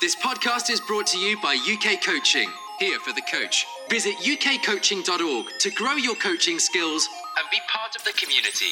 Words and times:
This 0.00 0.14
podcast 0.14 0.70
is 0.70 0.80
brought 0.80 1.08
to 1.08 1.18
you 1.18 1.36
by 1.42 1.56
UK 1.56 2.00
Coaching, 2.00 2.48
here 2.78 3.00
for 3.00 3.12
the 3.12 3.22
coach. 3.22 3.66
Visit 3.90 4.14
ukcoaching.org 4.18 5.46
to 5.58 5.70
grow 5.72 5.94
your 5.94 6.14
coaching 6.14 6.60
skills 6.60 7.08
and 7.36 7.44
be 7.50 7.58
part 7.68 7.96
of 7.96 8.04
the 8.04 8.12
community. 8.12 8.66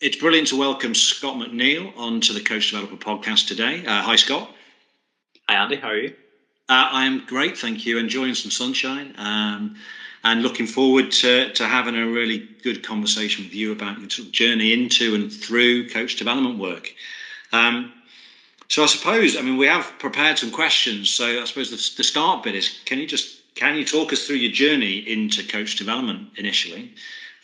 It's 0.00 0.16
brilliant 0.16 0.48
to 0.48 0.58
welcome 0.58 0.94
Scott 0.94 1.36
McNeil 1.36 1.94
onto 1.94 2.32
the 2.32 2.40
Coach 2.40 2.70
Developer 2.70 2.96
podcast 2.96 3.48
today. 3.48 3.84
Uh, 3.84 4.00
hi, 4.00 4.16
Scott. 4.16 4.50
Hi, 5.46 5.56
Andy. 5.62 5.76
How 5.76 5.88
are 5.88 5.96
you? 5.98 6.14
Uh, 6.70 6.88
I 6.90 7.04
am 7.04 7.26
great, 7.26 7.58
thank 7.58 7.84
you. 7.84 7.98
Enjoying 7.98 8.34
some 8.34 8.50
sunshine 8.50 9.14
um, 9.18 9.76
and 10.24 10.42
looking 10.42 10.66
forward 10.66 11.12
to, 11.12 11.52
to 11.52 11.66
having 11.66 11.96
a 11.96 12.06
really 12.06 12.48
good 12.62 12.82
conversation 12.82 13.44
with 13.44 13.54
you 13.54 13.72
about 13.72 13.98
your 13.98 14.26
journey 14.30 14.72
into 14.72 15.14
and 15.14 15.30
through 15.30 15.90
coach 15.90 16.16
development 16.16 16.58
work. 16.58 16.94
Um, 17.52 17.92
so 18.70 18.84
I 18.84 18.86
suppose, 18.86 19.36
I 19.36 19.42
mean, 19.42 19.56
we 19.56 19.66
have 19.66 19.92
prepared 19.98 20.38
some 20.38 20.52
questions. 20.52 21.10
So 21.10 21.42
I 21.42 21.44
suppose 21.44 21.70
the, 21.70 21.96
the 21.96 22.04
start 22.04 22.44
bit 22.44 22.54
is, 22.54 22.78
can 22.84 23.00
you 23.00 23.06
just 23.06 23.54
can 23.56 23.74
you 23.74 23.84
talk 23.84 24.12
us 24.12 24.26
through 24.26 24.36
your 24.36 24.52
journey 24.52 24.98
into 24.98 25.46
coach 25.46 25.74
development 25.74 26.28
initially, 26.36 26.94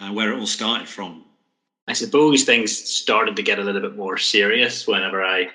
uh, 0.01 0.13
where 0.13 0.33
it 0.33 0.39
all 0.39 0.47
started 0.47 0.89
from? 0.89 1.25
I 1.89 1.95
suppose 1.95 2.45
things 2.45 2.73
started 2.73 3.35
to 3.35 3.43
get 3.43 3.59
a 3.59 3.63
little 3.63 3.81
bit 3.81 3.97
more 3.97 4.17
serious 4.19 4.87
whenever 4.87 5.25
I 5.25 5.51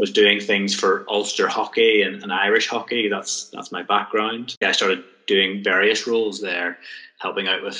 was 0.00 0.10
doing 0.10 0.40
things 0.40 0.74
for 0.74 1.06
Ulster 1.08 1.46
hockey 1.46 2.02
and, 2.02 2.20
and 2.20 2.32
Irish 2.32 2.66
hockey. 2.66 3.08
That's 3.08 3.50
that's 3.50 3.70
my 3.70 3.84
background. 3.84 4.56
I 4.62 4.72
started 4.72 5.04
doing 5.28 5.62
various 5.62 6.08
roles 6.08 6.40
there, 6.40 6.78
helping 7.20 7.46
out 7.46 7.62
with 7.62 7.76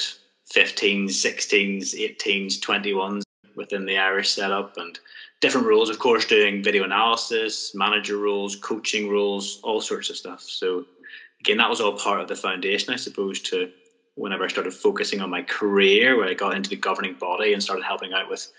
15s, 0.54 1.06
16s, 1.06 1.94
18s, 1.94 2.60
21s 2.60 3.22
within 3.56 3.86
the 3.86 3.98
Irish 3.98 4.30
setup 4.30 4.76
and 4.76 5.00
different 5.44 5.66
roles, 5.66 5.90
of 5.90 5.98
course, 5.98 6.24
doing 6.24 6.64
video 6.64 6.84
analysis, 6.84 7.74
manager 7.74 8.16
roles, 8.16 8.56
coaching 8.56 9.10
roles, 9.10 9.60
all 9.62 9.78
sorts 9.78 10.08
of 10.08 10.16
stuff. 10.16 10.40
So 10.40 10.86
again, 11.40 11.58
that 11.58 11.68
was 11.68 11.82
all 11.82 11.98
part 11.98 12.22
of 12.22 12.28
the 12.28 12.34
foundation, 12.34 12.94
I 12.94 12.96
suppose, 12.96 13.40
to 13.50 13.70
whenever 14.14 14.44
I 14.44 14.48
started 14.48 14.72
focusing 14.72 15.20
on 15.20 15.28
my 15.28 15.42
career, 15.42 16.16
where 16.16 16.30
I 16.30 16.32
got 16.32 16.56
into 16.56 16.70
the 16.70 16.76
governing 16.76 17.12
body 17.20 17.52
and 17.52 17.62
started 17.62 17.84
helping 17.84 18.14
out 18.14 18.30
with 18.30 18.50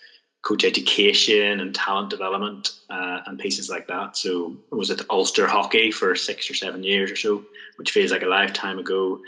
coach 0.44 0.64
education 0.64 1.60
and 1.60 1.74
talent 1.74 2.12
development 2.12 2.74
uh, 2.92 3.22
and 3.26 3.40
pieces 3.40 3.68
like 3.68 3.88
that. 3.88 4.16
So 4.16 4.56
I 4.72 4.76
was 4.76 4.92
at 4.92 5.10
Ulster 5.10 5.48
Hockey 5.48 5.90
for 5.90 6.16
six 6.16 6.52
or 6.52 6.54
seven 6.54 6.84
years 6.84 7.10
or 7.10 7.16
so, 7.16 7.44
which 7.78 7.90
feels 7.90 8.12
like 8.12 8.22
a 8.22 8.28
lifetime 8.28 8.78
ago. 8.78 9.20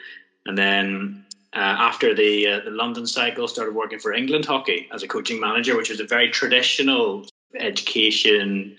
And 0.45 0.55
then 0.55 1.25
uh, 1.55 1.75
after 1.89 2.14
the 2.14 2.45
uh, 2.45 2.59
the 2.66 2.69
London 2.69 3.08
cycle, 3.08 3.47
started 3.47 3.73
working 3.73 3.97
for 3.97 4.14
England 4.14 4.45
Hockey 4.45 4.88
as 4.94 5.02
a 5.02 5.08
coaching 5.08 5.39
manager, 5.39 5.75
which 5.75 5.89
was 5.89 5.99
a 5.99 6.05
very 6.05 6.30
traditional 6.30 7.25
education 7.55 8.75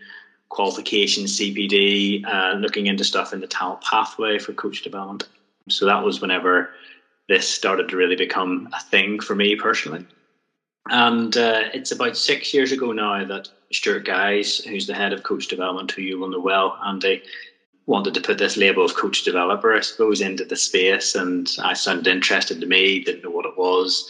qualification 0.48 1.24
CPD, 1.24 2.24
uh, 2.26 2.54
looking 2.54 2.86
into 2.86 3.04
stuff 3.04 3.32
in 3.32 3.40
the 3.40 3.46
talent 3.46 3.82
pathway 3.82 4.38
for 4.38 4.52
coach 4.54 4.82
development. 4.82 5.24
So 5.68 5.86
that 5.86 6.02
was 6.02 6.20
whenever 6.20 6.72
this 7.28 7.46
started 7.46 7.88
to 7.90 7.96
really 7.96 8.16
become 8.16 8.68
a 8.74 8.80
thing 8.80 9.20
for 9.20 9.34
me 9.34 9.56
personally. 9.56 10.06
And 10.88 11.36
uh, 11.36 11.64
it's 11.74 11.92
about 11.92 12.16
six 12.16 12.54
years 12.54 12.72
ago 12.72 12.92
now 12.92 13.24
that 13.24 13.48
Stuart 13.72 14.06
Guys, 14.06 14.58
who's 14.58 14.86
the 14.86 14.94
head 14.94 15.12
of 15.12 15.22
coach 15.22 15.48
development, 15.48 15.90
who 15.90 16.00
you 16.00 16.18
will 16.18 16.30
know 16.30 16.40
well, 16.40 16.78
Andy, 16.82 17.22
wanted 17.84 18.14
to 18.14 18.20
put 18.20 18.38
this 18.38 18.56
label 18.56 18.84
of 18.84 18.94
coach 18.94 19.24
developer, 19.24 19.74
I 19.74 19.80
suppose, 19.80 20.22
into 20.22 20.44
the 20.44 20.56
space. 20.56 21.14
And 21.14 21.50
I 21.62 21.74
sounded 21.74 22.06
interested 22.06 22.60
to 22.60 22.66
me, 22.66 23.00
didn't 23.00 23.22
know 23.22 23.30
what 23.30 23.46
it 23.46 23.56
was. 23.58 24.06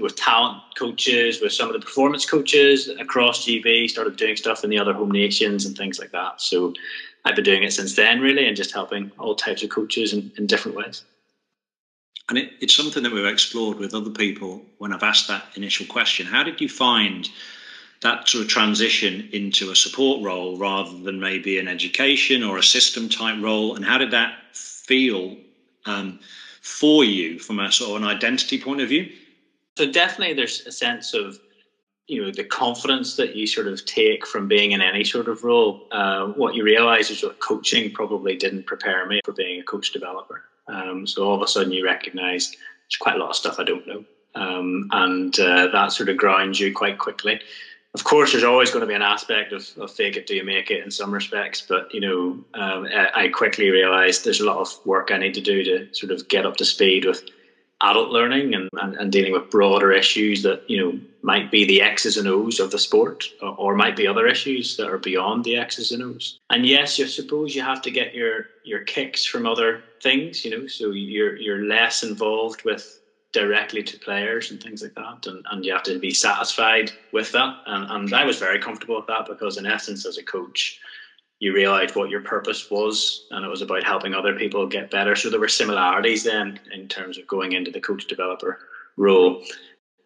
With 0.00 0.16
talent 0.16 0.62
coaches, 0.76 1.40
with 1.40 1.52
some 1.52 1.68
of 1.68 1.72
the 1.72 1.80
performance 1.80 2.28
coaches 2.28 2.88
across 3.00 3.44
GB, 3.46 3.88
started 3.88 4.16
doing 4.16 4.36
stuff 4.36 4.62
in 4.62 4.70
the 4.70 4.78
other 4.78 4.92
home 4.92 5.10
nations 5.10 5.66
and 5.66 5.76
things 5.76 5.98
like 5.98 6.12
that. 6.12 6.40
So 6.40 6.74
I've 7.24 7.34
been 7.34 7.44
doing 7.44 7.62
it 7.62 7.72
since 7.72 7.94
then, 7.94 8.20
really, 8.20 8.46
and 8.46 8.56
just 8.56 8.72
helping 8.72 9.10
all 9.18 9.34
types 9.34 9.62
of 9.62 9.70
coaches 9.70 10.12
in, 10.12 10.30
in 10.36 10.46
different 10.46 10.76
ways. 10.76 11.02
And 12.28 12.38
it, 12.38 12.52
it's 12.60 12.74
something 12.74 13.02
that 13.02 13.12
we've 13.12 13.24
explored 13.24 13.78
with 13.78 13.94
other 13.94 14.10
people 14.10 14.62
when 14.78 14.92
I've 14.92 15.02
asked 15.02 15.28
that 15.28 15.44
initial 15.56 15.86
question. 15.86 16.26
How 16.26 16.42
did 16.42 16.60
you 16.60 16.68
find 16.68 17.28
that 18.02 18.28
sort 18.28 18.44
of 18.44 18.50
transition 18.50 19.28
into 19.32 19.70
a 19.70 19.76
support 19.76 20.22
role 20.22 20.56
rather 20.56 20.96
than 20.98 21.18
maybe 21.18 21.58
an 21.58 21.68
education 21.68 22.42
or 22.44 22.58
a 22.58 22.62
system 22.62 23.08
type 23.08 23.42
role? 23.42 23.74
And 23.74 23.84
how 23.84 23.98
did 23.98 24.10
that 24.12 24.34
feel 24.52 25.36
um, 25.86 26.20
for 26.60 27.04
you 27.04 27.38
from 27.38 27.60
a 27.60 27.72
sort 27.72 27.90
of 27.90 28.02
an 28.02 28.08
identity 28.08 28.60
point 28.60 28.80
of 28.80 28.88
view? 28.88 29.10
So 29.78 29.86
definitely 29.86 30.34
there's 30.34 30.66
a 30.66 30.72
sense 30.72 31.14
of 31.14 31.38
you 32.08 32.20
know 32.20 32.32
the 32.32 32.42
confidence 32.42 33.14
that 33.14 33.36
you 33.36 33.46
sort 33.46 33.68
of 33.68 33.84
take 33.84 34.26
from 34.26 34.48
being 34.48 34.72
in 34.72 34.80
any 34.80 35.04
sort 35.04 35.28
of 35.28 35.44
role. 35.44 35.86
Uh, 35.92 36.26
what 36.32 36.56
you 36.56 36.64
realize 36.64 37.10
is 37.10 37.20
that 37.20 37.38
coaching 37.38 37.92
probably 37.92 38.34
didn't 38.34 38.66
prepare 38.66 39.06
me 39.06 39.20
for 39.24 39.30
being 39.30 39.60
a 39.60 39.62
coach 39.62 39.92
developer. 39.92 40.42
Um, 40.66 41.06
so 41.06 41.24
all 41.24 41.36
of 41.36 41.42
a 41.42 41.46
sudden 41.46 41.70
you 41.70 41.84
recognize 41.84 42.50
there's 42.50 42.96
quite 42.98 43.14
a 43.14 43.18
lot 43.18 43.30
of 43.30 43.36
stuff 43.36 43.60
I 43.60 43.62
don't 43.62 43.86
know. 43.86 44.04
Um, 44.34 44.88
and 44.90 45.38
uh, 45.38 45.68
that 45.68 45.92
sort 45.92 46.08
of 46.08 46.16
grinds 46.16 46.58
you 46.58 46.74
quite 46.74 46.98
quickly. 46.98 47.40
Of 47.94 48.02
course, 48.02 48.32
there's 48.32 48.42
always 48.42 48.72
going 48.72 48.80
to 48.80 48.86
be 48.88 48.94
an 48.94 49.02
aspect 49.02 49.52
of, 49.52 49.64
of 49.78 49.92
fake 49.92 50.16
it 50.16 50.26
till 50.26 50.38
you 50.38 50.44
make 50.44 50.72
it 50.72 50.82
in 50.82 50.90
some 50.90 51.14
respects, 51.14 51.62
but 51.62 51.94
you 51.94 52.00
know, 52.00 52.44
um, 52.54 52.88
I 53.14 53.28
quickly 53.28 53.70
realised 53.70 54.24
there's 54.24 54.40
a 54.40 54.44
lot 54.44 54.58
of 54.58 54.74
work 54.84 55.12
I 55.12 55.18
need 55.18 55.34
to 55.34 55.40
do 55.40 55.62
to 55.62 55.94
sort 55.94 56.10
of 56.10 56.26
get 56.26 56.46
up 56.46 56.56
to 56.56 56.64
speed 56.64 57.04
with 57.04 57.22
adult 57.80 58.10
learning 58.10 58.54
and, 58.54 58.68
and, 58.80 58.96
and, 58.96 59.12
dealing 59.12 59.32
with 59.32 59.50
broader 59.50 59.92
issues 59.92 60.42
that 60.42 60.68
you 60.68 60.76
know 60.76 60.98
might 61.22 61.50
be 61.50 61.64
the 61.64 61.80
X's 61.80 62.16
and 62.16 62.26
O's 62.26 62.58
of 62.58 62.70
the 62.70 62.78
sport, 62.78 63.24
or, 63.40 63.54
or, 63.56 63.74
might 63.74 63.96
be 63.96 64.06
other 64.06 64.26
issues 64.26 64.76
that 64.76 64.88
are 64.88 64.98
beyond 64.98 65.44
the 65.44 65.56
X's 65.56 65.92
and 65.92 66.02
O's. 66.02 66.38
And 66.50 66.66
yes, 66.66 66.98
you 66.98 67.06
suppose 67.06 67.54
you 67.54 67.62
have 67.62 67.82
to 67.82 67.90
get 67.90 68.14
your 68.14 68.46
your 68.64 68.80
kicks 68.80 69.24
from 69.24 69.46
other 69.46 69.82
things, 70.02 70.44
you 70.44 70.50
know, 70.50 70.66
so 70.66 70.90
you're 70.90 71.36
you're 71.36 71.64
less 71.64 72.02
involved 72.02 72.64
with 72.64 73.00
directly 73.32 73.82
to 73.82 73.98
players 73.98 74.50
and 74.50 74.62
things 74.62 74.82
like 74.82 74.94
that, 74.94 75.26
and, 75.26 75.44
and 75.50 75.64
you 75.64 75.72
have 75.72 75.82
to 75.84 75.98
be 75.98 76.10
satisfied 76.10 76.90
with 77.12 77.30
that. 77.32 77.56
And, 77.66 77.90
and 77.90 78.14
I 78.14 78.24
was 78.24 78.38
very 78.38 78.58
comfortable 78.58 78.96
with 78.96 79.06
that 79.06 79.26
because, 79.26 79.58
in 79.58 79.66
essence, 79.66 80.06
as 80.06 80.18
a 80.18 80.22
coach, 80.22 80.80
you 81.40 81.54
realized 81.54 81.94
what 81.94 82.10
your 82.10 82.20
purpose 82.20 82.68
was 82.70 83.26
and 83.30 83.44
it 83.44 83.48
was 83.48 83.62
about 83.62 83.84
helping 83.84 84.14
other 84.14 84.34
people 84.34 84.66
get 84.66 84.90
better. 84.90 85.14
So 85.14 85.30
there 85.30 85.40
were 85.40 85.48
similarities 85.48 86.24
then 86.24 86.58
in 86.72 86.88
terms 86.88 87.16
of 87.16 87.26
going 87.26 87.52
into 87.52 87.70
the 87.70 87.80
coach 87.80 88.06
developer 88.06 88.58
role. 88.96 89.42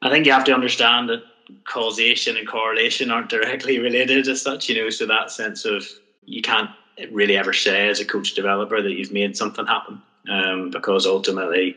I 0.03 0.11
think 0.11 0.27
you 0.27 0.33
have 0.33 0.45
to 0.45 0.55
understand 0.55 1.09
that 1.09 1.23
causation 1.65 2.37
and 2.37 2.47
correlation 2.47 3.11
aren't 3.11 3.31
directly 3.31 3.79
related 3.89 4.29
as 4.29 4.43
such 4.43 4.69
you 4.69 4.81
know 4.81 4.91
so 4.91 5.07
that 5.07 5.31
sense 5.31 5.65
of 5.65 5.85
you 6.25 6.41
can't 6.41 6.71
really 7.11 7.37
ever 7.37 7.53
say 7.53 7.89
as 7.89 8.01
a 8.01 8.05
coach 8.05 8.35
developer 8.35 8.81
that 8.81 8.93
you've 8.93 9.13
made 9.13 9.37
something 9.37 9.67
happen 9.67 10.01
um, 10.29 10.71
because 10.71 11.07
ultimately 11.07 11.77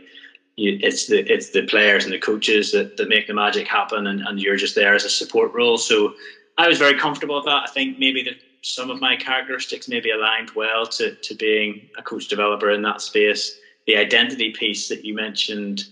you, 0.55 0.77
it's 0.81 1.07
the 1.07 1.19
it's 1.31 1.49
the 1.49 1.63
players 1.63 2.03
and 2.05 2.13
the 2.13 2.19
coaches 2.19 2.71
that, 2.71 2.95
that 2.97 3.09
make 3.09 3.27
the 3.27 3.33
magic 3.33 3.67
happen 3.67 4.07
and, 4.07 4.21
and 4.21 4.39
you're 4.39 4.55
just 4.55 4.75
there 4.75 4.95
as 4.95 5.03
a 5.03 5.09
support 5.09 5.53
role. 5.53 5.77
So 5.77 6.13
I 6.57 6.67
was 6.67 6.77
very 6.77 6.97
comfortable 6.97 7.35
with 7.35 7.45
that. 7.45 7.63
I 7.67 7.71
think 7.71 7.97
maybe 7.97 8.23
the 8.23 8.35
some 8.65 8.89
of 8.89 8.99
my 8.99 9.15
characteristics 9.15 9.87
maybe 9.87 10.09
aligned 10.09 10.51
well 10.51 10.87
to, 10.87 11.13
to 11.15 11.35
being 11.35 11.87
a 11.97 12.01
coach 12.01 12.27
developer 12.27 12.71
in 12.71 12.81
that 12.81 12.99
space. 13.01 13.55
The 13.85 13.97
identity 13.97 14.51
piece 14.51 14.87
that 14.87 15.05
you 15.05 15.13
mentioned 15.13 15.85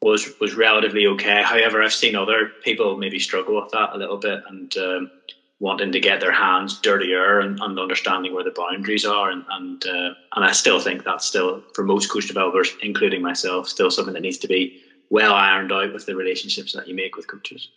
was 0.00 0.32
was 0.40 0.54
relatively 0.54 1.06
okay. 1.06 1.42
However, 1.42 1.82
I've 1.82 1.92
seen 1.92 2.14
other 2.14 2.54
people 2.60 2.96
maybe 2.96 3.18
struggle 3.18 3.60
with 3.60 3.70
that 3.72 3.90
a 3.92 3.98
little 3.98 4.18
bit 4.18 4.40
and 4.48 4.76
um, 4.76 5.10
wanting 5.58 5.92
to 5.92 6.00
get 6.00 6.20
their 6.20 6.32
hands 6.32 6.78
dirtier 6.78 7.40
and, 7.40 7.58
and 7.60 7.78
understanding 7.78 8.32
where 8.32 8.44
the 8.44 8.52
boundaries 8.52 9.04
are. 9.04 9.30
And 9.30 9.44
and 9.48 9.84
uh, 9.84 10.14
and 10.36 10.44
I 10.44 10.52
still 10.52 10.78
think 10.78 11.02
that's 11.02 11.26
still 11.26 11.64
for 11.74 11.84
most 11.84 12.08
coach 12.08 12.28
developers, 12.28 12.72
including 12.80 13.22
myself, 13.22 13.68
still 13.68 13.90
something 13.90 14.14
that 14.14 14.20
needs 14.20 14.38
to 14.38 14.48
be 14.48 14.72
well 15.10 15.34
ironed 15.34 15.72
out 15.72 15.92
with 15.92 16.06
the 16.06 16.14
relationships 16.14 16.72
that 16.72 16.86
you 16.86 16.94
make 16.94 17.16
with 17.16 17.26
coaches. 17.26 17.68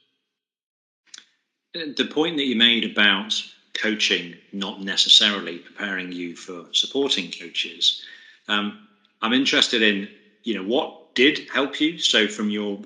The 1.74 2.08
point 2.10 2.38
that 2.38 2.46
you 2.46 2.56
made 2.56 2.86
about 2.86 3.34
coaching, 3.76 4.36
not 4.52 4.82
necessarily 4.82 5.60
preparing 5.60 6.12
you 6.12 6.36
for 6.36 6.66
supporting 6.72 7.32
coaches. 7.32 8.02
Um, 8.48 8.88
I'm 9.22 9.34
interested 9.34 9.82
in, 9.82 10.10
you 10.44 10.56
know, 10.56 10.64
what 10.64 11.14
did 11.16 11.48
help 11.52 11.80
you. 11.80 11.98
So 12.00 12.28
from 12.28 12.50
your, 12.50 12.80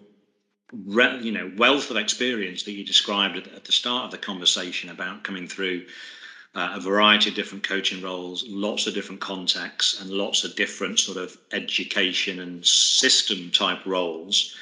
you 0.72 1.32
know, 1.32 1.52
wealth 1.58 1.90
of 1.90 1.98
experience 1.98 2.64
that 2.64 2.72
you 2.72 2.86
described 2.86 3.38
at 3.38 3.66
the 3.66 3.72
start 3.72 4.06
of 4.06 4.12
the 4.12 4.18
conversation 4.18 4.90
about 4.90 5.24
coming 5.24 5.48
through 5.48 5.86
uh, 6.56 6.74
a 6.76 6.80
variety 6.80 7.30
of 7.30 7.36
different 7.36 7.64
coaching 7.64 8.02
roles, 8.02 8.44
lots 8.48 8.88
of 8.88 8.94
different 8.94 9.22
contexts, 9.22 10.02
and 10.02 10.10
lots 10.10 10.44
of 10.44 10.56
different 10.56 11.00
sort 11.00 11.18
of 11.18 11.38
education 11.52 12.40
and 12.40 12.66
system 12.66 13.52
type 13.52 13.86
roles 13.86 14.56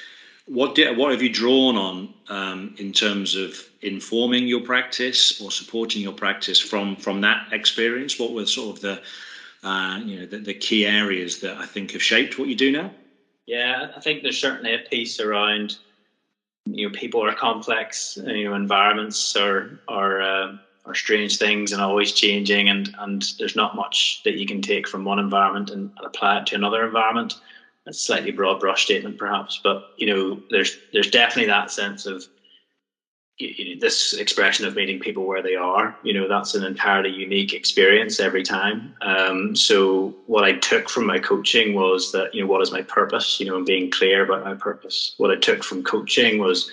what 0.48 0.74
did, 0.74 0.96
what 0.96 1.12
have 1.12 1.22
you 1.22 1.28
drawn 1.28 1.76
on 1.76 2.14
um, 2.28 2.74
in 2.78 2.92
terms 2.92 3.34
of 3.34 3.62
informing 3.82 4.46
your 4.46 4.60
practice 4.60 5.40
or 5.40 5.50
supporting 5.50 6.02
your 6.02 6.12
practice 6.12 6.58
from 6.58 6.96
from 6.96 7.20
that 7.20 7.52
experience? 7.52 8.18
What 8.18 8.32
were 8.32 8.46
sort 8.46 8.76
of 8.76 8.82
the 8.82 9.02
uh, 9.66 10.00
you 10.02 10.20
know 10.20 10.26
the, 10.26 10.38
the, 10.38 10.54
key 10.54 10.86
areas 10.86 11.38
that 11.40 11.58
I 11.58 11.66
think 11.66 11.92
have 11.92 12.02
shaped 12.02 12.38
what 12.38 12.48
you 12.48 12.54
do 12.54 12.72
now? 12.72 12.92
Yeah, 13.46 13.88
I 13.94 14.00
think 14.00 14.22
there's 14.22 14.40
certainly 14.40 14.74
a 14.74 14.78
piece 14.78 15.20
around 15.20 15.76
you 16.64 16.86
know 16.86 16.92
people 16.92 17.22
are 17.22 17.34
complex, 17.34 18.16
you 18.16 18.44
know 18.44 18.54
environments 18.54 19.36
are 19.36 19.78
are 19.86 20.22
uh, 20.22 20.52
are 20.86 20.94
strange 20.94 21.36
things 21.36 21.72
and 21.72 21.82
always 21.82 22.12
changing, 22.12 22.70
and 22.70 22.94
and 22.98 23.32
there's 23.38 23.56
not 23.56 23.76
much 23.76 24.22
that 24.24 24.38
you 24.38 24.46
can 24.46 24.62
take 24.62 24.88
from 24.88 25.04
one 25.04 25.18
environment 25.18 25.68
and, 25.70 25.90
and 25.98 26.06
apply 26.06 26.38
it 26.38 26.46
to 26.46 26.54
another 26.54 26.84
environment. 26.84 27.36
A 27.88 27.92
slightly 27.92 28.30
broad 28.30 28.60
brush 28.60 28.84
statement, 28.84 29.16
perhaps, 29.18 29.60
but 29.64 29.82
you 29.96 30.06
know, 30.06 30.42
there's 30.50 30.76
there's 30.92 31.10
definitely 31.10 31.46
that 31.46 31.70
sense 31.72 32.04
of 32.04 32.22
you 33.38 33.74
know, 33.74 33.80
this 33.80 34.12
expression 34.14 34.66
of 34.66 34.74
meeting 34.74 34.98
people 34.98 35.24
where 35.24 35.42
they 35.42 35.54
are. 35.54 35.96
You 36.02 36.12
know, 36.12 36.28
that's 36.28 36.54
an 36.54 36.64
entirely 36.64 37.10
unique 37.10 37.52
experience 37.52 38.20
every 38.20 38.42
time. 38.42 38.94
Um, 39.00 39.54
so 39.54 40.14
what 40.26 40.44
I 40.44 40.54
took 40.54 40.90
from 40.90 41.06
my 41.06 41.18
coaching 41.18 41.74
was 41.74 42.10
that 42.12 42.34
you 42.34 42.42
know, 42.42 42.48
what 42.48 42.62
is 42.62 42.72
my 42.72 42.82
purpose? 42.82 43.38
You 43.40 43.46
know, 43.46 43.56
and 43.56 43.66
being 43.66 43.90
clear 43.90 44.24
about 44.24 44.44
my 44.44 44.54
purpose. 44.54 45.14
What 45.16 45.30
I 45.30 45.36
took 45.36 45.64
from 45.64 45.82
coaching 45.82 46.38
was 46.38 46.68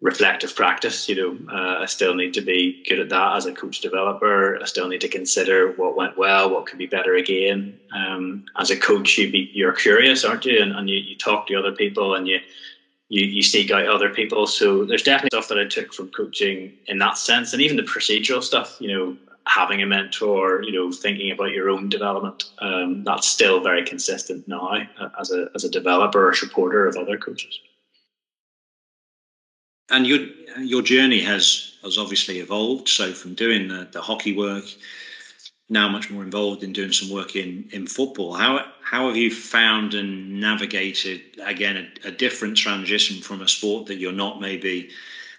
reflective 0.00 0.54
practice. 0.54 1.08
You 1.08 1.16
know, 1.16 1.52
uh, 1.52 1.82
I 1.82 1.86
still 1.86 2.14
need 2.14 2.34
to 2.34 2.40
be 2.40 2.82
good 2.88 3.00
at 3.00 3.08
that 3.10 3.36
as 3.36 3.46
a 3.46 3.52
coach 3.52 3.80
developer. 3.80 4.60
I 4.60 4.64
still 4.64 4.88
need 4.88 5.00
to 5.02 5.08
consider 5.08 5.72
what 5.72 5.96
went 5.96 6.16
well, 6.16 6.50
what 6.50 6.66
could 6.66 6.78
be 6.78 6.86
better 6.86 7.14
again. 7.14 7.78
Um, 7.94 8.44
as 8.58 8.70
a 8.70 8.76
coach, 8.76 9.18
you 9.18 9.30
be 9.30 9.50
you're 9.52 9.72
curious, 9.72 10.24
aren't 10.24 10.44
you? 10.44 10.60
And, 10.60 10.72
and 10.72 10.88
you, 10.88 10.96
you 10.96 11.16
talk 11.16 11.46
to 11.48 11.56
other 11.56 11.72
people 11.72 12.14
and 12.14 12.26
you 12.26 12.40
you 13.08 13.26
you 13.26 13.42
seek 13.42 13.70
out 13.70 13.86
other 13.86 14.10
people. 14.10 14.46
So 14.46 14.84
there's 14.84 15.02
definitely 15.02 15.36
stuff 15.36 15.48
that 15.48 15.58
I 15.58 15.68
took 15.68 15.92
from 15.92 16.08
coaching 16.10 16.72
in 16.86 16.98
that 16.98 17.18
sense, 17.18 17.52
and 17.52 17.60
even 17.60 17.76
the 17.76 17.82
procedural 17.82 18.42
stuff. 18.42 18.76
You 18.80 18.92
know, 18.92 19.16
having 19.46 19.82
a 19.82 19.86
mentor, 19.86 20.62
you 20.62 20.72
know, 20.72 20.90
thinking 20.90 21.30
about 21.30 21.52
your 21.52 21.68
own 21.68 21.90
development. 21.90 22.44
Um, 22.60 23.04
that's 23.04 23.28
still 23.28 23.60
very 23.60 23.84
consistent 23.84 24.48
now 24.48 24.78
uh, 24.98 25.08
as 25.20 25.30
a 25.30 25.50
as 25.54 25.64
a 25.64 25.70
developer 25.70 26.26
or 26.26 26.34
supporter 26.34 26.86
of 26.86 26.96
other 26.96 27.18
coaches 27.18 27.58
and 29.90 30.06
your 30.06 30.20
your 30.58 30.82
journey 30.82 31.20
has 31.20 31.76
has 31.82 31.98
obviously 31.98 32.38
evolved. 32.40 32.88
So 32.88 33.12
from 33.12 33.34
doing 33.34 33.68
the, 33.68 33.88
the 33.92 34.00
hockey 34.00 34.34
work, 34.36 34.64
now 35.68 35.88
much 35.88 36.10
more 36.10 36.22
involved 36.22 36.62
in 36.62 36.72
doing 36.72 36.92
some 36.92 37.10
work 37.10 37.36
in 37.36 37.68
in 37.72 37.86
football. 37.86 38.34
How 38.34 38.66
how 38.80 39.08
have 39.08 39.16
you 39.16 39.30
found 39.30 39.94
and 39.94 40.40
navigated 40.40 41.22
again 41.42 41.90
a, 42.04 42.08
a 42.08 42.10
different 42.10 42.56
transition 42.56 43.20
from 43.22 43.40
a 43.42 43.48
sport 43.48 43.86
that 43.86 43.96
you're 43.96 44.12
not 44.12 44.40
maybe 44.40 44.90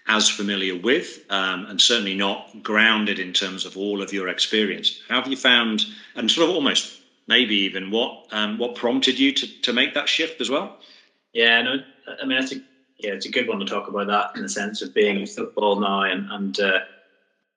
as 0.08 0.28
familiar 0.28 0.76
with, 0.76 1.18
um, 1.30 1.66
and 1.66 1.80
certainly 1.80 2.14
not 2.14 2.62
grounded 2.62 3.18
in 3.18 3.32
terms 3.32 3.64
of 3.64 3.76
all 3.76 4.00
of 4.00 4.12
your 4.12 4.28
experience. 4.28 5.00
How 5.08 5.20
have 5.20 5.28
you 5.28 5.36
found, 5.36 5.84
and 6.14 6.30
sort 6.30 6.48
of 6.48 6.54
almost 6.54 7.00
maybe 7.26 7.56
even 7.56 7.90
what 7.90 8.26
um, 8.30 8.58
what 8.58 8.76
prompted 8.76 9.18
you 9.18 9.32
to 9.32 9.46
to 9.62 9.72
make 9.72 9.94
that 9.94 10.08
shift 10.08 10.40
as 10.40 10.50
well? 10.50 10.78
Yeah, 11.32 11.62
no, 11.62 11.78
I 12.20 12.24
mean 12.24 12.38
that's 12.38 12.52
a 12.52 12.60
yeah, 12.98 13.12
it's 13.12 13.26
a 13.26 13.30
good 13.30 13.48
one 13.48 13.58
to 13.58 13.66
talk 13.66 13.88
about 13.88 14.06
that 14.06 14.30
in 14.36 14.42
the 14.42 14.48
sense 14.48 14.82
of 14.82 14.94
being 14.94 15.20
in 15.20 15.26
football 15.26 15.80
now 15.80 16.02
and 16.02 16.26
and 16.30 16.60
uh, 16.60 16.80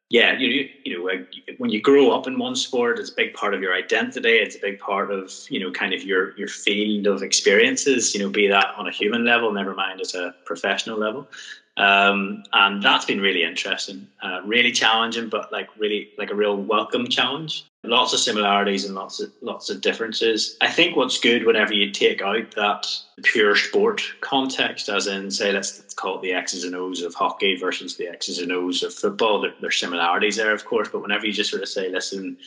yeah, 0.10 0.38
you 0.38 0.70
you 0.84 0.98
know 0.98 1.24
when 1.58 1.70
you 1.70 1.82
grow 1.82 2.12
up 2.12 2.26
in 2.26 2.40
one 2.40 2.56
sport, 2.56 2.98
it's 2.98 3.12
a 3.12 3.16
big 3.16 3.36
part 3.36 3.54
of 3.54 3.62
your 3.62 3.76
identity. 3.76 4.38
It's 4.38 4.56
a 4.56 4.60
big 4.60 4.80
part 4.80 5.12
of 5.12 5.32
you 5.50 5.60
know 5.60 5.72
kind 5.72 5.94
of 5.94 6.04
your 6.04 6.36
your 6.36 6.48
field 6.48 7.06
of 7.06 7.22
experiences. 7.22 8.16
You 8.16 8.22
know, 8.22 8.30
be 8.30 8.48
that 8.48 8.74
on 8.76 8.88
a 8.88 8.92
human 8.92 9.24
level, 9.24 9.52
never 9.52 9.76
mind 9.76 10.02
at 10.02 10.16
a 10.16 10.34
professional 10.46 10.98
level. 10.98 11.30
Um, 11.78 12.44
and 12.54 12.82
that's 12.82 13.06
been 13.06 13.22
really 13.22 13.44
interesting, 13.44 14.10
uh, 14.22 14.42
really 14.44 14.72
challenging, 14.72 15.30
but 15.30 15.52
like 15.52 15.70
really 15.78 16.10
like 16.18 16.32
a 16.32 16.36
real 16.36 16.58
welcome 16.58 17.08
challenge. 17.08 17.69
Lots 17.86 18.14
of 18.14 18.20
similarities 18.20 18.84
and 18.84 18.94
lots 18.94 19.22
of 19.22 19.32
lots 19.42 19.70
of 19.70 19.80
differences. 19.80 20.58
I 20.60 20.70
think 20.70 20.98
what's 20.98 21.18
good 21.18 21.46
whenever 21.46 21.74
you 21.74 21.92
take 21.92 22.22
out 22.22 22.52
that 22.56 22.86
pure 23.24 23.56
sport 23.56 24.04
context, 24.20 24.90
as 24.90 25.08
in 25.08 25.32
say 25.32 25.54
let's, 25.54 25.80
let's 25.80 25.94
call 25.94 26.18
it 26.18 26.22
the 26.22 26.34
X's 26.34 26.66
and 26.66 26.76
O's 26.76 27.02
of 27.02 27.14
hockey 27.14 27.56
versus 27.56 27.96
the 27.96 28.10
X's 28.10 28.40
and 28.40 28.52
O's 28.52 28.84
of 28.84 28.94
football. 28.94 29.40
There, 29.40 29.54
there's 29.62 29.78
similarities 29.78 30.36
there, 30.36 30.54
of 30.54 30.66
course, 30.66 30.90
but 30.92 31.02
whenever 31.02 31.26
you 31.26 31.32
just 31.32 31.50
sort 31.50 31.62
of 31.64 31.70
say, 31.70 31.90
listen, 31.90 32.38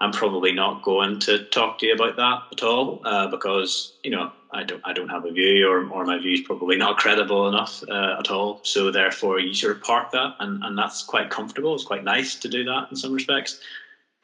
I'm 0.00 0.12
probably 0.12 0.52
not 0.52 0.82
going 0.82 1.18
to 1.20 1.44
talk 1.46 1.78
to 1.78 1.86
you 1.86 1.94
about 1.94 2.16
that 2.16 2.42
at 2.52 2.62
all 2.64 3.00
uh, 3.04 3.28
because 3.28 3.94
you 4.04 4.10
know 4.10 4.32
I 4.52 4.62
don't 4.62 4.82
I 4.84 4.92
don't 4.92 5.08
have 5.08 5.24
a 5.24 5.32
view 5.32 5.68
or, 5.68 5.88
or 5.90 6.04
my 6.04 6.18
view 6.18 6.34
is 6.34 6.40
probably 6.40 6.76
not 6.76 6.98
credible 6.98 7.48
enough 7.48 7.82
uh, 7.88 8.16
at 8.18 8.30
all. 8.30 8.60
So 8.62 8.90
therefore, 8.90 9.40
you 9.40 9.54
sort 9.54 9.76
of 9.76 9.82
park 9.82 10.12
that, 10.12 10.36
and, 10.38 10.62
and 10.62 10.78
that's 10.78 11.02
quite 11.02 11.30
comfortable. 11.30 11.74
It's 11.74 11.84
quite 11.84 12.04
nice 12.04 12.36
to 12.36 12.48
do 12.48 12.62
that 12.64 12.88
in 12.90 12.96
some 12.96 13.12
respects. 13.12 13.60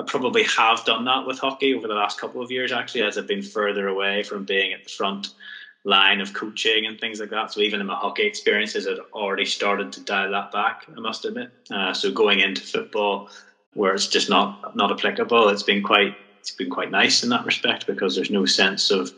I 0.00 0.04
probably 0.04 0.44
have 0.44 0.84
done 0.84 1.04
that 1.06 1.26
with 1.26 1.38
hockey 1.38 1.74
over 1.74 1.88
the 1.88 1.94
last 1.94 2.20
couple 2.20 2.40
of 2.42 2.50
years, 2.50 2.70
actually, 2.70 3.02
as 3.02 3.18
I've 3.18 3.26
been 3.26 3.42
further 3.42 3.88
away 3.88 4.22
from 4.22 4.44
being 4.44 4.72
at 4.72 4.84
the 4.84 4.90
front 4.90 5.28
line 5.84 6.20
of 6.20 6.32
coaching 6.32 6.86
and 6.86 7.00
things 7.00 7.18
like 7.18 7.30
that. 7.30 7.52
So 7.52 7.60
even 7.60 7.80
in 7.80 7.86
my 7.86 7.94
hockey 7.94 8.24
experiences, 8.24 8.86
I'd 8.86 8.98
already 9.12 9.44
started 9.44 9.92
to 9.92 10.04
dial 10.04 10.30
that 10.30 10.52
back. 10.52 10.86
I 10.96 11.00
must 11.00 11.24
admit. 11.24 11.50
Uh, 11.70 11.92
so 11.94 12.12
going 12.12 12.40
into 12.40 12.62
football 12.62 13.28
where 13.74 13.94
it's 13.94 14.08
just 14.08 14.28
not 14.28 14.74
not 14.74 14.90
applicable. 14.90 15.48
It's 15.48 15.62
been 15.62 15.82
quite 15.82 16.16
it's 16.40 16.52
been 16.52 16.70
quite 16.70 16.90
nice 16.90 17.22
in 17.22 17.30
that 17.30 17.44
respect 17.44 17.86
because 17.86 18.14
there's 18.14 18.30
no 18.30 18.44
sense 18.44 18.90
of 18.90 19.12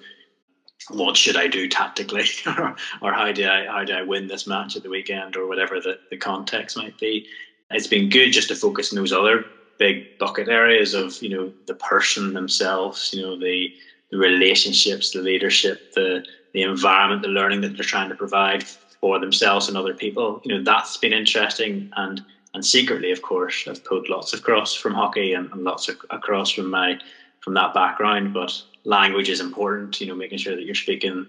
what 0.89 1.17
should 1.17 1.37
I 1.37 1.47
do 1.47 1.69
tactically 1.69 2.27
or, 2.47 2.75
or 3.03 3.13
how 3.13 3.33
do 3.33 3.47
I 3.47 3.67
how 3.67 3.85
do 3.85 3.95
I 3.95 4.03
win 4.03 4.27
this 4.27 4.47
match 4.47 4.77
at 4.77 4.83
the 4.83 4.91
weekend 4.91 5.37
or 5.37 5.47
whatever 5.47 5.81
the, 5.81 5.99
the 6.11 6.17
context 6.17 6.77
might 6.77 6.99
be. 6.99 7.27
It's 7.71 7.87
been 7.87 8.09
good 8.09 8.33
just 8.33 8.49
to 8.49 8.57
focus 8.57 8.93
on 8.93 8.97
those 8.97 9.13
other 9.13 9.53
big 9.81 10.07
bucket 10.21 10.49
areas 10.49 10.95
of, 10.95 11.21
you 11.23 11.31
know, 11.31 11.53
the 11.67 11.75
person 11.75 12.35
themselves, 12.35 13.11
you 13.15 13.23
know, 13.23 13.39
the 13.39 13.73
the 14.13 14.19
relationships, 14.19 15.11
the 15.13 15.21
leadership, 15.23 15.83
the 15.95 16.25
the 16.55 16.63
environment, 16.63 17.23
the 17.23 17.29
learning 17.29 17.63
that 17.63 17.77
they're 17.77 17.85
trying 17.95 18.11
to 18.11 18.17
provide 18.17 18.65
for 19.01 19.21
themselves 19.21 19.69
and 19.69 19.77
other 19.79 19.95
people. 19.95 20.41
You 20.45 20.59
know, 20.59 20.65
that's 20.65 20.99
been 20.99 21.15
interesting 21.15 21.91
and 21.97 22.23
and 22.55 22.67
secretly, 22.67 23.13
of 23.13 23.23
course, 23.23 23.67
I've 23.69 23.85
pulled 23.85 24.09
lots 24.09 24.33
of 24.35 24.43
cross 24.43 24.75
from 24.75 24.95
hockey 24.95 25.35
and, 25.35 25.51
and 25.53 25.65
lots 25.65 25.89
of 25.89 25.97
across 26.11 26.51
from 26.51 26.71
my 26.71 26.99
from 27.41 27.55
that 27.55 27.75
background. 27.75 28.33
But 28.35 28.53
language 28.85 29.31
is 29.31 29.41
important. 29.41 30.01
You 30.01 30.09
know, 30.09 30.17
making 30.17 30.39
sure 30.39 30.57
that 30.57 30.65
you're 30.65 30.75
speaking 30.75 31.29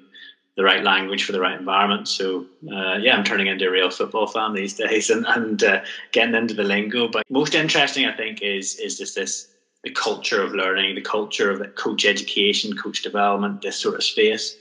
the 0.56 0.64
right 0.64 0.84
language 0.84 1.24
for 1.24 1.32
the 1.32 1.40
right 1.40 1.58
environment. 1.58 2.08
So 2.08 2.46
uh, 2.72 2.98
yeah, 2.98 3.16
I'm 3.16 3.24
turning 3.24 3.48
into 3.48 3.68
a 3.68 3.72
real 3.72 3.90
football 3.90 4.28
fan 4.28 4.54
these 4.54 4.74
days 4.86 5.10
and 5.10 5.26
and 5.28 5.64
uh, 5.64 5.82
getting 6.12 6.36
into 6.36 6.54
the 6.54 6.64
lingo. 6.64 7.08
But 7.08 7.26
most 7.30 7.56
interesting, 7.56 8.06
I 8.06 8.16
think, 8.16 8.42
is 8.42 8.76
is 8.80 8.98
just 8.98 9.16
this 9.16 9.48
the 9.84 9.92
culture 9.92 10.44
of 10.44 10.54
learning, 10.54 10.96
the 10.96 11.02
culture 11.02 11.50
of 11.50 11.76
coach 11.76 12.06
education, 12.06 12.78
coach 12.78 13.02
development, 13.02 13.62
this 13.62 13.78
sort 13.78 13.96
of 13.96 14.04
space. 14.04 14.56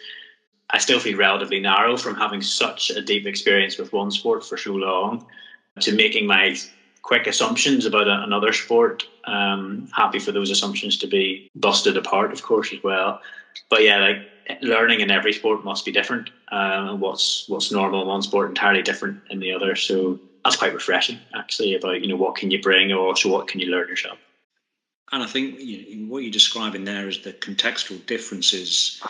I 0.71 0.79
still 0.79 1.01
feel 1.01 1.19
relatively 1.19 1.61
narrow 1.61 1.97
from 1.97 2.15
having 2.15 2.43
such 2.43 2.91
a 2.91 3.03
deep 3.03 3.27
experience 3.27 3.77
with 3.77 3.93
one 3.93 4.11
sport 4.11 4.45
for 4.47 4.57
so 4.57 4.73
long 4.73 5.27
to 5.81 5.93
making 5.93 6.27
my 6.27 6.57
quick 7.03 7.27
assumptions 7.27 7.87
about 7.87 8.07
another 8.07 8.53
sport. 8.53 9.05
Um, 9.25 9.89
happy 9.95 10.19
for 10.19 10.33
those 10.33 10.51
assumptions 10.51 10.97
to 10.99 11.07
be 11.07 11.51
busted 11.55 11.97
apart, 11.97 12.33
of 12.33 12.43
course, 12.43 12.73
as 12.73 12.83
well. 12.83 13.21
But 13.69 13.83
yeah, 13.83 13.99
like 13.99 14.19
learning 14.61 15.01
in 15.01 15.11
every 15.11 15.33
sport 15.33 15.65
must 15.65 15.85
be 15.85 15.93
different, 15.93 16.31
um, 16.53 16.89
and 16.89 17.01
what's 17.01 17.49
what's 17.49 17.71
normal 17.71 18.03
in 18.03 18.09
one 18.09 18.23
sport 18.23 18.49
entirely 18.49 18.83
different 18.83 19.21
in 19.31 19.41
the 19.41 19.53
other. 19.53 19.77
So 19.77 20.19
that's 20.45 20.57
quite 20.57 20.75
refreshing, 20.75 21.19
actually. 21.35 21.75
About 21.75 22.01
you 22.01 22.09
know 22.09 22.17
what 22.17 22.37
can 22.37 22.51
you 22.51 22.61
bring, 22.61 22.93
or 22.93 23.09
also 23.09 23.29
what 23.29 23.49
can 23.49 23.61
you 23.61 23.71
learn 23.71 23.89
yourself. 23.89 24.19
And 25.13 25.23
I 25.23 25.27
think 25.27 25.59
you 25.61 25.97
know, 25.97 26.13
what 26.13 26.23
you're 26.23 26.33
describing 26.33 26.85
there 26.85 27.09
is 27.09 27.21
the 27.21 27.33
contextual 27.33 28.05
differences 28.07 29.03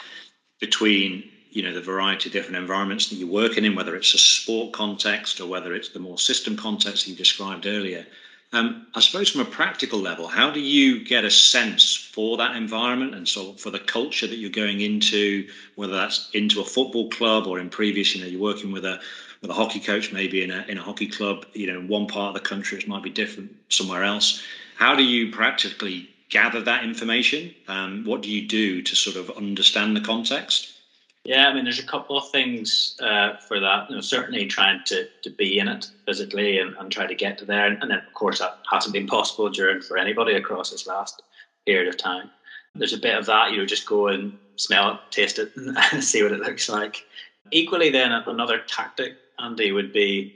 between 0.60 1.30
you 1.50 1.62
know 1.62 1.72
the 1.72 1.80
variety 1.80 2.28
of 2.28 2.32
different 2.32 2.56
environments 2.56 3.08
that 3.08 3.16
you're 3.16 3.28
working 3.28 3.64
in, 3.64 3.74
whether 3.74 3.96
it's 3.96 4.14
a 4.14 4.18
sport 4.18 4.72
context 4.72 5.40
or 5.40 5.46
whether 5.46 5.74
it's 5.74 5.90
the 5.90 5.98
more 5.98 6.18
system 6.18 6.56
context 6.56 7.06
you 7.06 7.14
described 7.14 7.66
earlier. 7.66 8.06
Um, 8.52 8.88
I 8.94 9.00
suppose 9.00 9.30
from 9.30 9.42
a 9.42 9.44
practical 9.44 10.00
level, 10.00 10.26
how 10.26 10.50
do 10.50 10.58
you 10.58 11.04
get 11.04 11.24
a 11.24 11.30
sense 11.30 11.94
for 11.94 12.36
that 12.38 12.56
environment 12.56 13.14
and 13.14 13.28
so 13.28 13.52
for 13.52 13.70
the 13.70 13.78
culture 13.78 14.26
that 14.26 14.36
you're 14.36 14.50
going 14.50 14.80
into, 14.80 15.48
whether 15.76 15.92
that's 15.92 16.28
into 16.32 16.60
a 16.60 16.64
football 16.64 17.08
club 17.10 17.46
or 17.46 17.60
in 17.60 17.70
previous, 17.70 18.14
you 18.14 18.20
know, 18.20 18.26
you're 18.26 18.40
working 18.40 18.72
with 18.72 18.84
a 18.84 19.00
with 19.40 19.50
a 19.50 19.54
hockey 19.54 19.80
coach, 19.80 20.12
maybe 20.12 20.42
in 20.42 20.50
a 20.50 20.64
in 20.68 20.78
a 20.78 20.82
hockey 20.82 21.06
club, 21.06 21.46
you 21.54 21.66
know, 21.68 21.78
in 21.78 21.86
one 21.88 22.06
part 22.08 22.36
of 22.36 22.42
the 22.42 22.48
country, 22.48 22.78
it 22.78 22.88
might 22.88 23.04
be 23.04 23.10
different 23.10 23.54
somewhere 23.68 24.02
else. 24.02 24.42
How 24.74 24.96
do 24.96 25.04
you 25.04 25.30
practically 25.30 26.10
gather 26.28 26.60
that 26.62 26.82
information? 26.84 27.54
Um, 27.68 28.04
what 28.04 28.20
do 28.20 28.30
you 28.30 28.48
do 28.48 28.82
to 28.82 28.96
sort 28.96 29.16
of 29.16 29.30
understand 29.36 29.96
the 29.96 30.00
context? 30.00 30.79
Yeah, 31.24 31.48
I 31.48 31.52
mean, 31.52 31.64
there's 31.64 31.78
a 31.78 31.84
couple 31.86 32.16
of 32.16 32.30
things 32.30 32.94
uh, 33.00 33.34
for 33.46 33.60
that. 33.60 33.86
You 33.90 33.96
know, 33.96 34.00
certainly 34.00 34.46
trying 34.46 34.82
to, 34.84 35.06
to 35.22 35.30
be 35.30 35.58
in 35.58 35.68
it 35.68 35.86
physically 36.06 36.58
and, 36.58 36.74
and 36.78 36.90
try 36.90 37.06
to 37.06 37.14
get 37.14 37.36
to 37.38 37.44
there, 37.44 37.66
and, 37.66 37.78
and 37.82 37.90
then 37.90 37.98
of 37.98 38.12
course 38.14 38.38
that 38.38 38.58
hasn't 38.70 38.94
been 38.94 39.06
possible 39.06 39.50
during 39.50 39.82
for 39.82 39.98
anybody 39.98 40.34
across 40.34 40.70
this 40.70 40.86
last 40.86 41.22
period 41.66 41.88
of 41.88 41.96
time. 41.98 42.30
There's 42.74 42.94
a 42.94 42.98
bit 42.98 43.18
of 43.18 43.26
that, 43.26 43.50
you 43.52 43.58
know, 43.58 43.66
just 43.66 43.86
go 43.86 44.08
and 44.08 44.32
smell 44.56 44.92
it, 44.92 44.98
taste 45.10 45.38
it, 45.38 45.52
and 45.56 46.02
see 46.02 46.22
what 46.22 46.32
it 46.32 46.40
looks 46.40 46.68
like. 46.68 47.04
Equally, 47.50 47.90
then 47.90 48.12
another 48.12 48.62
tactic, 48.66 49.18
Andy, 49.38 49.72
would 49.72 49.92
be, 49.92 50.32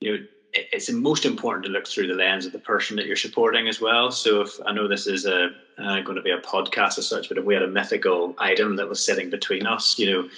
you 0.00 0.12
know, 0.18 0.24
it's 0.72 0.90
most 0.90 1.24
important 1.24 1.64
to 1.64 1.70
look 1.70 1.86
through 1.86 2.06
the 2.06 2.14
lens 2.14 2.46
of 2.46 2.52
the 2.52 2.58
person 2.58 2.96
that 2.96 3.06
you're 3.06 3.16
supporting 3.16 3.68
as 3.68 3.80
well. 3.80 4.10
So 4.10 4.40
if 4.40 4.58
I 4.64 4.72
know 4.72 4.88
this 4.88 5.06
is 5.06 5.26
a 5.26 5.50
uh, 5.78 6.00
going 6.00 6.16
to 6.16 6.22
be 6.22 6.30
a 6.30 6.38
podcast 6.38 6.98
as 6.98 7.08
such, 7.08 7.28
but 7.28 7.38
if 7.38 7.44
we 7.44 7.54
had 7.54 7.62
a 7.62 7.68
mythical 7.68 8.34
item 8.38 8.76
that 8.76 8.88
was 8.88 9.04
sitting 9.04 9.28
between 9.28 9.66
us, 9.66 9.98
you 9.98 10.10
know, 10.10 10.28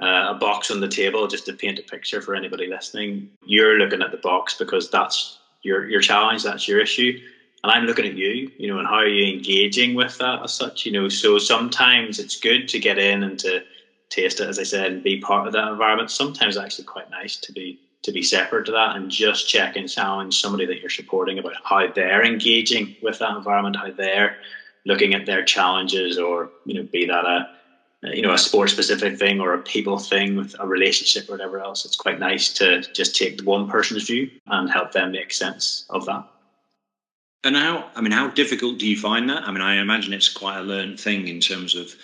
uh, 0.00 0.34
a 0.34 0.34
box 0.34 0.70
on 0.70 0.80
the 0.80 0.88
table, 0.88 1.26
just 1.26 1.46
to 1.46 1.52
paint 1.52 1.78
a 1.78 1.82
picture 1.82 2.20
for 2.20 2.34
anybody 2.34 2.66
listening, 2.66 3.28
you're 3.44 3.78
looking 3.78 4.02
at 4.02 4.10
the 4.10 4.16
box 4.18 4.54
because 4.58 4.90
that's 4.90 5.38
your 5.62 5.88
your 5.88 6.00
challenge, 6.00 6.42
that's 6.42 6.68
your 6.68 6.80
issue. 6.80 7.20
And 7.64 7.72
I'm 7.72 7.84
looking 7.84 8.06
at 8.06 8.14
you, 8.14 8.50
you 8.58 8.68
know, 8.68 8.78
and 8.78 8.86
how 8.86 8.94
are 8.94 9.08
you 9.08 9.32
engaging 9.34 9.94
with 9.94 10.16
that 10.18 10.42
as 10.42 10.54
such, 10.54 10.86
you 10.86 10.92
know. 10.92 11.08
So 11.08 11.38
sometimes 11.38 12.18
it's 12.18 12.38
good 12.38 12.68
to 12.68 12.78
get 12.78 12.98
in 12.98 13.24
and 13.24 13.38
to 13.40 13.62
taste 14.10 14.40
it, 14.40 14.48
as 14.48 14.58
I 14.58 14.62
said, 14.62 14.92
and 14.92 15.02
be 15.02 15.20
part 15.20 15.46
of 15.46 15.52
that 15.52 15.68
environment. 15.68 16.10
Sometimes 16.10 16.56
it's 16.56 16.64
actually 16.64 16.84
quite 16.84 17.10
nice 17.10 17.36
to 17.36 17.52
be 17.52 17.78
to 18.02 18.12
be 18.12 18.22
separate 18.22 18.66
to 18.66 18.72
that 18.72 18.96
and 18.96 19.10
just 19.10 19.48
check 19.48 19.76
and 19.76 19.88
challenge 19.88 20.40
somebody 20.40 20.66
that 20.66 20.80
you're 20.80 20.90
supporting 20.90 21.38
about 21.38 21.54
how 21.64 21.86
they're 21.92 22.24
engaging 22.24 22.96
with 23.02 23.18
that 23.18 23.36
environment, 23.36 23.76
how 23.76 23.90
they're 23.90 24.36
looking 24.86 25.14
at 25.14 25.26
their 25.26 25.44
challenges, 25.44 26.18
or 26.18 26.50
you 26.64 26.74
know, 26.74 26.88
be 26.90 27.06
that 27.06 27.24
a 27.24 27.50
you 28.14 28.22
know 28.22 28.32
a 28.32 28.38
sport 28.38 28.70
specific 28.70 29.18
thing 29.18 29.40
or 29.40 29.54
a 29.54 29.58
people 29.58 29.98
thing 29.98 30.36
with 30.36 30.54
a 30.60 30.66
relationship 30.66 31.28
or 31.28 31.32
whatever 31.32 31.58
else. 31.58 31.84
It's 31.84 31.96
quite 31.96 32.20
nice 32.20 32.52
to 32.54 32.82
just 32.92 33.16
take 33.16 33.40
one 33.42 33.68
person's 33.68 34.06
view 34.06 34.30
and 34.46 34.70
help 34.70 34.92
them 34.92 35.12
make 35.12 35.32
sense 35.32 35.84
of 35.90 36.06
that. 36.06 36.24
And 37.44 37.56
how, 37.56 37.90
I 37.94 38.00
mean, 38.00 38.12
how 38.12 38.28
difficult 38.28 38.78
do 38.78 38.86
you 38.86 38.96
find 38.96 39.30
that? 39.30 39.44
I 39.44 39.52
mean, 39.52 39.60
I 39.60 39.76
imagine 39.76 40.12
it's 40.12 40.28
quite 40.28 40.58
a 40.58 40.62
learned 40.62 40.98
thing 40.98 41.28
in 41.28 41.40
terms 41.40 41.74
of, 41.74 41.94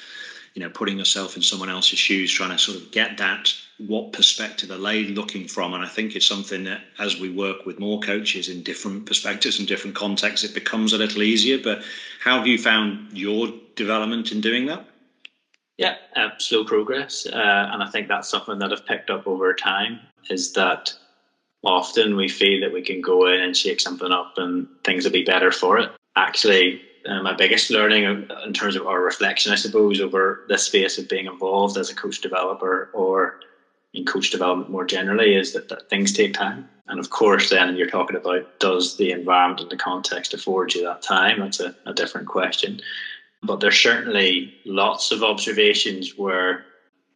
you 0.54 0.62
know, 0.62 0.70
putting 0.70 0.98
yourself 0.98 1.36
in 1.36 1.42
someone 1.42 1.68
else's 1.68 1.98
shoes, 1.98 2.32
trying 2.32 2.50
to 2.50 2.58
sort 2.58 2.78
of 2.78 2.92
get 2.92 3.18
that, 3.18 3.52
what 3.78 4.12
perspective 4.12 4.70
are 4.70 4.78
they 4.78 5.04
looking 5.04 5.48
from? 5.48 5.74
And 5.74 5.84
I 5.84 5.88
think 5.88 6.14
it's 6.14 6.26
something 6.26 6.64
that 6.64 6.82
as 6.98 7.18
we 7.18 7.30
work 7.30 7.66
with 7.66 7.80
more 7.80 8.00
coaches 8.00 8.48
in 8.48 8.62
different 8.62 9.06
perspectives 9.06 9.58
and 9.58 9.66
different 9.66 9.96
contexts, 9.96 10.44
it 10.44 10.54
becomes 10.54 10.92
a 10.92 10.98
little 10.98 11.22
easier. 11.22 11.58
But 11.62 11.82
how 12.22 12.38
have 12.38 12.46
you 12.46 12.58
found 12.58 13.16
your 13.16 13.48
development 13.74 14.32
in 14.32 14.40
doing 14.40 14.66
that? 14.66 14.86
Yeah, 15.76 15.96
uh, 16.14 16.30
slow 16.38 16.64
progress. 16.64 17.26
Uh, 17.26 17.68
and 17.72 17.82
I 17.82 17.90
think 17.90 18.06
that's 18.06 18.28
something 18.28 18.58
that 18.60 18.72
I've 18.72 18.86
picked 18.86 19.10
up 19.10 19.26
over 19.26 19.52
time 19.54 19.98
is 20.30 20.52
that 20.52 20.94
often 21.64 22.16
we 22.16 22.28
feel 22.28 22.60
that 22.60 22.72
we 22.72 22.82
can 22.82 23.00
go 23.00 23.26
in 23.26 23.40
and 23.40 23.56
shake 23.56 23.80
something 23.80 24.12
up 24.12 24.34
and 24.36 24.68
things 24.84 25.04
will 25.04 25.12
be 25.12 25.24
better 25.24 25.50
for 25.50 25.78
it. 25.78 25.90
Actually, 26.16 26.80
uh, 27.06 27.22
my 27.22 27.32
biggest 27.32 27.70
learning 27.70 28.04
in 28.44 28.52
terms 28.52 28.76
of 28.76 28.86
our 28.86 29.00
reflection, 29.02 29.52
I 29.52 29.56
suppose, 29.56 30.00
over 30.00 30.44
this 30.48 30.64
space 30.64 30.96
of 30.96 31.08
being 31.08 31.26
involved 31.26 31.76
as 31.76 31.90
a 31.90 31.94
coach 31.94 32.20
developer 32.20 32.90
or 32.94 33.40
in 33.94 34.04
coach 34.04 34.30
development 34.30 34.70
more 34.70 34.84
generally 34.84 35.34
is 35.34 35.52
that, 35.52 35.68
that 35.68 35.88
things 35.88 36.12
take 36.12 36.34
time. 36.34 36.68
And 36.88 37.00
of 37.00 37.10
course, 37.10 37.48
then 37.48 37.76
you're 37.76 37.88
talking 37.88 38.16
about 38.16 38.60
does 38.60 38.96
the 38.96 39.12
environment 39.12 39.62
and 39.62 39.70
the 39.70 39.76
context 39.76 40.34
afford 40.34 40.74
you 40.74 40.82
that 40.82 41.02
time? 41.02 41.40
That's 41.40 41.60
a, 41.60 41.74
a 41.86 41.94
different 41.94 42.28
question. 42.28 42.80
But 43.42 43.60
there's 43.60 43.78
certainly 43.78 44.54
lots 44.64 45.12
of 45.12 45.22
observations 45.22 46.18
where 46.18 46.66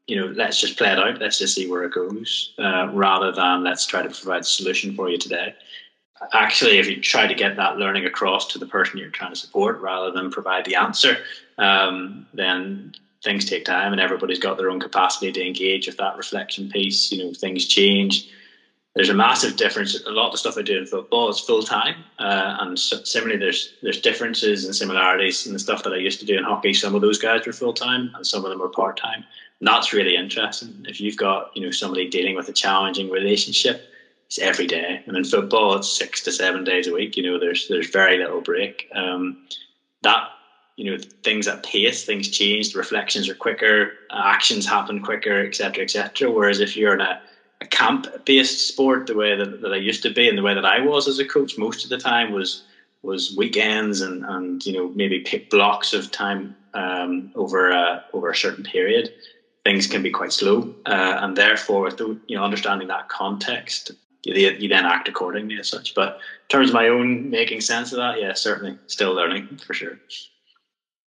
you 0.08 0.16
know, 0.16 0.32
let's 0.34 0.58
just 0.58 0.78
play 0.78 0.90
it 0.90 0.98
out. 0.98 1.20
Let's 1.20 1.38
just 1.38 1.54
see 1.54 1.70
where 1.70 1.84
it 1.84 1.92
goes, 1.92 2.54
uh, 2.58 2.88
rather 2.92 3.30
than 3.30 3.62
let's 3.62 3.86
try 3.86 4.02
to 4.02 4.08
provide 4.08 4.40
a 4.40 4.44
solution 4.44 4.96
for 4.96 5.10
you 5.10 5.18
today. 5.18 5.54
Actually, 6.32 6.78
if 6.78 6.88
you 6.88 7.00
try 7.00 7.26
to 7.26 7.34
get 7.34 7.56
that 7.56 7.76
learning 7.76 8.06
across 8.06 8.48
to 8.48 8.58
the 8.58 8.66
person 8.66 8.98
you're 8.98 9.10
trying 9.10 9.32
to 9.32 9.36
support, 9.36 9.80
rather 9.80 10.10
than 10.10 10.30
provide 10.30 10.64
the 10.64 10.74
answer, 10.74 11.18
um, 11.58 12.26
then 12.32 12.94
things 13.22 13.44
take 13.44 13.64
time, 13.64 13.92
and 13.92 14.00
everybody's 14.00 14.38
got 14.38 14.58
their 14.58 14.70
own 14.70 14.80
capacity 14.80 15.32
to 15.32 15.46
engage 15.46 15.86
with 15.86 15.96
that 15.98 16.16
reflection 16.16 16.70
piece. 16.70 17.10
You 17.12 17.24
know, 17.24 17.32
things 17.32 17.66
change. 17.66 18.28
There's 18.94 19.10
a 19.10 19.14
massive 19.14 19.56
difference. 19.56 20.00
A 20.04 20.10
lot 20.10 20.26
of 20.26 20.32
the 20.32 20.38
stuff 20.38 20.58
I 20.58 20.62
do 20.62 20.78
in 20.78 20.86
football 20.86 21.28
is 21.28 21.38
full 21.38 21.62
time, 21.62 22.04
uh, 22.18 22.56
and 22.60 22.78
similarly, 22.78 23.38
there's 23.38 23.74
there's 23.82 24.00
differences 24.00 24.64
and 24.64 24.74
similarities 24.74 25.46
in 25.46 25.52
the 25.52 25.58
stuff 25.58 25.84
that 25.84 25.92
I 25.92 25.98
used 25.98 26.20
to 26.20 26.26
do 26.26 26.36
in 26.36 26.44
hockey. 26.44 26.74
Some 26.74 26.94
of 26.94 27.00
those 27.00 27.18
guys 27.18 27.46
were 27.46 27.52
full 27.52 27.74
time, 27.74 28.10
and 28.14 28.26
some 28.26 28.44
of 28.44 28.50
them 28.50 28.60
were 28.60 28.68
part 28.68 28.96
time 28.96 29.24
that's 29.60 29.92
really 29.92 30.16
interesting. 30.16 30.84
If 30.88 31.00
you've 31.00 31.16
got 31.16 31.56
you 31.56 31.64
know 31.64 31.70
somebody 31.70 32.08
dealing 32.08 32.36
with 32.36 32.48
a 32.48 32.52
challenging 32.52 33.10
relationship, 33.10 33.82
it's 34.26 34.38
every 34.38 34.66
day, 34.66 35.02
and 35.06 35.16
in 35.16 35.24
football 35.24 35.76
it's 35.76 35.90
six 35.90 36.22
to 36.22 36.32
seven 36.32 36.64
days 36.64 36.86
a 36.86 36.92
week. 36.92 37.16
You 37.16 37.24
know, 37.24 37.38
there's 37.38 37.68
there's 37.68 37.90
very 37.90 38.18
little 38.18 38.40
break. 38.40 38.88
Um, 38.94 39.46
that 40.02 40.28
you 40.78 40.90
know 40.90 40.96
things 41.24 41.48
at 41.48 41.62
pace, 41.62 42.04
things 42.04 42.28
change. 42.28 42.72
The 42.72 42.78
reflections 42.78 43.28
are 43.28 43.34
quicker, 43.34 43.92
actions 44.10 44.66
happen 44.66 45.00
quicker, 45.02 45.44
etc., 45.46 45.84
etc. 45.84 46.30
Whereas 46.30 46.60
if 46.60 46.76
you're 46.76 46.94
in 46.94 47.00
a, 47.00 47.20
a 47.60 47.66
camp-based 47.66 48.66
sport, 48.66 49.06
the 49.06 49.14
way 49.14 49.36
that, 49.36 49.60
that 49.60 49.72
I 49.72 49.76
used 49.76 50.02
to 50.04 50.10
be, 50.10 50.28
and 50.28 50.38
the 50.38 50.42
way 50.42 50.54
that 50.54 50.64
I 50.64 50.80
was 50.80 51.08
as 51.08 51.18
a 51.18 51.24
coach, 51.24 51.58
most 51.58 51.84
of 51.84 51.90
the 51.90 51.98
time 51.98 52.32
was 52.32 52.62
was 53.02 53.34
weekends 53.36 54.00
and 54.00 54.24
and 54.24 54.64
you 54.64 54.72
know 54.72 54.90
maybe 54.94 55.20
pick 55.20 55.50
blocks 55.50 55.92
of 55.92 56.10
time 56.10 56.54
um, 56.74 57.30
over 57.34 57.70
a, 57.70 58.04
over 58.12 58.30
a 58.30 58.36
certain 58.36 58.64
period 58.64 59.12
things 59.68 59.86
can 59.86 60.02
be 60.02 60.10
quite 60.10 60.32
slow, 60.32 60.74
uh, 60.86 61.18
and 61.20 61.36
therefore, 61.36 61.90
you 62.26 62.36
know, 62.36 62.42
understanding 62.42 62.88
that 62.88 63.08
context, 63.08 63.90
you, 64.24 64.34
you 64.34 64.68
then 64.68 64.86
act 64.86 65.08
accordingly 65.08 65.58
as 65.58 65.68
such. 65.68 65.94
But 65.94 66.14
in 66.14 66.48
terms 66.48 66.70
of 66.70 66.74
my 66.74 66.88
own 66.88 67.28
making 67.28 67.60
sense 67.60 67.92
of 67.92 67.98
that, 67.98 68.18
yeah, 68.18 68.32
certainly 68.32 68.78
still 68.86 69.12
learning 69.12 69.60
for 69.66 69.74
sure. 69.74 70.00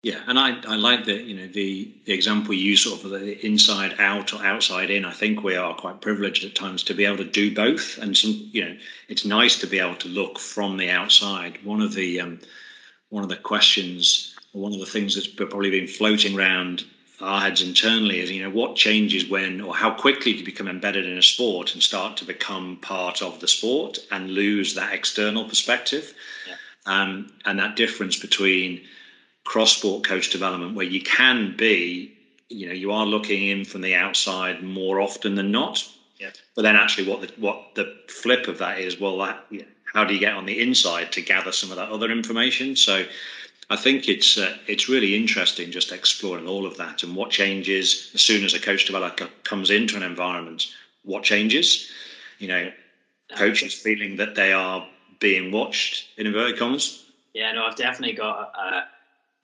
Yeah, 0.03 0.21
and 0.27 0.37
I, 0.37 0.61
I 0.67 0.75
like 0.75 1.05
the 1.05 1.15
you 1.15 1.35
know 1.35 1.47
the 1.47 1.91
the 2.05 2.13
example 2.13 2.53
you 2.53 2.77
sort 2.77 3.03
of 3.03 3.09
the 3.09 3.45
inside 3.45 3.95
out 3.99 4.33
or 4.33 4.45
outside 4.45 4.91
in. 4.91 5.05
I 5.05 5.11
think 5.11 5.43
we 5.43 5.55
are 5.55 5.73
quite 5.73 6.01
privileged 6.01 6.45
at 6.45 6.55
times 6.55 6.83
to 6.83 6.93
be 6.93 7.05
able 7.05 7.17
to 7.17 7.23
do 7.23 7.53
both, 7.53 7.97
and 7.97 8.15
some 8.15 8.49
you 8.51 8.63
know 8.63 8.77
it's 9.09 9.25
nice 9.25 9.59
to 9.59 9.67
be 9.67 9.79
able 9.79 9.95
to 9.95 10.07
look 10.07 10.37
from 10.37 10.77
the 10.77 10.89
outside. 10.89 11.57
One 11.63 11.81
of 11.81 11.93
the 11.93 12.21
um, 12.21 12.39
one 13.09 13.23
of 13.23 13.29
the 13.29 13.37
questions, 13.37 14.35
one 14.51 14.71
of 14.71 14.79
the 14.79 14.85
things 14.85 15.15
that's 15.15 15.27
probably 15.27 15.71
been 15.71 15.87
floating 15.87 16.37
around 16.37 16.85
our 17.19 17.41
heads 17.41 17.63
internally 17.63 18.19
is 18.19 18.31
you 18.31 18.43
know 18.43 18.51
what 18.51 18.75
changes 18.75 19.27
when 19.27 19.59
or 19.61 19.75
how 19.75 19.89
quickly 19.91 20.33
do 20.33 20.39
you 20.39 20.45
become 20.45 20.67
embedded 20.67 21.05
in 21.05 21.17
a 21.17 21.23
sport 21.23 21.73
and 21.73 21.81
start 21.81 22.15
to 22.17 22.25
become 22.25 22.77
part 22.77 23.23
of 23.23 23.39
the 23.39 23.47
sport 23.47 23.97
and 24.11 24.29
lose 24.29 24.75
that 24.75 24.93
external 24.93 25.43
perspective 25.45 26.13
yeah. 26.47 26.55
um, 26.85 27.31
and 27.45 27.57
that 27.57 27.75
difference 27.75 28.19
between 28.19 28.81
cross 29.47 29.77
sport 29.77 30.03
coach 30.03 30.29
development 30.29 30.75
where 30.75 30.85
you 30.85 31.01
can 31.01 31.55
be 31.55 32.13
you 32.49 32.67
know 32.67 32.73
you 32.73 32.91
are 32.91 33.05
looking 33.05 33.47
in 33.47 33.63
from 33.63 33.79
the 33.79 33.95
outside 33.95 34.61
more 34.61 34.99
often 34.99 35.35
than 35.35 35.51
not 35.51 35.87
yeah. 36.19 36.31
but 36.53 36.63
then 36.63 36.75
actually 36.75 37.07
what 37.07 37.21
the 37.21 37.31
what 37.37 37.73
the 37.75 37.95
flip 38.09 38.49
of 38.49 38.57
that 38.57 38.77
is 38.77 38.99
well 38.99 39.17
that 39.17 39.49
know, 39.49 39.65
how 39.93 40.03
do 40.03 40.13
you 40.13 40.19
get 40.19 40.33
on 40.33 40.45
the 40.45 40.61
inside 40.61 41.13
to 41.13 41.21
gather 41.21 41.53
some 41.53 41.71
of 41.71 41.77
that 41.77 41.89
other 41.89 42.11
information 42.11 42.75
so 42.75 43.05
I 43.69 43.77
think 43.77 44.09
it's 44.09 44.37
uh, 44.37 44.57
it's 44.67 44.89
really 44.89 45.15
interesting 45.15 45.71
just 45.71 45.93
exploring 45.93 46.47
all 46.47 46.65
of 46.65 46.75
that 46.77 47.03
and 47.03 47.15
what 47.15 47.31
changes 47.31 48.11
as 48.13 48.21
soon 48.21 48.43
as 48.43 48.53
a 48.53 48.59
coach 48.59 48.85
developer 48.85 49.29
comes 49.43 49.71
into 49.71 49.97
an 49.97 50.03
environment. 50.03 50.67
What 51.03 51.23
changes? 51.23 51.89
You 52.39 52.47
know, 52.47 52.71
coaches 53.35 53.73
feeling 53.73 54.15
that 54.17 54.35
they 54.35 54.53
are 54.53 54.87
being 55.19 55.51
watched 55.51 56.07
in 56.17 56.27
inverted 56.27 56.57
commas. 56.57 57.03
Yeah, 57.33 57.51
no, 57.51 57.65
I've 57.65 57.75
definitely 57.75 58.15
got 58.15 58.53
uh, 58.57 58.81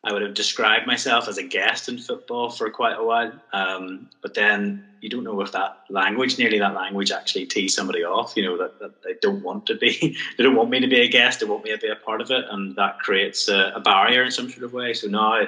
I 0.06 0.12
would 0.12 0.22
have 0.22 0.34
described 0.34 0.86
myself 0.86 1.30
as 1.30 1.38
a 1.38 1.44
guest 1.44 1.88
in 1.88 1.98
football 1.98 2.50
for 2.50 2.70
quite 2.70 2.98
a 2.98 3.04
while. 3.04 3.32
Um, 3.54 4.10
but 4.22 4.34
then 4.34 4.84
you 5.00 5.10
don't 5.10 5.24
know 5.24 5.40
if 5.42 5.54
that 5.54 5.78
language, 5.90 6.38
nearly 6.38 6.60
that 6.60 6.76
language, 6.76 7.12
actually 7.12 7.46
tees 7.46 7.74
somebody 7.74 8.04
off. 8.04 8.34
You 8.36 8.44
know 8.44 8.58
that, 8.58 8.78
that 8.80 8.92
they 9.04 9.16
don't 9.22 9.42
want 9.42 9.66
to 9.68 9.76
be, 9.76 9.98
they 10.38 10.44
don't 10.44 10.56
want 10.56 10.70
me 10.70 10.82
to 10.82 10.88
be 10.88 11.02
a 11.02 11.08
guest. 11.08 11.40
They 11.40 11.46
want 11.46 11.64
me 11.64 11.72
to 11.72 11.78
be 11.78 11.88
a 11.88 11.96
part 11.96 12.22
of 12.22 12.32
it, 12.32 12.44
and 12.50 12.76
that 12.76 13.00
creates 13.00 13.48
a, 13.48 13.72
a 13.76 13.80
barrier 13.80 14.24
in 14.24 14.32
some 14.32 14.50
sort 14.50 14.66
of 14.66 14.74
way. 14.74 14.94
So 14.94 15.08
now 15.08 15.48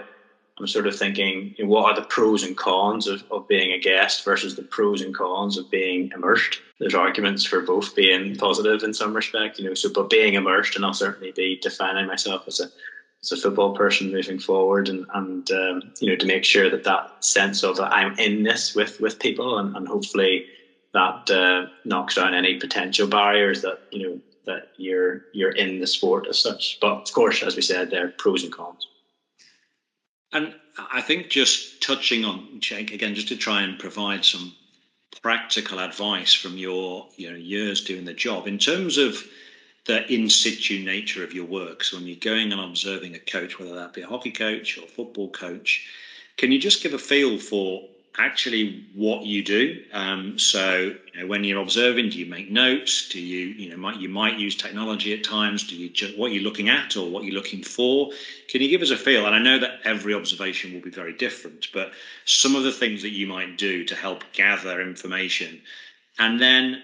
I'm 0.57 0.67
sort 0.67 0.88
of 0.88 0.95
thinking, 0.95 1.53
you 1.57 1.65
know, 1.65 1.69
what 1.69 1.85
are 1.85 1.95
the 1.95 2.07
pros 2.07 2.43
and 2.43 2.55
cons 2.55 3.07
of, 3.07 3.25
of 3.29 3.45
being 3.50 3.74
a 3.74 3.79
guest 3.79 4.24
versus 4.24 4.55
the 4.55 4.63
pros 4.63 5.01
and 5.01 5.13
cons 5.13 5.57
of 5.57 5.69
being 5.69 6.12
immersed? 6.15 6.59
There's 6.79 6.95
arguments 6.95 7.43
for 7.43 7.62
both 7.62 7.93
being 7.93 8.38
positive 8.38 8.83
in 8.83 8.93
some 8.93 9.13
respect, 9.13 9.59
you 9.59 9.67
know. 9.67 9.74
So, 9.74 9.89
but 9.93 10.09
being 10.09 10.35
immersed, 10.35 10.77
and 10.77 10.85
I'll 10.85 10.93
certainly 10.93 11.33
be 11.35 11.59
defining 11.62 12.07
myself 12.07 12.43
as 12.47 12.62
a 12.62 12.69
as 13.32 13.39
a 13.39 13.41
football 13.41 13.75
person 13.75 14.12
moving 14.12 14.39
forward 14.39 14.89
and, 14.89 15.05
and 15.13 15.51
um, 15.51 15.82
you 16.00 16.10
know 16.10 16.15
to 16.15 16.25
make 16.25 16.44
sure 16.44 16.70
that 16.70 16.84
that 16.84 17.12
sense 17.20 17.63
of 17.63 17.79
I'm 17.79 18.17
in 18.20 18.44
this 18.44 18.75
with 18.75 19.00
with 19.00 19.20
people 19.20 19.58
and, 19.58 19.75
and 19.75 19.88
hopefully 19.88 20.48
that 20.94 21.29
uh, 21.29 21.67
knocks 21.84 22.15
down 22.15 22.34
any 22.34 22.58
potential 22.58 23.08
barriers 23.08 23.62
that 23.62 23.79
you 23.91 24.08
know 24.08 24.22
that 24.46 24.70
you're 24.77 25.25
you're 25.32 25.51
in 25.51 25.79
the 25.79 25.88
sport 25.88 26.27
as 26.27 26.39
such. 26.39 26.77
But 26.79 27.01
of 27.01 27.12
course, 27.12 27.44
as 27.44 27.55
we 27.55 27.62
said, 27.62 27.89
there 27.89 28.05
are 28.05 28.15
pros 28.17 28.44
and 28.44 28.51
cons. 28.51 28.88
And 30.32 30.55
I 30.77 31.01
think 31.01 31.29
just 31.29 31.82
touching 31.82 32.25
on 32.25 32.60
Jake 32.60 32.91
again, 32.91 33.15
just 33.15 33.29
to 33.29 33.38
try 33.38 33.62
and 33.62 33.79
provide 33.79 34.25
some 34.25 34.55
practical 35.22 35.79
advice 35.79 36.34
from 36.34 36.58
your 36.58 37.10
you 37.17 37.29
know 37.29 37.38
years 37.38 37.84
doing 37.84 38.05
the 38.05 38.13
job 38.13 38.48
in 38.48 38.58
terms 38.58 38.98
of 38.98 39.24
the 39.85 40.11
in 40.11 40.29
situ 40.29 40.79
nature 40.79 41.23
of 41.23 41.33
your 41.33 41.45
work. 41.45 41.83
So 41.83 41.97
when 41.97 42.07
you're 42.07 42.17
going 42.17 42.51
and 42.51 42.61
observing 42.61 43.15
a 43.15 43.19
coach, 43.19 43.57
whether 43.59 43.75
that 43.75 43.93
be 43.93 44.01
a 44.01 44.07
hockey 44.07 44.31
coach 44.31 44.77
or 44.77 44.87
football 44.87 45.29
coach, 45.29 45.85
can 46.37 46.51
you 46.51 46.59
just 46.59 46.83
give 46.83 46.93
a 46.93 46.99
feel 46.99 47.37
for 47.37 47.87
actually 48.17 48.83
what 48.93 49.23
you 49.25 49.43
do? 49.43 49.83
Um, 49.93 50.39
so 50.39 50.93
you 51.13 51.19
know, 51.19 51.27
when 51.27 51.43
you're 51.43 51.61
observing, 51.61 52.09
do 52.09 52.19
you 52.19 52.25
make 52.25 52.49
notes? 52.49 53.07
Do 53.09 53.19
you 53.19 53.47
you 53.47 53.69
know 53.69 53.77
might 53.77 53.97
you 53.97 54.09
might 54.09 54.39
use 54.39 54.55
technology 54.55 55.13
at 55.13 55.23
times? 55.23 55.63
Do 55.63 55.75
you 55.75 55.89
just 55.89 56.17
what 56.17 56.31
you're 56.31 56.43
looking 56.43 56.69
at 56.69 56.97
or 56.97 57.07
what 57.09 57.23
you're 57.23 57.35
looking 57.35 57.61
for? 57.61 58.11
Can 58.47 58.61
you 58.61 58.67
give 58.69 58.81
us 58.81 58.89
a 58.89 58.97
feel? 58.97 59.25
And 59.27 59.35
I 59.35 59.39
know 59.39 59.59
that 59.59 59.81
every 59.83 60.15
observation 60.15 60.73
will 60.73 60.81
be 60.81 60.89
very 60.89 61.13
different, 61.13 61.67
but 61.73 61.91
some 62.25 62.55
of 62.55 62.63
the 62.63 62.71
things 62.71 63.03
that 63.03 63.11
you 63.11 63.27
might 63.27 63.57
do 63.57 63.83
to 63.83 63.95
help 63.95 64.23
gather 64.33 64.81
information, 64.81 65.61
and 66.17 66.39
then 66.39 66.81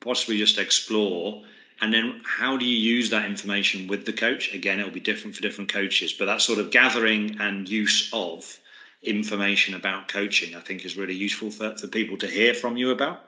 possibly 0.00 0.36
just 0.36 0.58
explore 0.58 1.42
And 1.80 1.92
then 1.92 2.22
how 2.24 2.56
do 2.56 2.64
you 2.64 2.76
use 2.76 3.10
that 3.10 3.26
information 3.26 3.88
with 3.88 4.06
the 4.06 4.12
coach? 4.12 4.54
Again, 4.54 4.78
it'll 4.78 4.92
be 4.92 5.00
different 5.00 5.36
for 5.36 5.42
different 5.42 5.72
coaches, 5.72 6.12
but 6.12 6.26
that 6.26 6.40
sort 6.40 6.58
of 6.58 6.70
gathering 6.70 7.36
and 7.40 7.68
use 7.68 8.10
of 8.12 8.58
information 9.02 9.74
about 9.74 10.08
coaching, 10.08 10.54
I 10.54 10.60
think, 10.60 10.84
is 10.84 10.96
really 10.96 11.14
useful 11.14 11.50
for, 11.50 11.76
for 11.76 11.86
people 11.86 12.16
to 12.18 12.26
hear 12.26 12.54
from 12.54 12.76
you 12.76 12.90
about. 12.90 13.24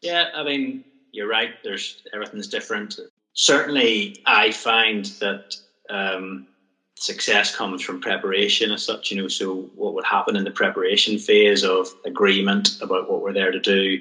Yeah, 0.00 0.30
I 0.34 0.42
mean, 0.42 0.84
you're 1.12 1.28
right. 1.28 1.50
There's 1.62 2.02
everything's 2.12 2.48
different. 2.48 2.98
Certainly, 3.34 4.22
I 4.26 4.50
find 4.50 5.04
that 5.20 5.54
um, 5.88 6.46
success 6.94 7.54
comes 7.54 7.82
from 7.82 8.00
preparation 8.00 8.72
as 8.72 8.84
such. 8.84 9.10
You 9.10 9.22
know, 9.22 9.28
so 9.28 9.70
what 9.74 9.94
would 9.94 10.04
happen 10.04 10.36
in 10.36 10.44
the 10.44 10.50
preparation 10.50 11.18
phase 11.18 11.64
of 11.64 11.88
agreement 12.04 12.80
about 12.80 13.10
what 13.10 13.22
we're 13.22 13.32
there 13.32 13.52
to 13.52 13.60
do, 13.60 14.00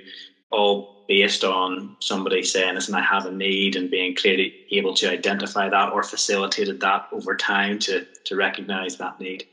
all 0.52 0.99
based 1.10 1.44
on 1.44 1.98
somebody 2.00 2.44
saying, 2.44 2.76
listen, 2.76 2.94
I 2.94 3.02
have 3.02 3.26
a 3.26 3.32
need 3.32 3.76
and 3.76 3.90
being 3.90 4.16
clearly 4.16 4.54
able 4.72 4.94
to 4.94 5.10
identify 5.10 5.68
that 5.68 5.92
or 5.92 6.04
facilitated 6.04 6.80
that 6.82 7.08
over 7.12 7.36
time 7.36 7.80
to, 7.80 8.06
to 8.26 8.36
recognize 8.36 8.96
that 8.98 9.20
need. 9.20 9.46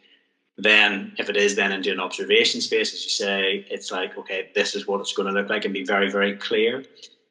Then, 0.59 1.15
if 1.19 1.31
it 1.31 1.37
is 1.37 1.57
then 1.57 1.73
into 1.73 1.91
an 1.91 1.99
observation 1.99 2.61
space, 2.61 2.93
as 2.93 3.03
you 3.05 3.11
say, 3.11 3.67
it's 3.71 3.91
like, 3.91 4.19
okay, 4.19 4.51
this 4.55 4.75
is 4.75 4.87
what 4.87 5.01
it's 5.01 5.15
going 5.15 5.29
to 5.29 5.33
look 5.33 5.49
like 5.49 5.65
and 5.65 5.73
be 5.73 5.83
very, 5.83 6.11
very 6.11 6.37
clear 6.37 6.85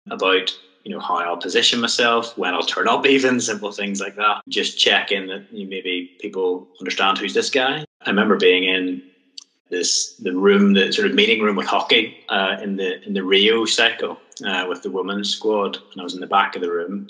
about 0.09 0.51
you 0.83 0.91
know 0.91 0.99
how 0.99 1.17
I'll 1.17 1.37
position 1.37 1.79
myself, 1.79 2.35
when 2.37 2.53
I'll 2.53 2.63
turn 2.63 2.87
up, 2.87 3.05
even 3.07 3.39
simple 3.39 3.71
things 3.71 3.99
like 3.99 4.15
that. 4.15 4.41
Just 4.49 4.79
checking 4.79 5.27
that 5.27 5.45
you 5.51 5.67
maybe 5.67 6.11
people 6.19 6.67
understand 6.79 7.19
who's 7.19 7.33
this 7.33 7.49
guy. 7.51 7.85
I 8.01 8.09
remember 8.09 8.37
being 8.37 8.63
in 8.63 9.03
this 9.75 10.13
the 10.19 10.33
room, 10.33 10.73
the 10.73 10.91
sort 10.91 11.07
of 11.07 11.13
meeting 11.13 11.41
room 11.41 11.55
with 11.55 11.67
hockey 11.67 12.17
uh, 12.29 12.55
in 12.61 12.77
the 12.77 13.05
in 13.05 13.13
the 13.13 13.23
Rio 13.23 13.65
cycle 13.65 14.21
uh, 14.45 14.65
with 14.67 14.81
the 14.81 14.91
women's 14.91 15.31
squad, 15.31 15.77
and 15.93 16.01
I 16.01 16.03
was 16.03 16.13
in 16.13 16.21
the 16.21 16.27
back 16.27 16.55
of 16.55 16.61
the 16.61 16.71
room, 16.71 17.07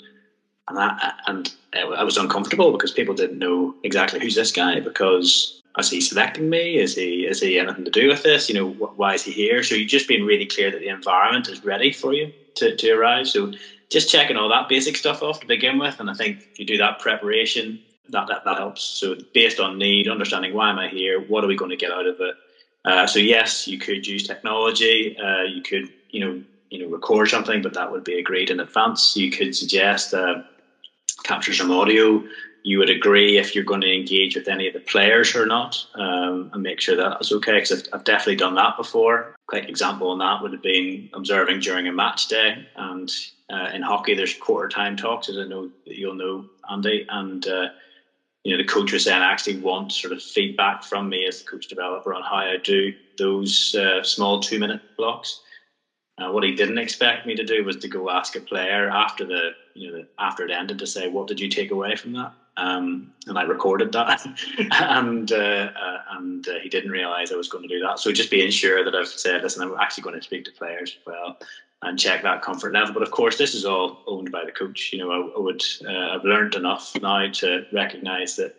and 0.68 0.78
I, 0.78 1.12
and 1.26 1.52
I 1.72 2.04
was 2.04 2.16
uncomfortable 2.16 2.72
because 2.72 2.92
people 2.92 3.14
didn't 3.14 3.38
know 3.38 3.76
exactly 3.82 4.20
who's 4.20 4.34
this 4.34 4.52
guy 4.52 4.80
because 4.80 5.56
is 5.78 5.90
he 5.90 6.00
selecting 6.00 6.48
me? 6.48 6.78
Is 6.78 6.94
he 6.94 7.26
is 7.26 7.40
he 7.40 7.58
anything 7.58 7.84
to 7.84 7.90
do 7.90 8.08
with 8.08 8.22
this? 8.22 8.48
You 8.48 8.54
know, 8.54 8.70
wh- 8.70 8.98
why 8.98 9.14
is 9.14 9.22
he 9.22 9.32
here? 9.32 9.62
So 9.62 9.74
you've 9.74 9.88
just 9.88 10.08
been 10.08 10.24
really 10.24 10.46
clear 10.46 10.70
that 10.70 10.80
the 10.80 10.88
environment 10.88 11.48
is 11.48 11.62
ready 11.64 11.92
for 11.92 12.12
you 12.14 12.32
to, 12.56 12.74
to 12.76 12.90
arrive. 12.92 13.28
So 13.28 13.52
just 13.90 14.10
checking 14.10 14.36
all 14.36 14.48
that 14.48 14.68
basic 14.68 14.96
stuff 14.96 15.22
off 15.22 15.40
to 15.40 15.46
begin 15.46 15.78
with, 15.78 16.00
and 16.00 16.10
I 16.10 16.14
think 16.14 16.40
you 16.56 16.64
do 16.64 16.78
that 16.78 16.98
preparation, 16.98 17.80
that 18.08 18.26
that, 18.28 18.44
that 18.44 18.56
helps. 18.56 18.82
So 18.82 19.16
based 19.32 19.60
on 19.60 19.78
need, 19.78 20.08
understanding 20.08 20.54
why 20.54 20.70
am 20.70 20.78
I 20.78 20.88
here? 20.88 21.20
What 21.20 21.44
are 21.44 21.48
we 21.48 21.56
going 21.56 21.70
to 21.70 21.76
get 21.76 21.92
out 21.92 22.06
of 22.06 22.18
it? 22.20 22.34
Uh, 22.86 23.06
so 23.06 23.18
yes, 23.18 23.66
you 23.66 23.78
could 23.78 24.06
use 24.06 24.26
technology. 24.26 25.16
Uh, 25.18 25.42
you 25.42 25.60
could 25.60 25.92
you 26.10 26.20
know 26.20 26.42
you 26.70 26.78
know 26.78 26.88
record 26.88 27.28
something, 27.28 27.60
but 27.60 27.74
that 27.74 27.90
would 27.90 28.04
be 28.04 28.18
agreed 28.18 28.48
in 28.48 28.60
advance. 28.60 29.16
You 29.16 29.30
could 29.30 29.54
suggest 29.54 30.14
uh, 30.14 30.42
capture 31.24 31.52
some 31.52 31.72
audio. 31.72 32.24
You 32.62 32.78
would 32.78 32.90
agree 32.90 33.38
if 33.38 33.54
you're 33.54 33.64
going 33.64 33.82
to 33.82 33.94
engage 33.94 34.34
with 34.34 34.48
any 34.48 34.66
of 34.66 34.72
the 34.72 34.80
players 34.80 35.36
or 35.36 35.46
not, 35.46 35.84
um, 35.94 36.50
and 36.52 36.62
make 36.62 36.80
sure 36.80 36.96
that 36.96 37.10
that's 37.10 37.32
okay. 37.32 37.54
Because 37.54 37.72
I've, 37.72 37.88
I've, 37.92 38.04
definitely 38.04 38.36
done 38.36 38.54
that 38.54 38.76
before. 38.76 39.36
Quick 39.46 39.68
example 39.68 40.10
on 40.10 40.18
that 40.18 40.42
would 40.42 40.52
have 40.52 40.62
been 40.62 41.08
observing 41.12 41.60
during 41.60 41.88
a 41.88 41.92
match 41.92 42.28
day, 42.28 42.66
and 42.76 43.10
uh, 43.50 43.70
in 43.74 43.82
hockey 43.82 44.14
there's 44.14 44.34
quarter 44.34 44.68
time 44.68 44.96
talks, 44.96 45.28
as 45.28 45.38
I 45.38 45.44
know 45.44 45.70
you'll 45.84 46.14
know, 46.14 46.46
Andy, 46.70 47.06
and 47.08 47.46
uh, 47.46 47.68
you 48.46 48.52
know 48.52 48.62
the 48.62 48.68
coach 48.68 48.92
was 48.92 49.02
saying 49.02 49.20
I 49.20 49.32
actually 49.32 49.58
want 49.58 49.90
sort 49.90 50.12
of 50.12 50.22
feedback 50.22 50.84
from 50.84 51.08
me 51.08 51.26
as 51.26 51.40
the 51.40 51.44
coach 51.44 51.66
developer 51.66 52.14
on 52.14 52.22
how 52.22 52.36
I 52.36 52.58
do 52.62 52.92
those 53.18 53.74
uh, 53.74 54.04
small 54.04 54.38
two 54.38 54.60
minute 54.60 54.82
blocks. 54.96 55.40
Uh, 56.16 56.30
what 56.30 56.44
he 56.44 56.54
didn't 56.54 56.78
expect 56.78 57.26
me 57.26 57.34
to 57.34 57.42
do 57.42 57.64
was 57.64 57.76
to 57.78 57.88
go 57.88 58.08
ask 58.08 58.36
a 58.36 58.40
player 58.40 58.88
after 58.88 59.26
the 59.26 59.50
you 59.74 59.90
know 59.90 60.04
after 60.20 60.44
it 60.44 60.52
ended 60.52 60.78
to 60.78 60.86
say 60.86 61.08
what 61.08 61.26
did 61.26 61.40
you 61.40 61.48
take 61.48 61.72
away 61.72 61.96
from 61.96 62.12
that? 62.12 62.34
Um, 62.56 63.10
and 63.26 63.36
I 63.36 63.42
recorded 63.42 63.90
that. 63.92 64.24
And 64.70 65.32
uh, 65.32 65.70
uh, 65.74 65.98
and 66.12 66.46
uh, 66.48 66.60
he 66.62 66.68
didn't 66.68 66.92
realize 66.92 67.32
I 67.32 67.36
was 67.36 67.48
going 67.48 67.68
to 67.68 67.74
do 67.74 67.80
that. 67.80 67.98
So 67.98 68.12
just 68.12 68.30
being 68.30 68.52
sure 68.52 68.84
that 68.84 68.94
I've 68.94 69.08
said 69.08 69.42
listen 69.42 69.62
I'm 69.62 69.74
actually 69.80 70.02
going 70.04 70.20
to 70.20 70.22
speak 70.22 70.44
to 70.44 70.52
players 70.52 70.90
as 70.90 71.04
well 71.04 71.36
and 71.82 71.98
check 71.98 72.22
that 72.22 72.42
comfort 72.42 72.72
level 72.72 72.94
but 72.94 73.02
of 73.02 73.10
course 73.10 73.36
this 73.38 73.54
is 73.54 73.64
all 73.64 74.02
owned 74.06 74.32
by 74.32 74.44
the 74.44 74.52
coach 74.52 74.90
you 74.92 74.98
know 74.98 75.10
I, 75.10 75.36
I 75.36 75.40
would 75.40 75.62
uh, 75.86 76.14
I've 76.14 76.24
learned 76.24 76.54
enough 76.54 76.94
now 77.00 77.30
to 77.30 77.64
recognize 77.72 78.36
that 78.36 78.56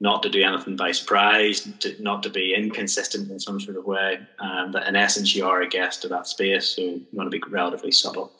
not 0.00 0.22
to 0.22 0.30
do 0.30 0.42
anything 0.42 0.76
by 0.76 0.92
surprise, 0.92 1.68
to, 1.80 2.00
not 2.02 2.22
to 2.22 2.30
be 2.30 2.54
inconsistent 2.54 3.30
in 3.30 3.40
some 3.40 3.60
sort 3.60 3.76
of 3.76 3.84
way. 3.84 4.20
Um, 4.38 4.72
that 4.72 4.86
in 4.86 4.94
essence, 4.94 5.34
you 5.34 5.46
are 5.46 5.62
a 5.62 5.68
guest 5.68 6.04
of 6.04 6.10
that 6.10 6.28
space, 6.28 6.76
so 6.76 6.82
you 6.82 7.06
want 7.12 7.30
to 7.30 7.36
be 7.36 7.42
relatively 7.50 7.90
subtle. 7.90 8.32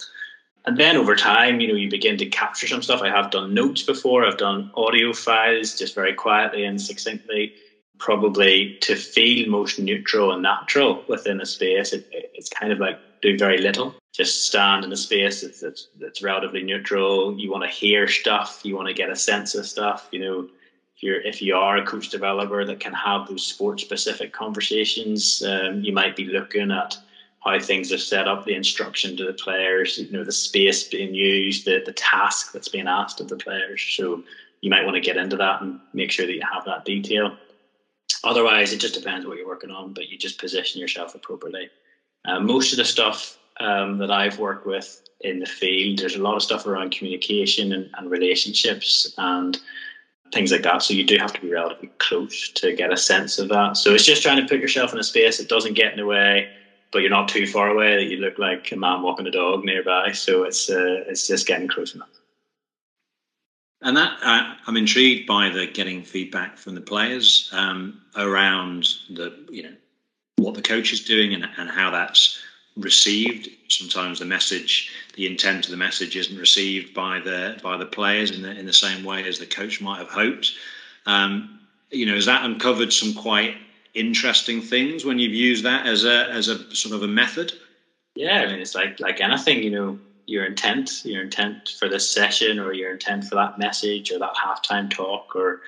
And 0.66 0.76
then 0.76 0.96
over 0.96 1.16
time, 1.16 1.60
you 1.60 1.68
know, 1.68 1.74
you 1.74 1.90
begin 1.90 2.18
to 2.18 2.26
capture 2.26 2.68
some 2.68 2.82
stuff. 2.82 3.00
I 3.02 3.08
have 3.08 3.30
done 3.30 3.54
notes 3.54 3.82
before. 3.82 4.24
I've 4.24 4.36
done 4.36 4.70
audio 4.74 5.12
files 5.12 5.78
just 5.78 5.94
very 5.94 6.12
quietly 6.12 6.64
and 6.64 6.80
succinctly. 6.80 7.54
Probably 7.98 8.76
to 8.82 8.94
feel 8.94 9.48
most 9.48 9.80
neutral 9.80 10.32
and 10.32 10.42
natural 10.42 11.02
within 11.08 11.40
a 11.40 11.46
space, 11.46 11.92
it, 11.92 12.06
it's 12.12 12.48
kind 12.48 12.72
of 12.72 12.78
like 12.78 12.98
do 13.22 13.36
very 13.36 13.58
little. 13.58 13.94
Just 14.12 14.46
stand 14.46 14.84
in 14.84 14.92
a 14.92 14.96
space 14.96 15.42
that's, 15.42 15.60
that's, 15.60 15.88
that's 16.00 16.22
relatively 16.22 16.62
neutral. 16.62 17.38
You 17.38 17.50
want 17.50 17.64
to 17.64 17.70
hear 17.70 18.08
stuff. 18.08 18.60
You 18.64 18.74
want 18.74 18.88
to 18.88 18.94
get 18.94 19.10
a 19.10 19.16
sense 19.16 19.54
of 19.54 19.66
stuff. 19.66 20.08
You 20.10 20.20
know, 20.20 20.48
if 20.96 21.02
you're 21.02 21.20
if 21.20 21.40
you 21.40 21.54
are 21.54 21.76
a 21.76 21.86
coach 21.86 22.08
developer 22.08 22.64
that 22.64 22.80
can 22.80 22.92
have 22.92 23.28
those 23.28 23.46
sport 23.46 23.80
specific 23.80 24.32
conversations, 24.32 25.42
um, 25.46 25.82
you 25.82 25.92
might 25.92 26.16
be 26.16 26.24
looking 26.24 26.72
at 26.72 26.98
how 27.44 27.60
things 27.60 27.92
are 27.92 27.98
set 27.98 28.26
up, 28.26 28.44
the 28.44 28.54
instruction 28.54 29.16
to 29.16 29.24
the 29.24 29.32
players, 29.32 29.98
you 29.98 30.10
know, 30.10 30.24
the 30.24 30.32
space 30.32 30.88
being 30.88 31.14
used, 31.14 31.64
the 31.64 31.82
the 31.86 31.92
task 31.92 32.52
that's 32.52 32.68
being 32.68 32.88
asked 32.88 33.20
of 33.20 33.28
the 33.28 33.36
players. 33.36 33.80
So 33.80 34.24
you 34.60 34.70
might 34.70 34.84
want 34.84 34.96
to 34.96 35.00
get 35.00 35.16
into 35.16 35.36
that 35.36 35.60
and 35.62 35.78
make 35.92 36.10
sure 36.10 36.26
that 36.26 36.34
you 36.34 36.42
have 36.52 36.64
that 36.64 36.84
detail. 36.84 37.36
Otherwise, 38.24 38.72
it 38.72 38.78
just 38.78 38.94
depends 38.94 39.24
what 39.24 39.36
you're 39.36 39.46
working 39.46 39.70
on, 39.70 39.92
but 39.92 40.08
you 40.08 40.18
just 40.18 40.40
position 40.40 40.80
yourself 40.80 41.14
appropriately. 41.14 41.70
Uh, 42.24 42.40
most 42.40 42.72
of 42.72 42.78
the 42.78 42.84
stuff 42.84 43.38
um, 43.60 43.98
that 43.98 44.10
I've 44.10 44.38
worked 44.38 44.66
with 44.66 45.00
in 45.20 45.40
the 45.40 45.46
field, 45.46 45.98
there's 45.98 46.14
a 46.14 46.22
lot 46.22 46.36
of 46.36 46.42
stuff 46.42 46.66
around 46.66 46.92
communication 46.92 47.72
and, 47.72 47.90
and 47.96 48.10
relationships 48.10 49.12
and 49.18 49.58
things 50.32 50.52
like 50.52 50.62
that. 50.62 50.82
So 50.82 50.94
you 50.94 51.04
do 51.04 51.16
have 51.18 51.32
to 51.32 51.40
be 51.40 51.50
relatively 51.50 51.90
close 51.98 52.50
to 52.56 52.74
get 52.74 52.92
a 52.92 52.96
sense 52.96 53.38
of 53.38 53.48
that. 53.48 53.76
So 53.76 53.94
it's 53.94 54.04
just 54.04 54.22
trying 54.22 54.40
to 54.40 54.48
put 54.48 54.60
yourself 54.60 54.92
in 54.92 54.98
a 54.98 55.04
space 55.04 55.38
that 55.38 55.48
doesn't 55.48 55.74
get 55.74 55.92
in 55.92 55.98
the 55.98 56.06
way, 56.06 56.48
but 56.92 57.00
you're 57.00 57.10
not 57.10 57.28
too 57.28 57.46
far 57.46 57.70
away 57.70 57.96
that 57.96 58.10
you 58.10 58.18
look 58.18 58.38
like 58.38 58.70
a 58.72 58.76
man 58.76 59.02
walking 59.02 59.26
a 59.26 59.30
dog 59.30 59.64
nearby. 59.64 60.12
So 60.12 60.44
it's 60.44 60.70
uh, 60.70 61.04
it's 61.08 61.26
just 61.26 61.46
getting 61.46 61.68
close 61.68 61.94
enough. 61.94 62.08
And 63.80 63.96
that 63.96 64.18
uh, 64.22 64.54
I'm 64.66 64.76
intrigued 64.76 65.26
by 65.26 65.50
the 65.50 65.66
getting 65.66 66.02
feedback 66.02 66.58
from 66.58 66.74
the 66.74 66.80
players 66.80 67.48
um, 67.52 68.02
around 68.16 68.88
the 69.10 69.46
you 69.50 69.62
know 69.62 69.74
what 70.36 70.54
the 70.54 70.62
coach 70.62 70.92
is 70.92 71.04
doing 71.04 71.34
and, 71.34 71.48
and 71.56 71.70
how 71.70 71.90
that's 71.90 72.38
received. 72.78 73.48
Sometimes 73.68 74.18
the 74.18 74.24
message, 74.24 74.90
the 75.14 75.26
intent 75.26 75.66
of 75.66 75.70
the 75.70 75.76
message, 75.76 76.16
isn't 76.16 76.38
received 76.38 76.94
by 76.94 77.20
the 77.20 77.58
by 77.62 77.76
the 77.76 77.86
players 77.86 78.30
in 78.30 78.42
the 78.42 78.50
in 78.50 78.66
the 78.66 78.72
same 78.72 79.04
way 79.04 79.26
as 79.26 79.38
the 79.38 79.46
coach 79.46 79.80
might 79.80 79.98
have 79.98 80.08
hoped. 80.08 80.54
Um, 81.06 81.60
you 81.90 82.06
know, 82.06 82.14
has 82.14 82.26
that 82.26 82.44
uncovered 82.44 82.92
some 82.92 83.14
quite 83.14 83.56
interesting 83.94 84.60
things 84.62 85.04
when 85.04 85.18
you've 85.18 85.32
used 85.32 85.64
that 85.64 85.86
as 85.86 86.04
a 86.04 86.28
as 86.30 86.48
a 86.48 86.74
sort 86.74 86.94
of 86.94 87.02
a 87.02 87.08
method? 87.08 87.52
Yeah, 88.14 88.42
I 88.42 88.46
mean, 88.46 88.60
it's 88.60 88.74
like 88.74 89.00
like 89.00 89.20
anything. 89.20 89.62
You 89.62 89.70
know, 89.70 89.98
your 90.26 90.44
intent, 90.44 91.02
your 91.04 91.22
intent 91.22 91.70
for 91.78 91.88
this 91.88 92.08
session, 92.08 92.58
or 92.58 92.72
your 92.72 92.92
intent 92.92 93.24
for 93.24 93.34
that 93.36 93.58
message, 93.58 94.10
or 94.10 94.18
that 94.18 94.34
halftime 94.34 94.90
talk, 94.90 95.34
or 95.34 95.60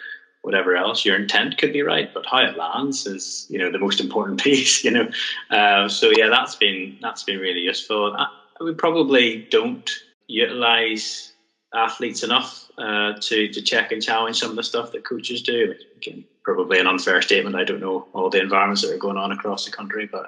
whatever 0.43 0.75
else 0.77 1.05
your 1.05 1.17
intent 1.17 1.59
could 1.59 1.73
be 1.73 1.83
right 1.83 2.13
but 2.15 2.25
how 2.27 2.39
it 2.39 2.57
lands 2.57 3.07
is 3.07 3.47
you 3.49 3.59
know 3.59 3.71
the 3.71 3.79
most 3.79 4.01
important 4.01 4.41
piece 4.43 4.85
you 4.85 4.91
know. 4.91 5.09
Uh, 5.51 5.89
so 5.89 6.11
yeah 6.17 6.29
that's 6.29 6.57
been 6.57 6.97
that's 7.01 7.23
been 7.25 7.39
really 7.39 7.61
useful. 7.61 8.15
I, 8.17 8.27
we 8.61 8.75
probably 8.75 9.47
don't 9.51 9.89
utilize 10.27 11.33
athletes 11.75 12.23
enough 12.23 12.71
uh, 12.79 13.15
to 13.21 13.49
to 13.49 13.63
check 13.63 13.93
and 13.93 14.03
challenge 14.03 14.39
some 14.39 14.51
of 14.51 14.57
the 14.57 14.63
stuff 14.63 14.93
that 14.93 15.05
coaches 15.05 15.43
do 15.43 15.75
Again, 15.97 16.25
probably 16.45 16.79
an 16.79 16.87
unfair 16.87 17.21
statement. 17.21 17.57
I 17.57 17.65
don't 17.65 17.81
know 17.81 18.09
all 18.13 18.31
the 18.31 18.41
environments 18.41 18.83
that 18.83 18.93
are 18.93 18.99
going 18.99 19.19
on 19.19 19.33
across 19.33 19.65
the 19.65 19.71
country 19.71 20.09
but 20.11 20.27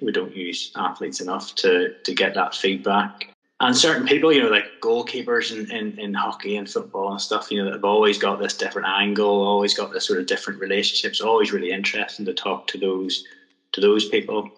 we 0.00 0.12
don't 0.12 0.34
use 0.34 0.72
athletes 0.76 1.20
enough 1.20 1.54
to 1.56 1.94
to 2.04 2.14
get 2.14 2.34
that 2.34 2.54
feedback 2.54 3.31
and 3.62 3.76
certain 3.76 4.06
people, 4.06 4.32
you 4.32 4.42
know, 4.42 4.50
like 4.50 4.66
goalkeepers 4.82 5.52
in, 5.52 5.70
in, 5.72 5.98
in 5.98 6.14
hockey 6.14 6.56
and 6.56 6.70
football 6.70 7.12
and 7.12 7.22
stuff, 7.22 7.50
you 7.50 7.64
know, 7.64 7.72
have 7.72 7.84
always 7.84 8.18
got 8.18 8.40
this 8.40 8.56
different 8.56 8.88
angle, 8.88 9.42
always 9.42 9.74
got 9.74 9.92
this 9.92 10.06
sort 10.06 10.20
of 10.20 10.26
different 10.26 10.60
relationships, 10.60 11.22
always 11.22 11.52
really 11.52 11.72
interesting 11.72 12.26
to 12.26 12.34
talk 12.34 12.66
to 12.68 12.78
those 12.78 13.24
to 13.72 13.80
those 13.82 14.08
people. 14.08 14.48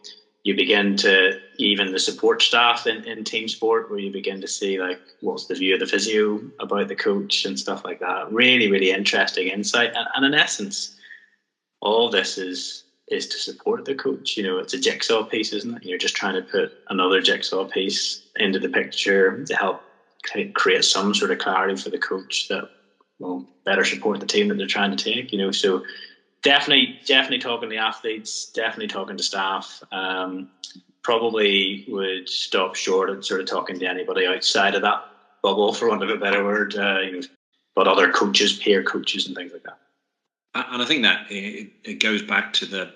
You 0.45 0.57
begin 0.57 0.97
to 0.99 1.35
even 1.57 1.93
the 1.93 2.01
support 2.01 2.43
staff 2.43 2.87
in, 2.89 3.05
in 3.05 3.25
team 3.25 3.49
sport 3.49 3.91
where 3.91 4.01
you 4.01 4.13
begin 4.13 4.41
to 4.43 4.49
see 4.49 4.81
like 4.81 5.03
what's 5.21 5.47
the 5.47 5.55
view 5.57 5.75
of 5.75 5.81
the 5.81 5.87
physio 5.87 6.43
about 6.59 6.89
the 6.89 6.97
coach 6.97 7.47
and 7.47 7.59
stuff 7.59 7.85
like 7.85 8.01
that. 8.01 8.33
Really, 8.33 8.71
really 8.71 8.91
interesting 8.91 9.49
insight. 9.49 9.93
And, 9.95 10.09
and 10.17 10.27
in 10.27 10.35
essence, 10.35 10.97
all 11.81 12.11
this 12.11 12.39
is 12.39 12.84
is 13.09 13.27
to 13.29 13.39
support 13.39 13.85
the 13.85 13.95
coach. 13.95 14.37
You 14.37 14.45
know, 14.45 14.59
it's 14.59 14.75
a 14.75 14.79
jigsaw 14.79 15.25
piece, 15.25 15.53
isn't 15.53 15.77
it? 15.77 15.85
You're 15.85 15.99
just 15.99 16.17
trying 16.17 16.35
to 16.35 16.43
put 16.43 16.73
another 16.89 17.21
jigsaw 17.21 17.65
piece 17.67 18.23
into 18.37 18.59
the 18.59 18.69
picture 18.69 19.45
to 19.45 19.55
help 19.55 19.83
create 20.55 20.85
some 20.85 21.15
sort 21.15 21.31
of 21.31 21.39
clarity 21.39 21.77
for 21.77 21.91
the 21.91 21.99
coach 21.99 22.49
that 22.49 22.69
will 23.19 23.47
better 23.65 23.85
support 23.85 24.21
the 24.21 24.27
team 24.27 24.49
that 24.49 24.57
they're 24.57 24.67
trying 24.67 24.97
to 24.97 25.05
take. 25.05 25.33
You 25.33 25.39
know, 25.39 25.51
so 25.51 25.85
definitely, 26.43 26.99
definitely 27.07 27.39
talking 27.39 27.69
to 27.69 27.75
the 27.75 27.81
athletes, 27.81 28.51
definitely 28.53 28.89
talking 28.89 29.17
to 29.17 29.23
staff. 29.23 29.83
Um, 29.93 30.51
probably 31.03 31.85
would 31.89 32.29
stop 32.29 32.75
short 32.75 33.11
at 33.11 33.25
sort 33.25 33.41
of 33.41 33.47
talking 33.47 33.79
to 33.79 33.87
anybody 33.87 34.27
outside 34.27 34.75
of 34.75 34.83
that 34.83 35.05
bubble, 35.43 35.75
for 35.75 35.89
want 35.89 36.03
of 36.03 36.09
a 36.09 36.17
better 36.17 36.43
word. 36.43 36.75
Uh, 36.77 37.01
you 37.01 37.13
know, 37.13 37.27
but 37.75 37.89
other 37.89 38.11
coaches, 38.11 38.55
peer 38.55 38.83
coaches, 38.83 39.27
and 39.27 39.37
things 39.37 39.53
like 39.53 39.65
that. 39.65 39.79
And 40.55 40.83
I 40.83 40.85
think 40.85 41.03
that 41.03 41.27
it, 41.31 41.69
it 41.83 41.95
goes 41.95 42.23
back 42.23 42.53
to 42.55 42.67
the 42.67 42.93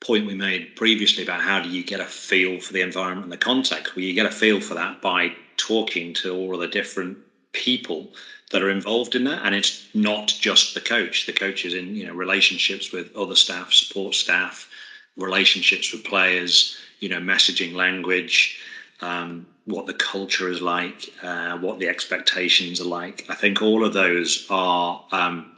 point 0.00 0.26
we 0.26 0.34
made 0.34 0.76
previously 0.76 1.22
about 1.22 1.40
how 1.40 1.60
do 1.60 1.68
you 1.68 1.84
get 1.84 2.00
a 2.00 2.04
feel 2.04 2.60
for 2.60 2.72
the 2.72 2.80
environment 2.80 3.24
and 3.24 3.32
the 3.32 3.36
context. 3.36 3.94
Well, 3.94 4.04
you 4.04 4.14
get 4.14 4.26
a 4.26 4.30
feel 4.30 4.60
for 4.60 4.74
that 4.74 5.00
by 5.00 5.32
talking 5.56 6.12
to 6.14 6.34
all 6.34 6.54
of 6.54 6.60
the 6.60 6.66
different 6.66 7.18
people 7.52 8.12
that 8.50 8.62
are 8.62 8.70
involved 8.70 9.14
in 9.14 9.24
that, 9.24 9.40
and 9.44 9.54
it's 9.54 9.86
not 9.94 10.34
just 10.40 10.74
the 10.74 10.80
coach. 10.80 11.24
The 11.24 11.32
coach 11.32 11.64
is 11.64 11.72
in 11.72 11.94
you 11.96 12.06
know 12.06 12.12
relationships 12.12 12.92
with 12.92 13.14
other 13.16 13.36
staff, 13.36 13.72
support 13.72 14.14
staff, 14.14 14.68
relationships 15.16 15.92
with 15.92 16.04
players, 16.04 16.76
you 17.00 17.08
know, 17.08 17.18
messaging 17.18 17.74
language. 17.74 18.58
Um, 19.00 19.46
what 19.64 19.86
the 19.86 19.94
culture 19.94 20.48
is 20.48 20.60
like, 20.60 21.12
uh, 21.22 21.56
what 21.58 21.78
the 21.78 21.88
expectations 21.88 22.80
are 22.80 22.84
like. 22.84 23.24
I 23.28 23.34
think 23.34 23.62
all 23.62 23.84
of 23.84 23.92
those 23.92 24.46
are 24.50 25.04
um, 25.12 25.52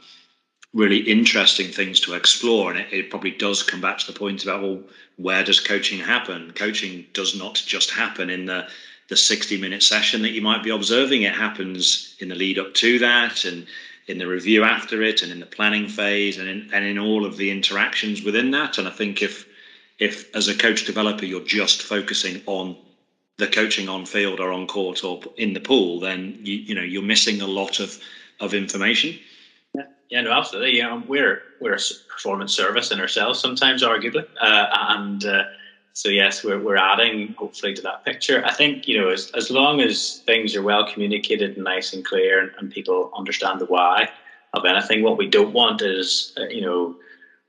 really 0.75 0.97
interesting 0.97 1.71
things 1.71 2.01
to 2.01 2.13
explore. 2.13 2.69
And 2.69 2.79
it, 2.79 2.93
it, 2.93 3.09
probably 3.09 3.31
does 3.31 3.63
come 3.63 3.81
back 3.81 3.97
to 3.99 4.11
the 4.11 4.19
point 4.19 4.43
about, 4.43 4.61
well, 4.61 4.83
where 5.15 5.43
does 5.43 5.59
coaching 5.59 5.99
happen? 5.99 6.51
Coaching 6.51 7.07
does 7.13 7.35
not 7.35 7.55
just 7.55 7.89
happen 7.89 8.29
in 8.29 8.45
the 8.45 8.67
the 9.07 9.15
60 9.15 9.61
minute 9.61 9.83
session 9.83 10.23
that 10.23 10.31
you 10.31 10.41
might 10.41 10.63
be 10.63 10.71
observing. 10.71 11.21
It 11.21 11.35
happens 11.35 12.15
in 12.19 12.27
the 12.27 12.35
lead 12.35 12.57
up 12.57 12.73
to 12.75 12.97
that 12.99 13.45
and 13.45 13.67
in 14.07 14.17
the 14.17 14.25
review 14.27 14.63
after 14.63 15.03
it 15.03 15.21
and 15.21 15.31
in 15.31 15.39
the 15.39 15.45
planning 15.45 15.87
phase 15.87 16.39
and 16.39 16.49
in, 16.49 16.69
and 16.73 16.83
in 16.83 16.97
all 16.97 17.23
of 17.23 17.37
the 17.37 17.51
interactions 17.51 18.23
within 18.23 18.49
that. 18.51 18.77
And 18.77 18.87
I 18.87 18.91
think 18.91 19.21
if 19.21 19.45
if 19.99 20.35
as 20.35 20.47
a 20.47 20.57
coach 20.57 20.85
developer 20.85 21.23
you're 21.23 21.41
just 21.41 21.83
focusing 21.83 22.41
on 22.47 22.75
the 23.37 23.47
coaching 23.47 23.89
on 23.89 24.05
field 24.05 24.39
or 24.39 24.51
on 24.51 24.65
court 24.65 25.03
or 25.03 25.21
in 25.37 25.53
the 25.53 25.59
pool, 25.59 25.99
then 25.99 26.39
you 26.41 26.55
you 26.55 26.75
know 26.75 26.81
you're 26.81 27.03
missing 27.03 27.41
a 27.41 27.47
lot 27.47 27.79
of 27.79 27.99
of 28.39 28.55
information. 28.55 29.19
Yeah, 30.09 30.21
no, 30.21 30.31
absolutely. 30.31 30.77
Yeah, 30.77 31.01
we're 31.05 31.41
we're 31.59 31.73
a 31.75 31.79
performance 32.07 32.55
service 32.55 32.91
in 32.91 32.99
ourselves 32.99 33.39
sometimes, 33.39 33.81
arguably, 33.83 34.25
uh, 34.39 34.67
and 34.89 35.23
uh, 35.25 35.43
so 35.93 36.09
yes, 36.09 36.43
we're 36.43 36.59
we're 36.59 36.77
adding 36.77 37.33
hopefully 37.37 37.73
to 37.73 37.81
that 37.83 38.03
picture. 38.05 38.43
I 38.45 38.53
think 38.53 38.87
you 38.87 38.99
know 38.99 39.09
as 39.09 39.29
as 39.35 39.49
long 39.49 39.81
as 39.81 40.21
things 40.25 40.55
are 40.55 40.61
well 40.61 40.85
communicated 40.91 41.55
and 41.55 41.63
nice 41.63 41.93
and 41.93 42.05
clear, 42.05 42.39
and, 42.39 42.51
and 42.59 42.69
people 42.69 43.09
understand 43.17 43.59
the 43.59 43.65
why 43.65 44.09
of 44.53 44.65
anything, 44.65 45.03
what 45.03 45.17
we 45.17 45.27
don't 45.27 45.53
want 45.53 45.81
is 45.81 46.31
uh, 46.39 46.47
you 46.49 46.61
know 46.61 46.95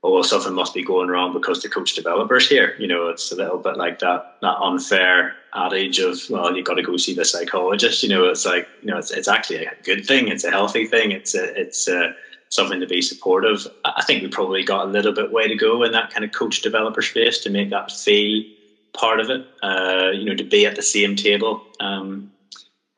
oh 0.07 0.13
well 0.13 0.23
something 0.23 0.53
must 0.53 0.73
be 0.73 0.83
going 0.83 1.09
wrong 1.09 1.33
because 1.33 1.61
the 1.61 1.69
coach 1.69 1.93
developers 1.93 2.47
here. 2.47 2.75
You 2.79 2.87
know 2.87 3.09
it's 3.09 3.31
a 3.31 3.35
little 3.35 3.57
bit 3.57 3.75
like 3.75 3.99
that 3.99 4.37
that 4.41 4.57
unfair 4.61 5.35
adage 5.53 5.99
of 5.99 6.17
well 6.29 6.55
you 6.55 6.63
got 6.63 6.75
to 6.75 6.81
go 6.81 6.95
see 6.95 7.13
the 7.13 7.25
psychologist. 7.25 8.03
You 8.03 8.09
know 8.09 8.25
it's 8.25 8.45
like 8.45 8.67
you 8.81 8.89
know 8.89 8.97
it's, 8.97 9.11
it's 9.11 9.27
actually 9.27 9.65
a 9.65 9.73
good 9.83 10.05
thing. 10.05 10.29
It's 10.29 10.45
a 10.45 10.51
healthy 10.51 10.87
thing. 10.87 11.11
It's 11.11 11.35
a, 11.35 11.59
it's 11.59 11.87
a, 11.89 12.15
something 12.49 12.79
to 12.79 12.87
be 12.87 13.01
supportive. 13.01 13.67
I 13.83 14.03
think 14.05 14.23
we 14.23 14.29
probably 14.29 14.63
got 14.63 14.85
a 14.85 14.89
little 14.89 15.13
bit 15.13 15.33
way 15.33 15.47
to 15.47 15.55
go 15.55 15.83
in 15.83 15.91
that 15.91 16.09
kind 16.11 16.23
of 16.23 16.31
coach 16.31 16.61
developer 16.61 17.01
space 17.01 17.39
to 17.39 17.49
make 17.49 17.69
that 17.71 17.91
feel 17.91 18.43
part 18.93 19.19
of 19.19 19.29
it 19.29 19.45
uh, 19.61 20.09
you 20.11 20.25
know 20.25 20.35
to 20.35 20.43
be 20.43 20.65
at 20.65 20.75
the 20.75 20.81
same 20.81 21.15
table 21.15 21.61
um, 21.81 22.31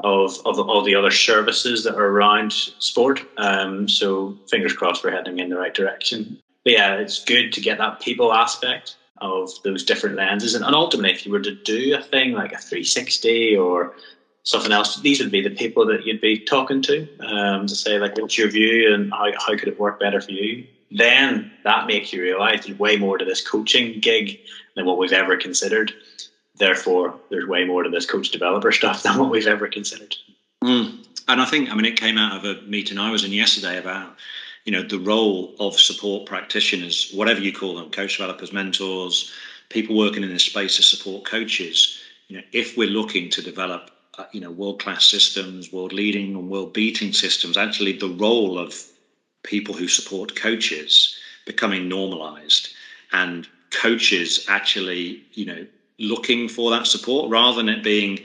of, 0.02 0.38
of 0.46 0.60
all 0.60 0.84
the 0.84 0.96
other 0.96 1.12
services 1.12 1.84
that 1.84 1.96
are 1.96 2.08
around 2.08 2.54
sport. 2.54 3.22
Um, 3.38 3.90
so 3.90 4.38
fingers 4.50 4.74
crossed 4.74 5.04
we're 5.04 5.12
heading 5.12 5.40
in 5.40 5.50
the 5.50 5.58
right 5.58 5.74
direction 5.74 6.40
but 6.70 6.78
yeah, 6.78 6.96
it's 6.98 7.24
good 7.24 7.52
to 7.54 7.62
get 7.62 7.80
that 7.80 8.00
people 8.00 8.32
aspect 8.32 8.96
of 9.18 9.50
those 9.64 9.84
different 9.84 10.16
lenses. 10.16 10.54
And, 10.54 10.64
and 10.64 10.76
ultimately, 10.76 11.12
if 11.12 11.26
you 11.26 11.32
were 11.32 11.40
to 11.40 11.56
do 11.56 11.96
a 11.98 12.02
thing 12.02 12.34
like 12.34 12.52
a 12.52 12.60
360 12.60 13.58
or 13.58 13.96
something 14.44 14.72
else, 14.72 15.02
these 15.02 15.20
would 15.20 15.32
be 15.32 15.42
the 15.42 15.50
people 15.50 15.84
that 15.88 16.06
you'd 16.06 16.22
be 16.22 16.38
talking 16.38 16.80
to 16.84 17.08
um, 17.26 17.66
to 17.66 17.76
say, 17.76 17.98
like, 17.98 18.16
what's 18.20 18.38
your 18.38 18.52
view 18.52 18.94
and 18.94 19.12
how, 19.12 19.32
how 19.40 19.58
could 19.58 19.68
it 19.68 19.80
work 19.80 20.00
better 20.00 20.22
for 20.22 20.32
you? 20.32 20.68
Then 20.92 21.52
that 21.64 21.88
makes 21.88 22.14
you 22.14 22.22
realize 22.22 22.66
there's 22.66 22.78
way 22.78 22.98
more 22.98 23.18
to 23.18 23.26
this 23.26 23.46
coaching 23.46 24.00
gig 24.00 24.40
than 24.76 24.86
what 24.86 25.00
we've 25.00 25.12
ever 25.12 25.38
considered. 25.38 25.92
Therefore, 26.58 27.20
there's 27.32 27.48
way 27.48 27.66
more 27.66 27.82
to 27.82 27.90
this 27.90 28.06
coach 28.06 28.30
developer 28.30 28.72
stuff 28.80 29.02
than 29.02 29.18
what 29.18 29.32
we've 29.32 29.48
ever 29.48 29.68
considered. 29.68 30.16
Mm. 30.64 31.04
And 31.28 31.42
I 31.42 31.46
think, 31.46 31.72
I 31.72 31.74
mean, 31.74 31.86
it 31.86 32.00
came 32.00 32.20
out 32.20 32.38
of 32.38 32.46
a 32.46 32.62
meeting 32.62 33.00
I 33.00 33.10
was 33.10 33.24
in 33.24 33.32
yesterday 33.32 33.80
about 33.80 34.16
you 34.70 34.76
know 34.76 34.84
the 34.84 35.00
role 35.00 35.56
of 35.60 35.80
support 35.80 36.28
practitioners 36.28 37.10
whatever 37.12 37.42
you 37.42 37.52
call 37.52 37.74
them 37.74 37.90
coach 37.90 38.18
developers 38.18 38.54
mentors 38.54 39.32
people 39.70 39.98
working 39.98 40.22
in 40.22 40.30
this 40.30 40.44
space 40.44 40.76
to 40.76 40.84
support 40.84 41.26
coaches. 41.26 41.98
You 42.28 42.38
know 42.38 42.44
if 42.52 42.78
we're 42.78 42.88
looking 42.88 43.32
to 43.32 43.42
develop 43.42 43.90
uh, 44.20 44.26
you 44.32 44.40
know 44.40 44.52
world 44.52 44.80
class 44.80 45.08
systems 45.08 45.72
world 45.72 45.92
leading 45.92 46.36
and 46.36 46.48
world 46.52 46.72
beating 46.72 47.14
systems 47.14 47.58
actually 47.58 47.94
the 47.94 48.10
role 48.10 48.60
of 48.60 48.86
people 49.42 49.74
who 49.74 49.88
support 49.88 50.36
coaches 50.36 51.16
becoming 51.48 51.90
normalized 51.90 52.70
and 53.12 53.48
coaches 53.72 54.46
actually 54.48 55.24
you 55.34 55.46
know 55.46 55.66
looking 55.98 56.48
for 56.48 56.70
that 56.70 56.86
support 56.86 57.28
rather 57.32 57.58
than 57.58 57.70
it 57.70 57.84
being 57.84 58.20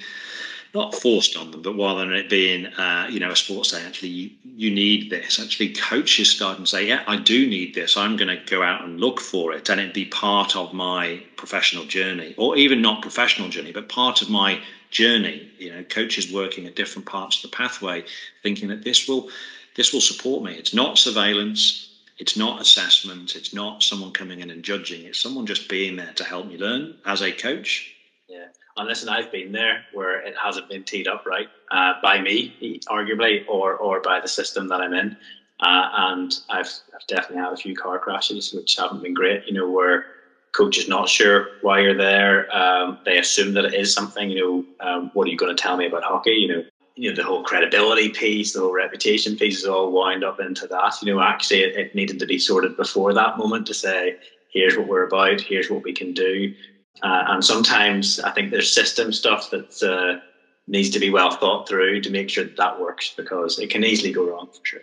not 0.74 0.94
forced 0.94 1.36
on 1.36 1.52
them, 1.52 1.62
but 1.62 1.74
rather 1.74 2.00
than 2.00 2.14
it 2.14 2.28
being, 2.28 2.66
uh, 2.66 3.06
you 3.08 3.20
know, 3.20 3.30
a 3.30 3.36
sports 3.36 3.70
day, 3.70 3.80
actually, 3.82 4.08
you, 4.08 4.30
you 4.42 4.70
need 4.70 5.08
this. 5.08 5.38
Actually, 5.38 5.72
coaches 5.72 6.30
start 6.30 6.58
and 6.58 6.68
say, 6.68 6.86
yeah, 6.86 7.04
I 7.06 7.16
do 7.16 7.46
need 7.46 7.74
this. 7.74 7.96
I'm 7.96 8.16
going 8.16 8.28
to 8.28 8.44
go 8.44 8.62
out 8.62 8.84
and 8.84 9.00
look 9.00 9.20
for 9.20 9.52
it, 9.52 9.68
and 9.68 9.80
it 9.80 9.94
be 9.94 10.06
part 10.06 10.56
of 10.56 10.72
my 10.72 11.22
professional 11.36 11.84
journey, 11.84 12.34
or 12.36 12.56
even 12.56 12.82
not 12.82 13.02
professional 13.02 13.48
journey, 13.48 13.70
but 13.70 13.88
part 13.88 14.20
of 14.20 14.28
my 14.28 14.60
journey. 14.90 15.48
You 15.58 15.72
know, 15.72 15.84
coaches 15.84 16.32
working 16.32 16.66
at 16.66 16.74
different 16.74 17.06
parts 17.06 17.36
of 17.36 17.42
the 17.50 17.56
pathway, 17.56 18.04
thinking 18.42 18.68
that 18.68 18.82
this 18.82 19.06
will, 19.06 19.28
this 19.76 19.92
will 19.92 20.00
support 20.00 20.42
me. 20.42 20.54
It's 20.54 20.74
not 20.74 20.98
surveillance. 20.98 21.88
It's 22.18 22.36
not 22.36 22.60
assessment. 22.60 23.36
It's 23.36 23.52
not 23.52 23.82
someone 23.82 24.12
coming 24.12 24.40
in 24.40 24.50
and 24.50 24.64
judging. 24.64 25.04
It's 25.04 25.20
someone 25.20 25.46
just 25.46 25.68
being 25.68 25.96
there 25.96 26.12
to 26.14 26.24
help 26.24 26.46
me 26.46 26.56
learn 26.58 26.96
as 27.04 27.22
a 27.22 27.32
coach. 27.32 27.92
Yeah 28.28 28.46
and 28.76 28.88
listen, 28.88 29.08
I've 29.08 29.30
been 29.30 29.52
there 29.52 29.84
where 29.92 30.20
it 30.20 30.34
hasn't 30.36 30.68
been 30.68 30.82
teed 30.82 31.06
up 31.06 31.24
right 31.26 31.48
uh, 31.70 31.94
by 32.02 32.20
me, 32.20 32.80
arguably, 32.88 33.44
or 33.48 33.76
or 33.76 34.00
by 34.00 34.20
the 34.20 34.28
system 34.28 34.68
that 34.68 34.80
I'm 34.80 34.94
in. 34.94 35.16
Uh, 35.60 35.88
and 35.96 36.34
I've, 36.50 36.70
I've 36.94 37.06
definitely 37.06 37.38
had 37.38 37.52
a 37.52 37.56
few 37.56 37.76
car 37.76 37.98
crashes 37.98 38.52
which 38.52 38.76
haven't 38.76 39.02
been 39.02 39.14
great. 39.14 39.46
You 39.46 39.54
know, 39.54 39.70
where 39.70 40.06
coach 40.52 40.78
is 40.78 40.88
not 40.88 41.08
sure 41.08 41.48
why 41.62 41.80
you're 41.80 41.96
there. 41.96 42.54
Um, 42.54 42.98
they 43.04 43.18
assume 43.18 43.54
that 43.54 43.64
it 43.64 43.74
is 43.74 43.94
something. 43.94 44.30
You 44.30 44.66
know, 44.80 44.86
um, 44.86 45.10
what 45.14 45.28
are 45.28 45.30
you 45.30 45.36
going 45.36 45.54
to 45.54 45.62
tell 45.62 45.76
me 45.76 45.86
about 45.86 46.02
hockey? 46.02 46.32
You 46.32 46.48
know, 46.48 46.64
you 46.96 47.10
know 47.10 47.16
the 47.16 47.24
whole 47.24 47.44
credibility 47.44 48.08
piece, 48.08 48.52
the 48.52 48.60
whole 48.60 48.72
reputation 48.72 49.36
piece 49.36 49.58
is 49.58 49.66
all 49.66 49.92
wound 49.92 50.24
up 50.24 50.40
into 50.40 50.66
that. 50.66 50.96
You 51.00 51.14
know, 51.14 51.20
actually, 51.20 51.62
it, 51.62 51.76
it 51.76 51.94
needed 51.94 52.18
to 52.18 52.26
be 52.26 52.38
sorted 52.38 52.76
before 52.76 53.14
that 53.14 53.38
moment 53.38 53.66
to 53.68 53.74
say, 53.74 54.16
here's 54.52 54.76
what 54.76 54.88
we're 54.88 55.06
about, 55.06 55.40
here's 55.40 55.70
what 55.70 55.82
we 55.82 55.92
can 55.92 56.12
do. 56.12 56.54
Uh, 57.02 57.24
and 57.28 57.44
sometimes 57.44 58.20
I 58.20 58.30
think 58.30 58.50
there's 58.50 58.70
system 58.70 59.12
stuff 59.12 59.50
that 59.50 59.82
uh, 59.82 60.20
needs 60.66 60.90
to 60.90 60.98
be 61.00 61.10
well 61.10 61.30
thought 61.30 61.68
through 61.68 62.00
to 62.02 62.10
make 62.10 62.30
sure 62.30 62.44
that 62.44 62.56
that 62.56 62.80
works 62.80 63.12
because 63.16 63.58
it 63.58 63.70
can 63.70 63.84
easily 63.84 64.12
go 64.12 64.24
wrong 64.24 64.46
for 64.46 64.60
sure. 64.62 64.80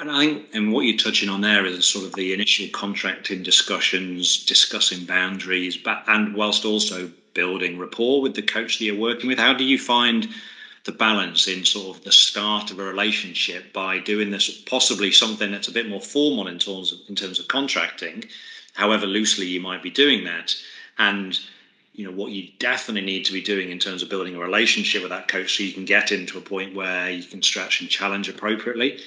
And 0.00 0.10
I 0.10 0.20
think, 0.20 0.46
and 0.52 0.72
what 0.72 0.82
you're 0.82 0.96
touching 0.96 1.28
on 1.28 1.40
there 1.40 1.66
is 1.66 1.84
sort 1.84 2.04
of 2.04 2.14
the 2.14 2.32
initial 2.32 2.68
contracting 2.72 3.42
discussions, 3.42 4.44
discussing 4.44 5.04
boundaries, 5.04 5.76
but 5.76 6.04
and 6.06 6.34
whilst 6.34 6.64
also 6.64 7.10
building 7.34 7.78
rapport 7.78 8.20
with 8.22 8.34
the 8.34 8.42
coach 8.42 8.78
that 8.78 8.84
you're 8.84 8.96
working 8.96 9.28
with. 9.28 9.38
How 9.38 9.54
do 9.54 9.64
you 9.64 9.78
find 9.78 10.28
the 10.84 10.92
balance 10.92 11.48
in 11.48 11.64
sort 11.64 11.96
of 11.96 12.04
the 12.04 12.12
start 12.12 12.70
of 12.70 12.78
a 12.78 12.84
relationship 12.84 13.72
by 13.72 13.98
doing 13.98 14.30
this 14.30 14.48
possibly 14.48 15.10
something 15.10 15.50
that's 15.50 15.68
a 15.68 15.72
bit 15.72 15.88
more 15.88 16.00
formal 16.00 16.46
in 16.46 16.58
terms 16.58 16.92
of 16.92 16.98
in 17.08 17.16
terms 17.16 17.38
of 17.38 17.48
contracting, 17.48 18.24
however 18.74 19.06
loosely 19.06 19.46
you 19.46 19.60
might 19.60 19.82
be 19.82 19.90
doing 19.90 20.24
that, 20.24 20.54
and 20.98 21.38
you 21.94 22.04
know 22.04 22.12
what 22.12 22.32
you 22.32 22.48
definitely 22.58 23.02
need 23.02 23.24
to 23.24 23.32
be 23.32 23.42
doing 23.42 23.70
in 23.70 23.78
terms 23.78 24.02
of 24.02 24.08
building 24.08 24.36
a 24.36 24.38
relationship 24.38 25.02
with 25.02 25.10
that 25.10 25.28
coach 25.28 25.56
so 25.56 25.62
you 25.62 25.72
can 25.72 25.84
get 25.84 26.12
into 26.12 26.38
a 26.38 26.40
point 26.40 26.74
where 26.74 27.10
you 27.10 27.24
can 27.24 27.42
stretch 27.42 27.80
and 27.80 27.90
challenge 27.90 28.28
appropriately. 28.28 29.00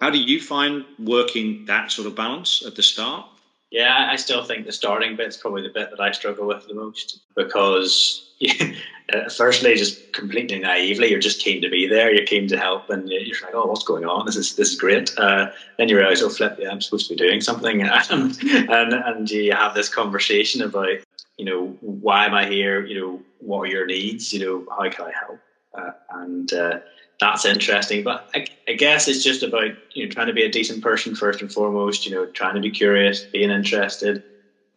How 0.00 0.10
do 0.10 0.18
you 0.18 0.40
find 0.40 0.84
working 0.98 1.64
that 1.66 1.90
sort 1.90 2.06
of 2.06 2.14
balance 2.14 2.62
at 2.64 2.76
the 2.76 2.82
start 2.82 3.26
yeah 3.70 4.08
i 4.10 4.16
still 4.16 4.44
think 4.44 4.66
the 4.66 4.72
starting 4.72 5.16
bit's 5.16 5.36
probably 5.36 5.62
the 5.62 5.68
bit 5.68 5.90
that 5.90 6.00
i 6.00 6.10
struggle 6.10 6.46
with 6.46 6.66
the 6.66 6.74
most 6.74 7.20
because 7.34 8.30
uh, 9.12 9.28
firstly 9.28 9.74
just 9.74 10.12
completely 10.12 10.58
naively 10.58 11.10
you're 11.10 11.20
just 11.20 11.40
keen 11.40 11.60
to 11.60 11.68
be 11.68 11.86
there 11.86 12.12
you're 12.12 12.26
keen 12.26 12.48
to 12.48 12.58
help 12.58 12.88
and 12.90 13.08
you're 13.08 13.36
like 13.42 13.54
oh 13.54 13.66
what's 13.66 13.84
going 13.84 14.04
on 14.04 14.26
this 14.26 14.36
is 14.36 14.54
this 14.56 14.70
is 14.70 14.78
great 14.78 15.12
uh, 15.18 15.50
then 15.76 15.88
you 15.88 15.96
realize 15.96 16.22
oh 16.22 16.28
flip 16.28 16.56
yeah 16.58 16.70
i'm 16.70 16.80
supposed 16.80 17.08
to 17.08 17.14
be 17.14 17.18
doing 17.18 17.40
something 17.40 17.82
and 18.10 18.38
and, 18.42 18.92
and 18.92 19.30
you 19.30 19.52
have 19.52 19.74
this 19.74 19.88
conversation 19.88 20.62
about 20.62 20.88
you 21.36 21.44
know, 21.44 21.68
why 21.82 22.26
am 22.26 22.34
I 22.34 22.48
here? 22.48 22.84
You 22.84 23.00
know, 23.00 23.22
what 23.38 23.60
are 23.60 23.66
your 23.66 23.86
needs? 23.86 24.32
You 24.32 24.40
know, 24.44 24.66
how 24.76 24.90
can 24.90 25.06
I 25.06 25.12
help? 25.12 25.38
uh, 25.74 25.90
and 26.10 26.52
uh, 26.52 26.78
that's 27.20 27.44
interesting. 27.44 28.04
But 28.04 28.28
I, 28.34 28.46
I, 28.68 28.74
guess 28.74 29.08
it's 29.08 29.24
just 29.24 29.42
about 29.42 29.70
you 29.92 30.04
know 30.04 30.10
trying 30.10 30.28
to 30.28 30.32
be 30.32 30.44
a 30.44 30.50
decent 30.50 30.82
person 30.82 31.14
first 31.14 31.40
and 31.42 31.52
foremost. 31.52 32.06
You 32.06 32.14
know, 32.14 32.26
trying 32.26 32.54
to 32.54 32.60
be 32.60 32.70
curious, 32.70 33.24
being 33.24 33.50
interested, 33.50 34.22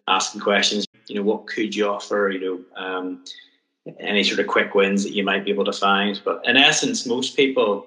asking 0.08 0.42
questions. 0.42 0.86
You 1.08 1.16
know, 1.16 1.24
what 1.24 1.48
could 1.48 1.76
you 1.76 1.88
offer? 1.88 2.32
You 2.34 2.66
know, 2.76 2.84
um, 2.84 3.24
any 4.00 4.24
sort 4.24 4.40
of 4.40 4.48
quick 4.48 4.74
wins 4.74 5.04
that 5.04 5.14
you 5.14 5.24
might 5.24 5.46
be 5.46 5.52
able 5.52 5.66
to 5.66 5.74
find. 5.74 6.20
But 6.24 6.42
in 6.46 6.58
essence, 6.58 7.06
most 7.06 7.36
people 7.36 7.86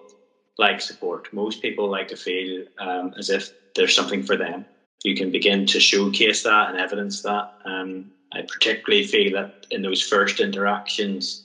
like 0.58 0.80
support. 0.80 1.32
Most 1.32 1.60
people 1.60 1.90
like 1.90 2.08
to 2.08 2.16
feel 2.16 2.64
um, 2.78 3.12
as 3.18 3.30
if 3.30 3.50
there's 3.74 3.94
something 3.94 4.22
for 4.22 4.36
them. 4.36 4.64
You 5.02 5.16
can 5.16 5.30
begin 5.30 5.66
to 5.66 5.80
showcase 5.80 6.44
that 6.44 6.70
and 6.70 6.78
evidence 6.78 7.22
that. 7.22 7.54
Um, 7.64 8.10
I 8.32 8.42
particularly 8.42 9.06
feel 9.06 9.32
that 9.32 9.66
in 9.70 9.82
those 9.82 10.00
first 10.00 10.40
interactions, 10.40 11.44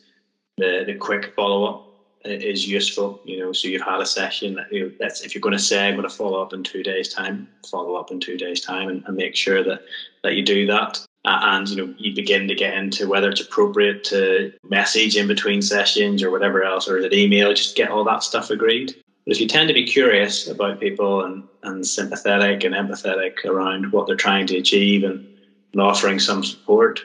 the 0.57 0.83
the 0.85 0.95
quick 0.95 1.33
follow 1.35 1.65
up 1.65 1.88
is 2.25 2.67
useful. 2.67 3.21
You 3.23 3.39
know, 3.39 3.51
so 3.53 3.67
you've 3.67 3.81
had 3.81 4.01
a 4.01 4.05
session 4.05 4.55
that 4.55 4.71
you 4.71 4.85
know, 4.85 4.91
that's 4.99 5.21
if 5.21 5.33
you're 5.33 5.41
going 5.41 5.57
to 5.57 5.63
say 5.63 5.87
I'm 5.87 5.95
going 5.95 6.07
to 6.07 6.15
follow 6.15 6.41
up 6.41 6.53
in 6.53 6.63
two 6.63 6.83
days' 6.83 7.13
time, 7.13 7.47
follow 7.69 7.95
up 7.95 8.11
in 8.11 8.19
two 8.19 8.37
days' 8.37 8.61
time, 8.61 8.89
and, 8.89 9.03
and 9.05 9.15
make 9.15 9.35
sure 9.35 9.63
that 9.63 9.81
that 10.23 10.35
you 10.35 10.43
do 10.43 10.65
that. 10.67 11.05
Uh, 11.25 11.39
and 11.43 11.67
you 11.69 11.75
know, 11.75 11.93
you 11.97 12.15
begin 12.15 12.47
to 12.47 12.55
get 12.55 12.73
into 12.73 13.07
whether 13.07 13.29
it's 13.29 13.41
appropriate 13.41 14.03
to 14.05 14.53
message 14.63 15.17
in 15.17 15.27
between 15.27 15.61
sessions 15.61 16.23
or 16.23 16.31
whatever 16.31 16.63
else, 16.63 16.87
or 16.87 16.97
is 16.97 17.05
it 17.05 17.13
email? 17.13 17.53
Just 17.53 17.75
get 17.75 17.91
all 17.91 18.03
that 18.05 18.23
stuff 18.23 18.49
agreed. 18.49 18.95
But 19.25 19.35
if 19.35 19.41
you 19.41 19.47
tend 19.47 19.67
to 19.67 19.73
be 19.73 19.85
curious 19.85 20.47
about 20.47 20.79
people 20.79 21.25
and, 21.25 21.43
and 21.63 21.85
sympathetic 21.85 22.63
and 22.63 22.73
empathetic 22.73 23.45
around 23.45 23.91
what 23.91 24.07
they're 24.07 24.15
trying 24.15 24.47
to 24.47 24.57
achieve 24.57 25.03
and, 25.03 25.27
and 25.73 25.81
offering 25.81 26.19
some 26.19 26.43
support, 26.43 27.01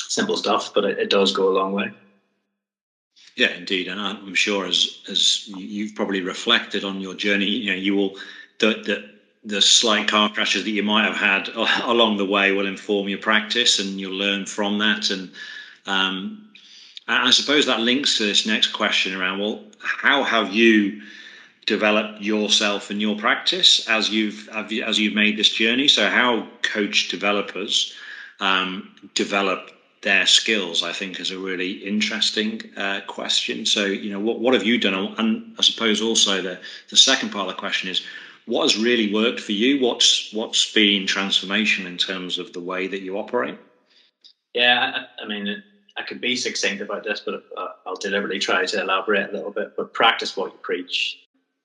simple 0.00 0.36
stuff, 0.36 0.74
but 0.74 0.84
it, 0.84 0.98
it 0.98 1.08
does 1.08 1.32
go 1.32 1.48
a 1.48 1.56
long 1.56 1.72
way. 1.72 1.92
Yeah, 3.36 3.54
indeed, 3.54 3.88
and 3.88 4.00
I'm 4.00 4.34
sure 4.34 4.66
as 4.66 5.02
as 5.08 5.48
you've 5.48 5.94
probably 5.94 6.20
reflected 6.20 6.84
on 6.84 7.00
your 7.00 7.14
journey, 7.14 7.46
you 7.46 7.70
know, 7.70 7.76
you 7.76 7.94
will 7.94 8.16
the 8.58 8.82
the, 8.84 9.10
the 9.44 9.62
slight 9.62 10.08
car 10.08 10.28
crashes 10.28 10.64
that 10.64 10.70
you 10.70 10.82
might 10.82 11.04
have 11.04 11.16
had 11.16 11.48
along 11.84 12.16
the 12.16 12.26
way 12.26 12.52
will 12.52 12.66
inform 12.66 13.08
your 13.08 13.18
practice, 13.18 13.78
and 13.78 14.00
you'll 14.00 14.12
learn 14.12 14.46
from 14.46 14.78
that. 14.78 15.10
And 15.10 15.32
um, 15.86 16.50
I 17.08 17.30
suppose 17.30 17.66
that 17.66 17.80
links 17.80 18.18
to 18.18 18.24
this 18.24 18.46
next 18.46 18.68
question 18.68 19.14
around 19.14 19.38
well, 19.38 19.64
how 19.78 20.22
have 20.22 20.52
you 20.52 21.02
developed 21.66 22.20
yourself 22.20 22.90
and 22.90 23.00
your 23.00 23.16
practice 23.16 23.88
as 23.88 24.10
you've 24.10 24.48
as 24.48 24.98
you've 24.98 25.14
made 25.14 25.38
this 25.38 25.50
journey? 25.50 25.88
So 25.88 26.08
how 26.08 26.48
coach 26.62 27.08
developers 27.08 27.94
um, 28.40 28.94
develop 29.14 29.70
their 30.02 30.26
skills, 30.26 30.82
I 30.82 30.92
think, 30.92 31.20
is 31.20 31.30
a 31.30 31.38
really 31.38 31.72
interesting 31.72 32.62
uh, 32.76 33.02
question. 33.06 33.66
So, 33.66 33.84
you 33.84 34.10
know, 34.10 34.20
what, 34.20 34.40
what 34.40 34.54
have 34.54 34.64
you 34.64 34.78
done? 34.78 35.14
And 35.18 35.54
I 35.58 35.62
suppose 35.62 36.00
also 36.00 36.40
the, 36.40 36.58
the 36.88 36.96
second 36.96 37.30
part 37.30 37.48
of 37.48 37.54
the 37.54 37.60
question 37.60 37.90
is, 37.90 38.02
what 38.46 38.62
has 38.62 38.78
really 38.82 39.12
worked 39.12 39.40
for 39.40 39.52
you? 39.52 39.80
What's 39.80 40.32
what's 40.32 40.72
been 40.72 41.06
transformation 41.06 41.86
in 41.86 41.98
terms 41.98 42.38
of 42.38 42.52
the 42.52 42.60
way 42.60 42.86
that 42.86 43.02
you 43.02 43.18
operate? 43.18 43.58
Yeah, 44.54 45.06
I, 45.20 45.22
I 45.22 45.26
mean, 45.26 45.62
I 45.96 46.02
could 46.02 46.20
be 46.20 46.34
succinct 46.34 46.80
about 46.80 47.04
this, 47.04 47.20
but 47.24 47.44
uh, 47.56 47.68
I'll 47.86 47.96
deliberately 47.96 48.38
try 48.38 48.64
to 48.64 48.80
elaborate 48.80 49.28
a 49.28 49.32
little 49.32 49.52
bit. 49.52 49.72
But 49.76 49.92
practice 49.92 50.36
what 50.36 50.52
you 50.52 50.58
preach 50.62 51.18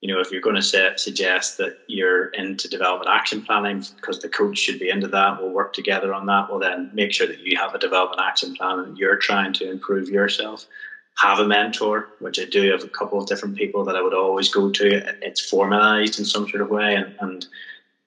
you 0.05 0.13
know, 0.13 0.19
if 0.19 0.31
you're 0.31 0.39
going 0.39 0.55
to 0.55 0.61
say, 0.61 0.91
suggest 0.97 1.57
that 1.57 1.79
you're 1.87 2.27
into 2.27 2.69
development 2.69 3.09
action 3.09 3.41
planning 3.41 3.83
because 3.95 4.19
the 4.19 4.29
coach 4.29 4.55
should 4.55 4.77
be 4.77 4.91
into 4.91 5.07
that, 5.07 5.41
we'll 5.41 5.49
work 5.49 5.73
together 5.73 6.13
on 6.13 6.27
that. 6.27 6.47
Well, 6.47 6.59
then 6.59 6.91
make 6.93 7.11
sure 7.11 7.25
that 7.25 7.39
you 7.39 7.57
have 7.57 7.73
a 7.73 7.79
development 7.79 8.21
action 8.21 8.55
plan 8.55 8.77
and 8.81 8.95
you're 8.99 9.15
trying 9.15 9.51
to 9.53 9.67
improve 9.67 10.07
yourself. 10.07 10.67
Have 11.17 11.39
a 11.39 11.47
mentor, 11.47 12.09
which 12.19 12.39
I 12.39 12.45
do 12.45 12.69
have 12.69 12.83
a 12.83 12.87
couple 12.87 13.19
of 13.19 13.25
different 13.25 13.57
people 13.57 13.83
that 13.83 13.95
I 13.95 14.01
would 14.03 14.13
always 14.13 14.47
go 14.47 14.69
to. 14.69 15.25
It's 15.25 15.41
formalized 15.41 16.19
in 16.19 16.25
some 16.25 16.47
sort 16.47 16.61
of 16.61 16.69
way 16.69 16.95
and, 16.95 17.15
and 17.19 17.47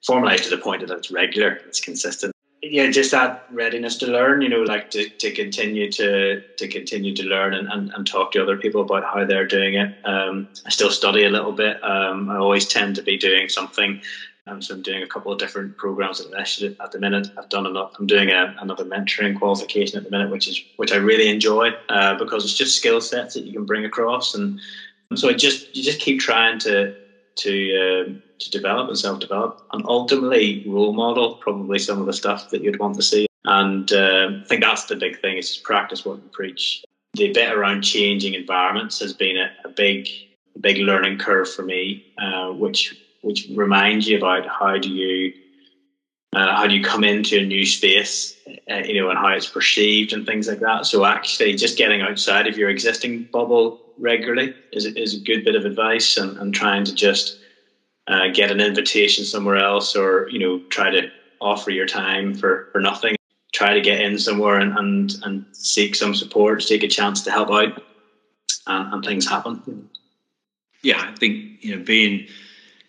formalized 0.01 0.45
to 0.45 0.51
the 0.51 0.57
point 0.57 0.87
that 0.87 0.97
it's 0.97 1.11
regular, 1.11 1.59
it's 1.67 1.81
consistent 1.81 2.33
yeah, 2.61 2.89
just 2.89 3.11
that 3.11 3.43
readiness 3.49 3.97
to 3.97 4.07
learn, 4.07 4.41
you 4.41 4.49
know, 4.49 4.61
like 4.61 4.89
to, 4.91 5.09
to 5.09 5.31
continue 5.31 5.89
to 5.91 6.43
to 6.57 6.67
continue 6.67 7.13
to 7.15 7.23
learn 7.23 7.53
and, 7.53 7.67
and, 7.71 7.91
and 7.95 8.05
talk 8.05 8.31
to 8.31 8.41
other 8.41 8.57
people 8.57 8.81
about 8.81 9.03
how 9.05 9.23
they're 9.25 9.47
doing 9.47 9.75
it. 9.75 9.95
Um, 10.03 10.49
I 10.65 10.69
still 10.69 10.91
study 10.91 11.23
a 11.23 11.29
little 11.29 11.53
bit. 11.53 11.81
Um, 11.83 12.29
I 12.29 12.37
always 12.37 12.67
tend 12.67 12.95
to 12.95 13.03
be 13.03 13.17
doing 13.17 13.47
something. 13.47 14.01
Um, 14.47 14.61
so 14.61 14.73
I'm 14.73 14.81
doing 14.81 15.03
a 15.03 15.07
couple 15.07 15.31
of 15.31 15.37
different 15.37 15.77
programs 15.77 16.19
at 16.19 16.31
the, 16.31 16.75
at 16.81 16.91
the 16.91 16.99
minute. 16.99 17.27
I've 17.37 17.49
done 17.49 17.67
enough. 17.67 17.91
I'm 17.99 18.07
doing 18.07 18.31
a, 18.31 18.53
another 18.59 18.83
mentoring 18.83 19.37
qualification 19.37 19.97
at 19.97 20.03
the 20.03 20.09
minute, 20.09 20.29
which 20.29 20.47
is 20.47 20.59
which 20.75 20.91
I 20.91 20.97
really 20.97 21.29
enjoy 21.29 21.69
uh, 21.87 22.15
because 22.15 22.43
it's 22.43 22.53
just 22.53 22.75
skill 22.75 22.99
sets 22.99 23.35
that 23.35 23.45
you 23.45 23.53
can 23.53 23.65
bring 23.65 23.85
across, 23.85 24.33
and 24.33 24.59
so 25.15 25.29
I 25.29 25.33
just 25.33 25.73
you 25.73 25.83
just 25.83 25.99
keep 25.99 26.19
trying 26.19 26.59
to 26.59 26.95
to 27.37 28.03
um, 28.05 28.21
to 28.39 28.49
develop 28.51 28.87
and 28.87 28.97
self 28.97 29.19
develop, 29.19 29.61
and 29.71 29.83
ultimately 29.85 30.63
role 30.67 30.93
model 30.93 31.35
probably 31.35 31.79
some 31.79 31.99
of 31.99 32.05
the 32.05 32.13
stuff 32.13 32.49
that 32.49 32.63
you'd 32.63 32.79
want 32.79 32.95
to 32.95 33.01
see. 33.01 33.27
And 33.45 33.91
um, 33.93 34.41
I 34.43 34.47
think 34.47 34.61
that's 34.61 34.85
the 34.85 34.95
big 34.95 35.19
thing: 35.21 35.37
is 35.37 35.57
practice 35.57 36.05
what 36.05 36.17
you 36.17 36.29
preach. 36.31 36.83
The 37.13 37.31
bit 37.33 37.53
around 37.53 37.81
changing 37.81 38.33
environments 38.33 38.99
has 38.99 39.13
been 39.13 39.37
a, 39.37 39.51
a 39.65 39.69
big, 39.69 40.07
big 40.59 40.77
learning 40.77 41.17
curve 41.17 41.51
for 41.51 41.63
me, 41.63 42.05
uh, 42.17 42.49
which 42.51 42.95
which 43.21 43.47
reminds 43.55 44.07
you 44.07 44.17
about 44.17 44.47
how 44.47 44.77
do 44.77 44.89
you 44.89 45.33
uh, 46.33 46.55
how 46.55 46.67
do 46.67 46.75
you 46.75 46.83
come 46.83 47.03
into 47.03 47.39
a 47.39 47.45
new 47.45 47.65
space, 47.65 48.35
uh, 48.71 48.75
you 48.75 49.01
know, 49.01 49.09
and 49.09 49.17
how 49.17 49.29
it's 49.29 49.47
perceived 49.47 50.13
and 50.13 50.25
things 50.25 50.47
like 50.47 50.59
that. 50.59 50.85
So 50.85 51.05
actually, 51.05 51.55
just 51.55 51.77
getting 51.77 52.01
outside 52.01 52.45
of 52.45 52.57
your 52.57 52.69
existing 52.69 53.23
bubble 53.31 53.81
regularly 53.97 54.53
is 54.71 54.85
is 54.85 55.15
a 55.15 55.19
good 55.19 55.43
bit 55.43 55.55
of 55.55 55.65
advice, 55.65 56.17
and, 56.17 56.37
and 56.37 56.53
trying 56.53 56.85
to 56.85 56.93
just 56.93 57.38
uh, 58.09 58.27
get 58.33 58.51
an 58.51 58.59
invitation 58.59 59.23
somewhere 59.23 59.57
else, 59.57 59.95
or 59.95 60.27
you 60.29 60.39
know, 60.39 60.59
try 60.69 60.89
to 60.89 61.09
offer 61.39 61.71
your 61.71 61.85
time 61.85 62.33
for 62.33 62.69
for 62.71 62.81
nothing. 62.81 63.15
Try 63.53 63.73
to 63.73 63.81
get 63.81 64.01
in 64.01 64.17
somewhere 64.17 64.59
and 64.59 64.77
and, 64.77 65.15
and 65.23 65.45
seek 65.51 65.95
some 65.95 66.15
support, 66.15 66.65
take 66.65 66.83
a 66.83 66.87
chance 66.87 67.21
to 67.23 67.31
help 67.31 67.49
out, 67.51 67.83
and, 68.67 68.93
and 68.93 69.05
things 69.05 69.27
happen. 69.27 69.89
Yeah, 70.81 71.01
I 71.01 71.15
think 71.15 71.63
you 71.63 71.75
know 71.75 71.83
being 71.83 72.27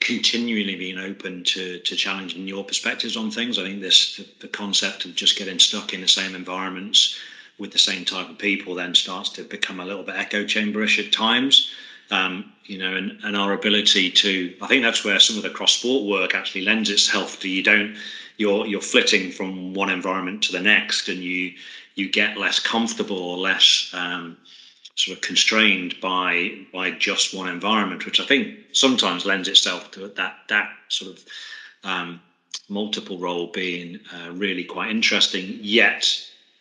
continually 0.00 0.76
being 0.76 0.98
open 0.98 1.44
to 1.44 1.78
to 1.80 1.96
challenging 1.96 2.48
your 2.48 2.64
perspectives 2.64 3.16
on 3.16 3.30
things. 3.30 3.58
I 3.58 3.64
think 3.64 3.82
this 3.82 4.16
the, 4.16 4.26
the, 4.40 4.48
concept 4.48 5.04
of 5.04 5.14
just 5.14 5.36
getting 5.36 5.58
stuck 5.58 5.92
in 5.92 6.00
the 6.00 6.08
same 6.08 6.34
environments 6.34 7.18
with 7.58 7.72
the 7.72 7.78
same 7.78 8.06
type 8.06 8.30
of 8.30 8.38
people 8.38 8.74
then 8.74 8.94
starts 8.94 9.28
to 9.30 9.42
become 9.42 9.80
a 9.80 9.84
little 9.84 10.02
bit 10.02 10.16
echo 10.16 10.46
chamberish 10.46 10.98
at 10.98 11.12
times. 11.12 11.70
Um, 12.10 12.52
you 12.64 12.78
know, 12.78 12.94
and, 12.94 13.18
and 13.24 13.36
our 13.36 13.52
ability 13.52 14.10
to 14.10 14.54
I 14.60 14.66
think 14.66 14.82
that's 14.82 15.04
where 15.04 15.20
some 15.20 15.36
of 15.36 15.42
the 15.42 15.50
cross 15.50 15.76
sport 15.76 16.04
work 16.06 16.34
actually 16.34 16.62
lends 16.62 16.90
itself 16.90 17.40
to. 17.40 17.48
You 17.48 17.62
don't 17.62 17.96
you're 18.36 18.66
you're 18.66 18.80
flitting 18.80 19.30
from 19.30 19.74
one 19.74 19.90
environment 19.90 20.42
to 20.44 20.52
the 20.52 20.60
next, 20.60 21.08
and 21.08 21.22
you 21.22 21.52
you 21.94 22.10
get 22.10 22.36
less 22.36 22.58
comfortable 22.58 23.18
or 23.18 23.36
less 23.36 23.90
um, 23.92 24.36
sort 24.94 25.16
of 25.16 25.22
constrained 25.22 25.94
by 26.00 26.52
by 26.72 26.90
just 26.90 27.34
one 27.34 27.48
environment, 27.48 28.06
which 28.06 28.20
I 28.20 28.24
think 28.24 28.58
sometimes 28.72 29.24
lends 29.24 29.48
itself 29.48 29.90
to 29.92 30.08
that 30.08 30.36
that 30.48 30.68
sort 30.88 31.12
of 31.12 31.24
um, 31.84 32.20
multiple 32.68 33.18
role 33.18 33.48
being 33.48 34.00
uh, 34.14 34.30
really 34.32 34.64
quite 34.64 34.90
interesting, 34.90 35.58
yet 35.60 36.06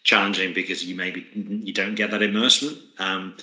challenging 0.03 0.53
because 0.53 0.83
you 0.83 0.95
maybe 0.95 1.25
you 1.33 1.73
don't 1.73 1.95
get 1.95 2.11
that 2.11 2.21
immersion. 2.21 2.77
Um, 2.97 3.35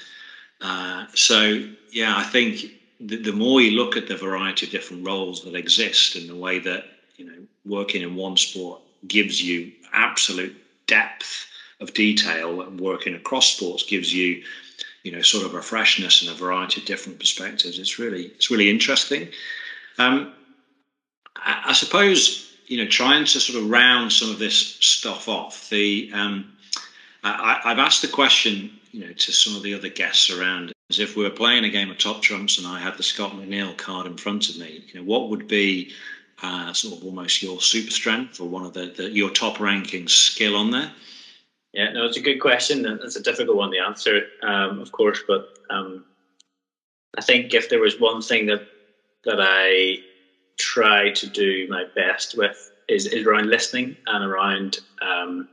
uh, 0.60 1.06
so 1.14 1.68
yeah, 1.96 2.14
I 2.14 2.24
think 2.24 2.72
the, 3.00 3.16
the 3.16 3.32
more 3.32 3.62
you 3.62 3.70
look 3.70 3.96
at 3.96 4.06
the 4.06 4.18
variety 4.18 4.66
of 4.66 4.72
different 4.72 5.06
roles 5.06 5.42
that 5.44 5.54
exist 5.54 6.14
and 6.14 6.28
the 6.28 6.36
way 6.36 6.58
that 6.58 6.84
you 7.16 7.24
know 7.24 7.38
working 7.64 8.02
in 8.02 8.14
one 8.14 8.36
sport 8.36 8.82
gives 9.08 9.42
you 9.42 9.72
absolute 9.94 10.54
depth 10.86 11.46
of 11.80 11.94
detail 11.94 12.60
and 12.60 12.78
working 12.78 13.14
across 13.14 13.46
sports 13.46 13.82
gives 13.82 14.12
you 14.12 14.42
you 15.04 15.12
know 15.12 15.22
sort 15.22 15.46
of 15.46 15.54
a 15.54 15.62
freshness 15.62 16.20
and 16.20 16.30
a 16.30 16.34
variety 16.34 16.82
of 16.82 16.86
different 16.86 17.18
perspectives. 17.18 17.78
It's 17.78 17.98
really 17.98 18.26
it's 18.26 18.50
really 18.50 18.68
interesting. 18.68 19.28
Um, 19.96 20.34
I, 21.34 21.62
I, 21.68 21.72
suppose 21.72 22.52
you 22.66 22.76
know 22.76 22.90
trying 22.90 23.24
to 23.24 23.40
sort 23.40 23.58
of 23.58 23.70
round 23.70 24.12
some 24.12 24.30
of 24.30 24.38
this 24.38 24.76
stuff 24.80 25.30
off. 25.30 25.70
The 25.70 26.10
um, 26.12 26.52
I, 27.24 27.60
have 27.64 27.78
asked 27.78 28.02
the 28.02 28.08
question 28.08 28.70
you 28.92 29.00
know 29.06 29.14
to 29.14 29.32
some 29.32 29.56
of 29.56 29.62
the 29.62 29.72
other 29.72 29.88
guests 29.88 30.28
around 30.28 30.75
as 30.90 30.98
if 30.98 31.16
we 31.16 31.24
were 31.24 31.30
playing 31.30 31.64
a 31.64 31.70
game 31.70 31.90
of 31.90 31.98
top 31.98 32.22
trumps 32.22 32.58
and 32.58 32.66
I 32.66 32.78
had 32.78 32.96
the 32.96 33.02
Scott 33.02 33.32
McNeil 33.32 33.76
card 33.76 34.06
in 34.06 34.16
front 34.16 34.48
of 34.48 34.58
me. 34.58 34.84
You 34.86 35.00
know 35.00 35.06
what 35.06 35.28
would 35.30 35.48
be 35.48 35.92
uh, 36.42 36.72
sort 36.72 36.98
of 36.98 37.04
almost 37.04 37.42
your 37.42 37.60
super 37.60 37.90
strength 37.90 38.40
or 38.40 38.48
one 38.48 38.64
of 38.64 38.72
the, 38.72 38.86
the 38.86 39.10
your 39.10 39.30
top 39.30 39.58
ranking 39.58 40.06
skill 40.06 40.56
on 40.56 40.70
there? 40.70 40.92
Yeah, 41.72 41.92
no, 41.92 42.06
it's 42.06 42.16
a 42.16 42.22
good 42.22 42.38
question. 42.38 42.86
It's 43.02 43.16
a 43.16 43.22
difficult 43.22 43.56
one 43.56 43.70
to 43.72 43.78
answer, 43.78 44.28
um, 44.42 44.80
of 44.80 44.92
course. 44.92 45.18
But 45.26 45.50
um, 45.68 46.04
I 47.18 47.20
think 47.20 47.52
if 47.52 47.68
there 47.68 47.80
was 47.80 47.98
one 47.98 48.22
thing 48.22 48.46
that 48.46 48.66
that 49.24 49.40
I 49.40 49.98
try 50.58 51.10
to 51.10 51.26
do 51.26 51.66
my 51.68 51.84
best 51.94 52.36
with 52.36 52.70
is, 52.88 53.06
is 53.06 53.26
around 53.26 53.50
listening 53.50 53.96
and 54.06 54.24
around 54.24 54.78
um, 55.02 55.48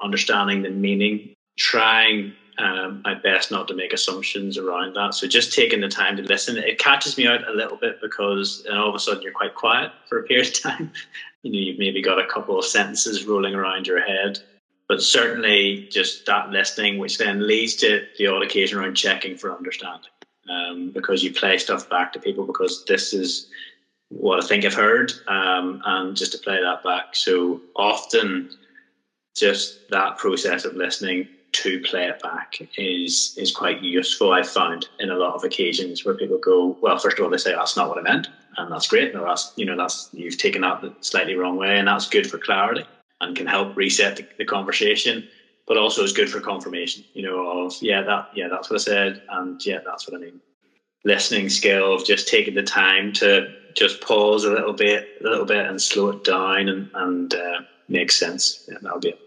understanding 0.00 0.62
the 0.62 0.70
meaning, 0.70 1.34
trying 1.58 2.34
um, 2.60 3.02
I 3.04 3.14
best 3.14 3.50
not 3.50 3.68
to 3.68 3.74
make 3.74 3.92
assumptions 3.92 4.58
around 4.58 4.94
that. 4.94 5.14
So 5.14 5.26
just 5.26 5.54
taking 5.54 5.80
the 5.80 5.88
time 5.88 6.16
to 6.16 6.22
listen, 6.22 6.58
it 6.58 6.78
catches 6.78 7.16
me 7.16 7.26
out 7.26 7.48
a 7.48 7.52
little 7.52 7.76
bit 7.76 8.00
because 8.00 8.64
and 8.68 8.78
all 8.78 8.90
of 8.90 8.94
a 8.94 8.98
sudden 8.98 9.22
you're 9.22 9.32
quite 9.32 9.54
quiet 9.54 9.90
for 10.08 10.18
a 10.18 10.24
period 10.24 10.48
of 10.48 10.62
time. 10.62 10.92
you 11.42 11.52
know, 11.52 11.58
you've 11.58 11.78
maybe 11.78 12.02
got 12.02 12.18
a 12.18 12.26
couple 12.26 12.58
of 12.58 12.64
sentences 12.64 13.24
rolling 13.24 13.54
around 13.54 13.86
your 13.86 14.00
head, 14.00 14.38
but 14.88 15.02
certainly 15.02 15.88
just 15.90 16.26
that 16.26 16.50
listening, 16.50 16.98
which 16.98 17.16
then 17.16 17.46
leads 17.46 17.76
to 17.76 18.06
the 18.18 18.26
odd 18.26 18.42
occasion 18.42 18.78
around 18.78 18.94
checking 18.94 19.36
for 19.36 19.56
understanding, 19.56 20.10
um, 20.50 20.90
because 20.90 21.22
you 21.22 21.32
play 21.32 21.56
stuff 21.56 21.88
back 21.88 22.12
to 22.12 22.18
people 22.18 22.44
because 22.44 22.84
this 22.86 23.14
is 23.14 23.48
what 24.10 24.42
I 24.42 24.46
think 24.46 24.64
I've 24.64 24.74
heard, 24.74 25.12
um, 25.28 25.80
and 25.86 26.16
just 26.16 26.32
to 26.32 26.38
play 26.38 26.60
that 26.60 26.82
back. 26.84 27.16
So 27.16 27.62
often, 27.74 28.50
just 29.34 29.88
that 29.90 30.18
process 30.18 30.64
of 30.66 30.74
listening 30.74 31.28
to 31.52 31.80
play 31.80 32.06
it 32.06 32.20
back 32.22 32.58
is 32.76 33.34
is 33.36 33.52
quite 33.52 33.82
useful. 33.82 34.32
I've 34.32 34.48
found 34.48 34.88
in 34.98 35.10
a 35.10 35.16
lot 35.16 35.34
of 35.34 35.44
occasions 35.44 36.04
where 36.04 36.14
people 36.14 36.38
go, 36.38 36.76
well, 36.80 36.98
first 36.98 37.18
of 37.18 37.24
all, 37.24 37.30
they 37.30 37.36
say 37.36 37.52
that's 37.52 37.76
not 37.76 37.88
what 37.88 37.98
I 37.98 38.02
meant, 38.02 38.28
and 38.56 38.70
that's 38.72 38.86
great. 38.88 39.14
No, 39.14 39.24
that's 39.24 39.52
you 39.56 39.64
know 39.64 39.76
that's 39.76 40.08
you've 40.12 40.38
taken 40.38 40.62
that 40.62 40.80
the 40.80 40.94
slightly 41.00 41.34
wrong 41.34 41.56
way, 41.56 41.78
and 41.78 41.88
that's 41.88 42.08
good 42.08 42.28
for 42.28 42.38
clarity 42.38 42.84
and 43.20 43.36
can 43.36 43.46
help 43.46 43.76
reset 43.76 44.16
the, 44.16 44.26
the 44.38 44.44
conversation. 44.44 45.28
But 45.66 45.76
also 45.76 46.02
is 46.02 46.12
good 46.12 46.30
for 46.30 46.40
confirmation. 46.40 47.04
You 47.14 47.22
know, 47.22 47.66
of 47.66 47.74
yeah, 47.80 48.02
that 48.02 48.30
yeah, 48.34 48.48
that's 48.48 48.70
what 48.70 48.80
I 48.80 48.82
said, 48.82 49.22
and 49.28 49.64
yeah, 49.64 49.78
that's 49.84 50.08
what 50.08 50.20
I 50.20 50.24
mean. 50.24 50.40
Listening 51.04 51.48
skill 51.48 51.94
of 51.94 52.04
just 52.04 52.28
taking 52.28 52.54
the 52.54 52.62
time 52.62 53.12
to 53.14 53.54
just 53.74 54.00
pause 54.00 54.44
a 54.44 54.50
little 54.50 54.72
bit, 54.72 55.06
a 55.20 55.28
little 55.28 55.44
bit, 55.44 55.66
and 55.66 55.80
slow 55.80 56.10
it 56.10 56.24
down 56.24 56.68
and 56.68 56.90
and 56.94 57.34
uh, 57.34 57.60
make 57.88 58.10
sense. 58.10 58.66
Yeah, 58.68 58.78
that'll 58.82 59.00
be 59.00 59.10
it. 59.10 59.20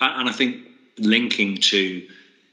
And 0.00 0.28
I 0.28 0.32
think 0.32 0.66
linking 1.00 1.56
to 1.56 2.06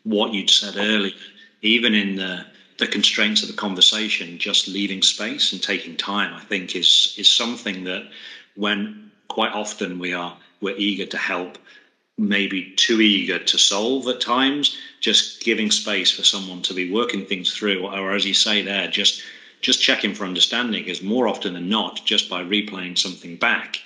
what 0.03 0.33
you'd 0.33 0.49
said 0.49 0.75
earlier, 0.77 1.13
even 1.61 1.93
in 1.93 2.15
the 2.15 2.45
the 2.77 2.87
constraints 2.87 3.41
of 3.41 3.47
the 3.49 3.55
conversation, 3.55 4.37
just 4.37 4.67
leaving 4.67 5.01
space 5.01 5.51
and 5.51 5.63
taking 5.63 5.97
time, 5.97 6.33
I 6.33 6.41
think 6.41 6.75
is 6.75 7.13
is 7.17 7.29
something 7.29 7.83
that 7.85 8.09
when 8.55 9.11
quite 9.27 9.51
often 9.51 9.99
we 9.99 10.13
are 10.13 10.37
we're 10.61 10.77
eager 10.77 11.05
to 11.05 11.17
help, 11.17 11.57
maybe 12.17 12.73
too 12.75 13.01
eager 13.01 13.39
to 13.39 13.57
solve 13.57 14.07
at 14.07 14.21
times, 14.21 14.77
just 14.99 15.43
giving 15.43 15.71
space 15.71 16.11
for 16.11 16.23
someone 16.23 16.61
to 16.63 16.73
be 16.73 16.91
working 16.91 17.25
things 17.25 17.53
through, 17.53 17.85
or 17.85 18.13
as 18.13 18.25
you 18.25 18.33
say 18.33 18.61
there, 18.61 18.87
just 18.87 19.21
just 19.61 19.81
checking 19.81 20.13
for 20.13 20.25
understanding 20.25 20.85
is 20.85 21.01
more 21.01 21.27
often 21.27 21.53
than 21.53 21.67
not 21.69 22.05
just 22.05 22.29
by 22.29 22.43
replaying 22.43 22.97
something 22.97 23.35
back. 23.37 23.79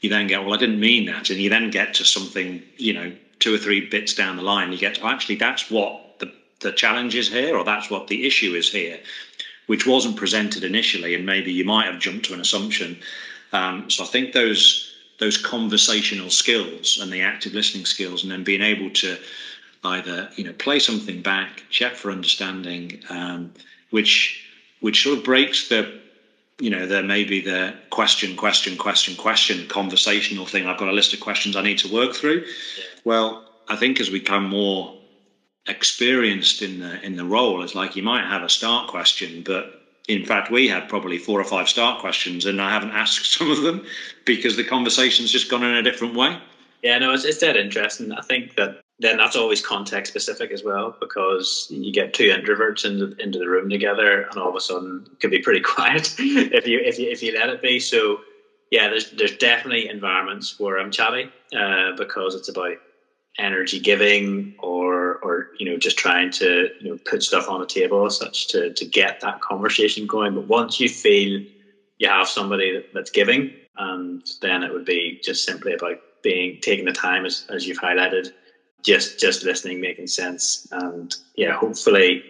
You 0.00 0.10
then 0.10 0.26
get, 0.26 0.44
well, 0.44 0.54
I 0.54 0.56
didn't 0.56 0.80
mean 0.80 1.06
that, 1.06 1.30
and 1.30 1.38
you 1.38 1.48
then 1.48 1.70
get 1.70 1.94
to 1.94 2.04
something, 2.04 2.60
you 2.76 2.92
know, 2.92 3.12
two 3.42 3.52
or 3.52 3.58
three 3.58 3.80
bits 3.80 4.14
down 4.14 4.36
the 4.36 4.42
line, 4.42 4.70
you 4.70 4.78
get 4.78 4.94
to, 4.94 5.06
actually 5.06 5.34
that's 5.34 5.68
what 5.68 6.18
the, 6.20 6.32
the 6.60 6.70
challenge 6.70 7.16
is 7.16 7.28
here, 7.28 7.56
or 7.56 7.64
that's 7.64 7.90
what 7.90 8.06
the 8.06 8.24
issue 8.24 8.54
is 8.54 8.70
here, 8.70 9.00
which 9.66 9.84
wasn't 9.84 10.16
presented 10.16 10.62
initially, 10.62 11.12
and 11.16 11.26
maybe 11.26 11.52
you 11.52 11.64
might 11.64 11.86
have 11.86 11.98
jumped 11.98 12.24
to 12.26 12.34
an 12.34 12.40
assumption. 12.40 12.96
Um, 13.52 13.90
so 13.90 14.04
I 14.04 14.06
think 14.06 14.32
those 14.32 14.88
those 15.18 15.36
conversational 15.36 16.30
skills 16.30 16.98
and 17.00 17.12
the 17.12 17.22
active 17.22 17.52
listening 17.52 17.84
skills, 17.84 18.22
and 18.22 18.30
then 18.30 18.44
being 18.44 18.62
able 18.62 18.90
to 18.90 19.18
either 19.84 20.30
you 20.36 20.44
know 20.44 20.52
play 20.52 20.78
something 20.78 21.20
back, 21.20 21.64
check 21.68 21.96
for 21.96 22.12
understanding, 22.12 23.02
um, 23.08 23.52
which 23.90 24.44
which 24.80 25.02
sort 25.02 25.18
of 25.18 25.24
breaks 25.24 25.68
the 25.68 26.00
you 26.62 26.70
know 26.70 26.86
there 26.86 27.02
may 27.02 27.24
be 27.24 27.40
the 27.40 27.74
question 27.90 28.36
question 28.36 28.76
question 28.76 29.16
question 29.16 29.66
conversational 29.68 30.46
thing 30.46 30.66
i've 30.66 30.78
got 30.78 30.88
a 30.88 30.98
list 31.00 31.12
of 31.12 31.20
questions 31.20 31.56
i 31.56 31.62
need 31.62 31.78
to 31.78 31.92
work 31.92 32.14
through 32.14 32.44
well, 33.04 33.44
I 33.68 33.76
think 33.76 34.00
as 34.00 34.10
we 34.10 34.20
become 34.20 34.48
more 34.48 34.98
experienced 35.66 36.62
in 36.62 36.80
the 36.80 37.00
in 37.04 37.16
the 37.16 37.24
role, 37.24 37.62
it's 37.62 37.74
like 37.74 37.96
you 37.96 38.02
might 38.02 38.26
have 38.26 38.42
a 38.42 38.48
start 38.48 38.88
question, 38.88 39.42
but 39.42 39.80
in 40.08 40.24
fact, 40.24 40.50
we 40.50 40.68
had 40.68 40.88
probably 40.88 41.18
four 41.18 41.40
or 41.40 41.44
five 41.44 41.68
start 41.68 42.00
questions, 42.00 42.46
and 42.46 42.60
I 42.60 42.70
haven't 42.70 42.90
asked 42.90 43.32
some 43.32 43.50
of 43.50 43.62
them 43.62 43.84
because 44.24 44.56
the 44.56 44.64
conversation's 44.64 45.30
just 45.30 45.50
gone 45.50 45.64
in 45.64 45.74
a 45.74 45.82
different 45.82 46.14
way. 46.14 46.38
Yeah, 46.82 46.98
no, 46.98 47.12
it's, 47.12 47.24
it's 47.24 47.38
dead 47.38 47.56
interesting. 47.56 48.12
I 48.12 48.22
think 48.22 48.56
that 48.56 48.81
then 49.02 49.16
that's 49.16 49.36
always 49.36 49.64
context 49.64 50.12
specific 50.12 50.52
as 50.52 50.62
well 50.62 50.96
because 51.00 51.66
you 51.70 51.92
get 51.92 52.14
two 52.14 52.28
introverts 52.28 52.84
into, 52.84 53.14
into 53.22 53.38
the 53.38 53.48
room 53.48 53.68
together, 53.68 54.22
and 54.22 54.40
all 54.40 54.48
of 54.48 54.56
a 54.56 54.60
sudden 54.60 55.06
it 55.10 55.20
can 55.20 55.30
be 55.30 55.40
pretty 55.40 55.60
quiet 55.74 56.14
if 56.18 56.66
you 56.66 56.80
if 56.80 56.98
you 56.98 57.10
if 57.10 57.22
you 57.22 57.34
let 57.34 57.50
it 57.50 57.60
be. 57.60 57.80
So 57.80 58.22
yeah, 58.70 58.88
there's 58.88 59.10
there's 59.10 59.36
definitely 59.36 59.88
environments 59.88 60.58
where 60.58 60.78
I'm 60.78 60.90
chatty 60.90 61.34
uh, 61.54 61.92
because 61.96 62.34
it's 62.34 62.48
about 62.48 62.76
energy 63.38 63.80
giving 63.80 64.54
or 64.58 65.16
or 65.16 65.48
you 65.58 65.66
know 65.66 65.76
just 65.76 65.98
trying 65.98 66.30
to 66.30 66.68
you 66.78 66.90
know 66.90 66.98
put 67.04 67.22
stuff 67.22 67.48
on 67.48 67.60
the 67.60 67.66
table 67.66 68.04
as 68.06 68.16
such 68.16 68.48
to 68.48 68.72
to 68.74 68.84
get 68.84 69.20
that 69.20 69.40
conversation 69.40 70.06
going 70.06 70.34
but 70.34 70.46
once 70.46 70.78
you 70.78 70.86
feel 70.86 71.40
you 71.96 72.08
have 72.08 72.28
somebody 72.28 72.72
that, 72.72 72.84
that's 72.92 73.10
giving 73.10 73.54
and 73.78 74.22
then 74.42 74.62
it 74.62 74.70
would 74.70 74.84
be 74.84 75.18
just 75.24 75.44
simply 75.44 75.72
about 75.72 75.96
being 76.22 76.58
taking 76.60 76.84
the 76.84 76.92
time 76.92 77.24
as, 77.24 77.46
as 77.48 77.66
you've 77.66 77.78
highlighted 77.78 78.28
just 78.82 79.18
just 79.18 79.44
listening 79.44 79.80
making 79.80 80.06
sense 80.06 80.66
and 80.72 81.14
yeah 81.36 81.52
hopefully 81.52 82.22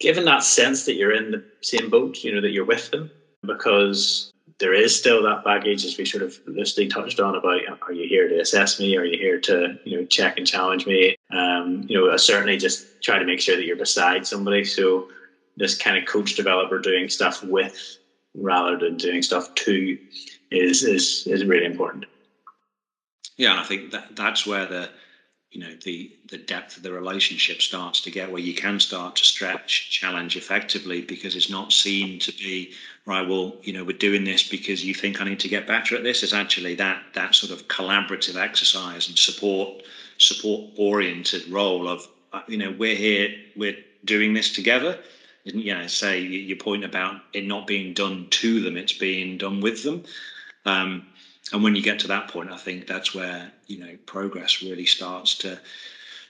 given 0.00 0.24
that 0.24 0.42
sense 0.42 0.86
that 0.86 0.94
you're 0.94 1.12
in 1.12 1.30
the 1.30 1.44
same 1.60 1.90
boat 1.90 2.22
you 2.24 2.34
know 2.34 2.40
that 2.40 2.50
you're 2.50 2.64
with 2.64 2.90
them 2.90 3.10
because 3.44 4.32
there 4.58 4.74
is 4.74 4.96
still 4.96 5.22
that 5.22 5.44
baggage, 5.44 5.84
as 5.84 5.96
we 5.96 6.04
sort 6.04 6.22
of 6.22 6.38
loosely 6.46 6.88
touched 6.88 7.20
on 7.20 7.36
about 7.36 7.60
are 7.82 7.92
you 7.92 8.08
here 8.08 8.28
to 8.28 8.40
assess 8.40 8.80
me? 8.80 8.96
Are 8.96 9.04
you 9.04 9.18
here 9.18 9.40
to 9.40 9.78
you 9.84 9.98
know 9.98 10.06
check 10.06 10.36
and 10.36 10.46
challenge 10.46 10.86
me? 10.86 11.16
Um, 11.30 11.84
you 11.88 11.96
know, 11.96 12.12
I 12.12 12.16
certainly 12.16 12.56
just 12.56 13.02
try 13.02 13.18
to 13.18 13.24
make 13.24 13.40
sure 13.40 13.56
that 13.56 13.64
you're 13.64 13.76
beside 13.76 14.26
somebody. 14.26 14.64
So 14.64 15.08
this 15.56 15.76
kind 15.76 15.96
of 15.96 16.06
coach 16.06 16.34
developer 16.34 16.78
doing 16.78 17.08
stuff 17.08 17.42
with 17.42 17.98
rather 18.34 18.76
than 18.76 18.96
doing 18.96 19.22
stuff 19.22 19.54
to 19.54 19.98
is 20.50 20.82
is 20.82 21.26
is 21.26 21.44
really 21.44 21.66
important. 21.66 22.06
Yeah, 23.36 23.60
I 23.60 23.64
think 23.64 23.92
that 23.92 24.16
that's 24.16 24.46
where 24.46 24.66
the 24.66 24.90
you 25.50 25.60
know 25.60 25.74
the 25.84 26.10
the 26.28 26.36
depth 26.36 26.76
of 26.76 26.82
the 26.82 26.92
relationship 26.92 27.62
starts 27.62 28.00
to 28.02 28.10
get 28.10 28.30
where 28.30 28.40
you 28.40 28.54
can 28.54 28.78
start 28.78 29.16
to 29.16 29.24
stretch 29.24 29.90
challenge 29.90 30.36
effectively 30.36 31.00
because 31.00 31.34
it's 31.34 31.48
not 31.48 31.72
seen 31.72 32.18
to 32.18 32.32
be 32.32 32.74
right 33.06 33.26
well 33.26 33.56
you 33.62 33.72
know 33.72 33.82
we're 33.82 33.96
doing 33.96 34.24
this 34.24 34.46
because 34.46 34.84
you 34.84 34.92
think 34.92 35.20
i 35.20 35.24
need 35.24 35.40
to 35.40 35.48
get 35.48 35.66
better 35.66 35.96
at 35.96 36.02
this. 36.02 36.22
It's 36.22 36.34
actually 36.34 36.74
that 36.76 37.02
that 37.14 37.34
sort 37.34 37.52
of 37.52 37.66
collaborative 37.68 38.36
exercise 38.36 39.08
and 39.08 39.18
support 39.18 39.82
support 40.18 40.70
oriented 40.76 41.48
role 41.48 41.88
of 41.88 42.06
uh, 42.32 42.42
you 42.46 42.58
know 42.58 42.72
we're 42.72 42.96
here 42.96 43.34
we're 43.56 43.78
doing 44.04 44.34
this 44.34 44.52
together. 44.52 44.98
You 45.44 45.74
know 45.74 45.86
say 45.86 46.20
your 46.20 46.58
point 46.58 46.84
about 46.84 47.22
it 47.32 47.46
not 47.46 47.66
being 47.66 47.94
done 47.94 48.26
to 48.30 48.60
them 48.60 48.76
it's 48.76 48.92
being 48.92 49.38
done 49.38 49.60
with 49.60 49.82
them. 49.82 50.04
Um, 50.66 51.06
and 51.52 51.62
when 51.62 51.74
you 51.74 51.82
get 51.82 51.98
to 52.00 52.08
that 52.08 52.28
point, 52.28 52.50
I 52.50 52.56
think 52.56 52.86
that's 52.86 53.14
where 53.14 53.50
you 53.66 53.78
know 53.78 53.96
progress 54.06 54.62
really 54.62 54.86
starts 54.86 55.36
to 55.38 55.60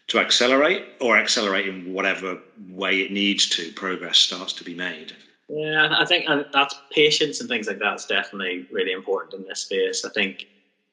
to 0.09 0.19
accelerate 0.19 0.87
or 1.01 1.19
accelerate 1.19 1.69
in 1.69 1.93
whatever 1.93 2.39
way 2.69 3.01
it 3.01 3.13
needs 3.13 3.49
to. 3.51 3.73
Progress 3.73 4.19
starts 4.19 4.53
to 4.55 4.65
be 4.65 4.75
made. 4.75 5.15
Yeah, 5.49 5.97
I 5.99 6.05
think 6.05 6.27
that's 6.53 6.75
patience 6.93 7.41
and 7.41 7.49
things 7.49 7.67
like 7.67 7.79
that's 7.79 8.07
definitely 8.07 8.67
really 8.71 8.93
important 8.93 9.35
in 9.35 9.47
this 9.49 9.61
space. 9.61 10.05
I 10.05 10.11
think 10.11 10.47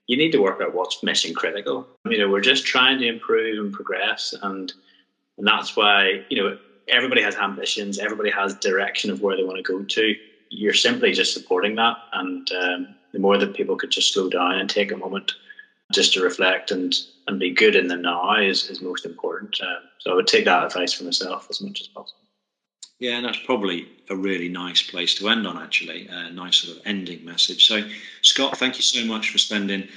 you 0.08 0.18
need 0.18 0.32
to 0.32 0.42
work 0.42 0.62
out 0.62 0.74
what's 0.74 1.04
mission 1.04 1.34
critical. 1.34 1.90
You 2.10 2.20
know, 2.20 2.30
we're 2.30 2.42
just 2.42 2.66
trying 2.66 3.00
to 3.00 3.08
improve 3.08 3.60
and 3.60 3.74
progress, 3.74 4.34
and 4.42 4.72
and 5.38 5.48
that's 5.48 5.76
why 5.76 6.26
you 6.30 6.42
know 6.42 6.58
everybody 6.88 7.22
has 7.22 7.36
ambitions, 7.36 8.00
everybody 8.00 8.30
has 8.30 8.56
direction 8.56 9.10
of 9.10 9.22
where 9.22 9.36
they 9.36 9.44
want 9.44 9.58
to 9.58 9.64
go 9.64 9.84
to. 9.84 10.16
You're 10.50 10.74
simply 10.74 11.12
just 11.12 11.34
supporting 11.34 11.76
that, 11.76 11.98
and 12.14 12.50
um, 12.52 12.96
the 13.16 13.22
more 13.22 13.38
that 13.38 13.56
people 13.56 13.78
could 13.78 13.92
just 13.92 14.14
slow 14.14 14.30
down 14.30 14.56
and 14.56 14.70
take 14.70 14.92
a 14.92 14.98
moment 14.98 15.32
just 15.94 16.14
to 16.14 16.22
reflect 16.22 16.70
and 16.70 16.94
and 17.28 17.40
be 17.40 17.50
good 17.50 17.74
in 17.74 17.88
the 17.88 17.96
now 17.96 18.36
is, 18.36 18.70
is 18.70 18.82
most 18.82 19.06
important. 19.06 19.58
Um, 19.62 19.84
so 20.00 20.12
I 20.12 20.16
would 20.16 20.28
take 20.28 20.44
that 20.46 20.66
advice 20.66 20.92
for 20.94 21.06
myself 21.06 21.48
as 21.50 21.62
much 21.62 21.80
as 21.80 21.88
possible. 21.88 22.20
Yeah, 23.00 23.14
and 23.16 23.26
that's 23.26 23.40
probably 23.46 23.88
a 24.10 24.16
really 24.16 24.50
nice 24.50 24.82
place 24.82 25.16
to 25.16 25.30
end 25.30 25.48
on, 25.48 25.58
actually. 25.58 26.08
A 26.08 26.30
nice 26.30 26.58
sort 26.58 26.78
of 26.78 26.84
ending 26.86 27.24
message. 27.26 27.68
So, 27.68 27.82
Scott, 28.22 28.58
thank 28.58 28.76
you 28.76 28.82
so 28.82 29.06
much 29.06 29.32
for 29.32 29.38
spending 29.38 29.88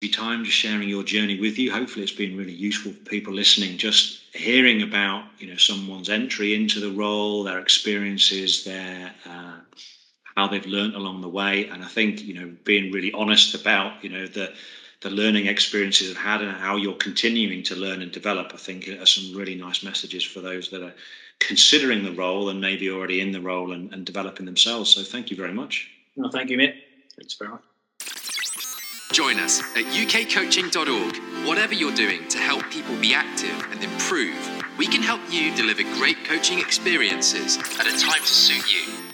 your 0.00 0.12
time 0.12 0.44
just 0.44 0.56
sharing 0.56 0.88
your 0.88 1.02
journey 1.02 1.38
with 1.38 1.58
you. 1.58 1.70
Hopefully, 1.70 2.02
it's 2.02 2.12
been 2.12 2.36
really 2.36 2.52
useful 2.52 2.92
for 2.92 3.04
people 3.04 3.34
listening, 3.34 3.76
just 3.76 4.22
hearing 4.32 4.80
about 4.80 5.24
you 5.38 5.46
know 5.46 5.56
someone's 5.56 6.08
entry 6.08 6.54
into 6.54 6.80
the 6.80 6.90
role, 6.90 7.44
their 7.44 7.58
experiences, 7.58 8.64
their 8.64 9.12
uh, 9.26 9.58
how 10.36 10.46
they've 10.48 10.66
learned 10.66 10.94
along 10.94 11.20
the 11.20 11.28
way. 11.28 11.66
And 11.68 11.82
I 11.82 11.88
think, 11.88 12.22
you 12.22 12.34
know, 12.34 12.54
being 12.64 12.92
really 12.92 13.12
honest 13.12 13.54
about, 13.54 14.02
you 14.02 14.10
know, 14.10 14.26
the 14.26 14.52
the 15.02 15.10
learning 15.10 15.46
experiences 15.46 16.10
I've 16.12 16.16
had 16.16 16.42
and 16.42 16.52
how 16.52 16.76
you're 16.76 16.94
continuing 16.94 17.64
to 17.64 17.74
learn 17.74 18.02
and 18.02 18.12
develop, 18.12 18.52
I 18.54 18.56
think 18.56 18.88
are 18.88 19.04
some 19.04 19.36
really 19.36 19.56
nice 19.56 19.82
messages 19.82 20.22
for 20.24 20.40
those 20.40 20.70
that 20.70 20.82
are 20.82 20.94
considering 21.40 22.04
the 22.04 22.12
role 22.12 22.50
and 22.50 22.60
maybe 22.60 22.88
already 22.88 23.20
in 23.20 23.32
the 23.32 23.40
role 23.40 23.72
and, 23.72 23.92
and 23.92 24.06
developing 24.06 24.46
themselves. 24.46 24.90
So 24.90 25.02
thank 25.02 25.30
you 25.30 25.36
very 25.36 25.52
much. 25.52 25.90
No, 26.16 26.30
thank 26.30 26.50
you, 26.50 26.56
mate. 26.56 26.76
Thanks 27.16 27.34
very 27.34 27.50
much. 27.50 27.62
Join 29.12 29.40
us 29.40 29.60
at 29.76 29.84
ukcoaching.org. 29.84 31.46
Whatever 31.46 31.74
you're 31.74 31.94
doing 31.94 32.26
to 32.28 32.38
help 32.38 32.62
people 32.70 32.96
be 32.96 33.12
active 33.12 33.66
and 33.70 33.82
improve, 33.82 34.38
we 34.78 34.86
can 34.86 35.02
help 35.02 35.20
you 35.30 35.54
deliver 35.54 35.82
great 35.98 36.24
coaching 36.24 36.60
experiences 36.60 37.58
at 37.58 37.86
a 37.86 37.98
time 37.98 38.20
to 38.20 38.26
suit 38.26 38.72
you. 38.72 39.11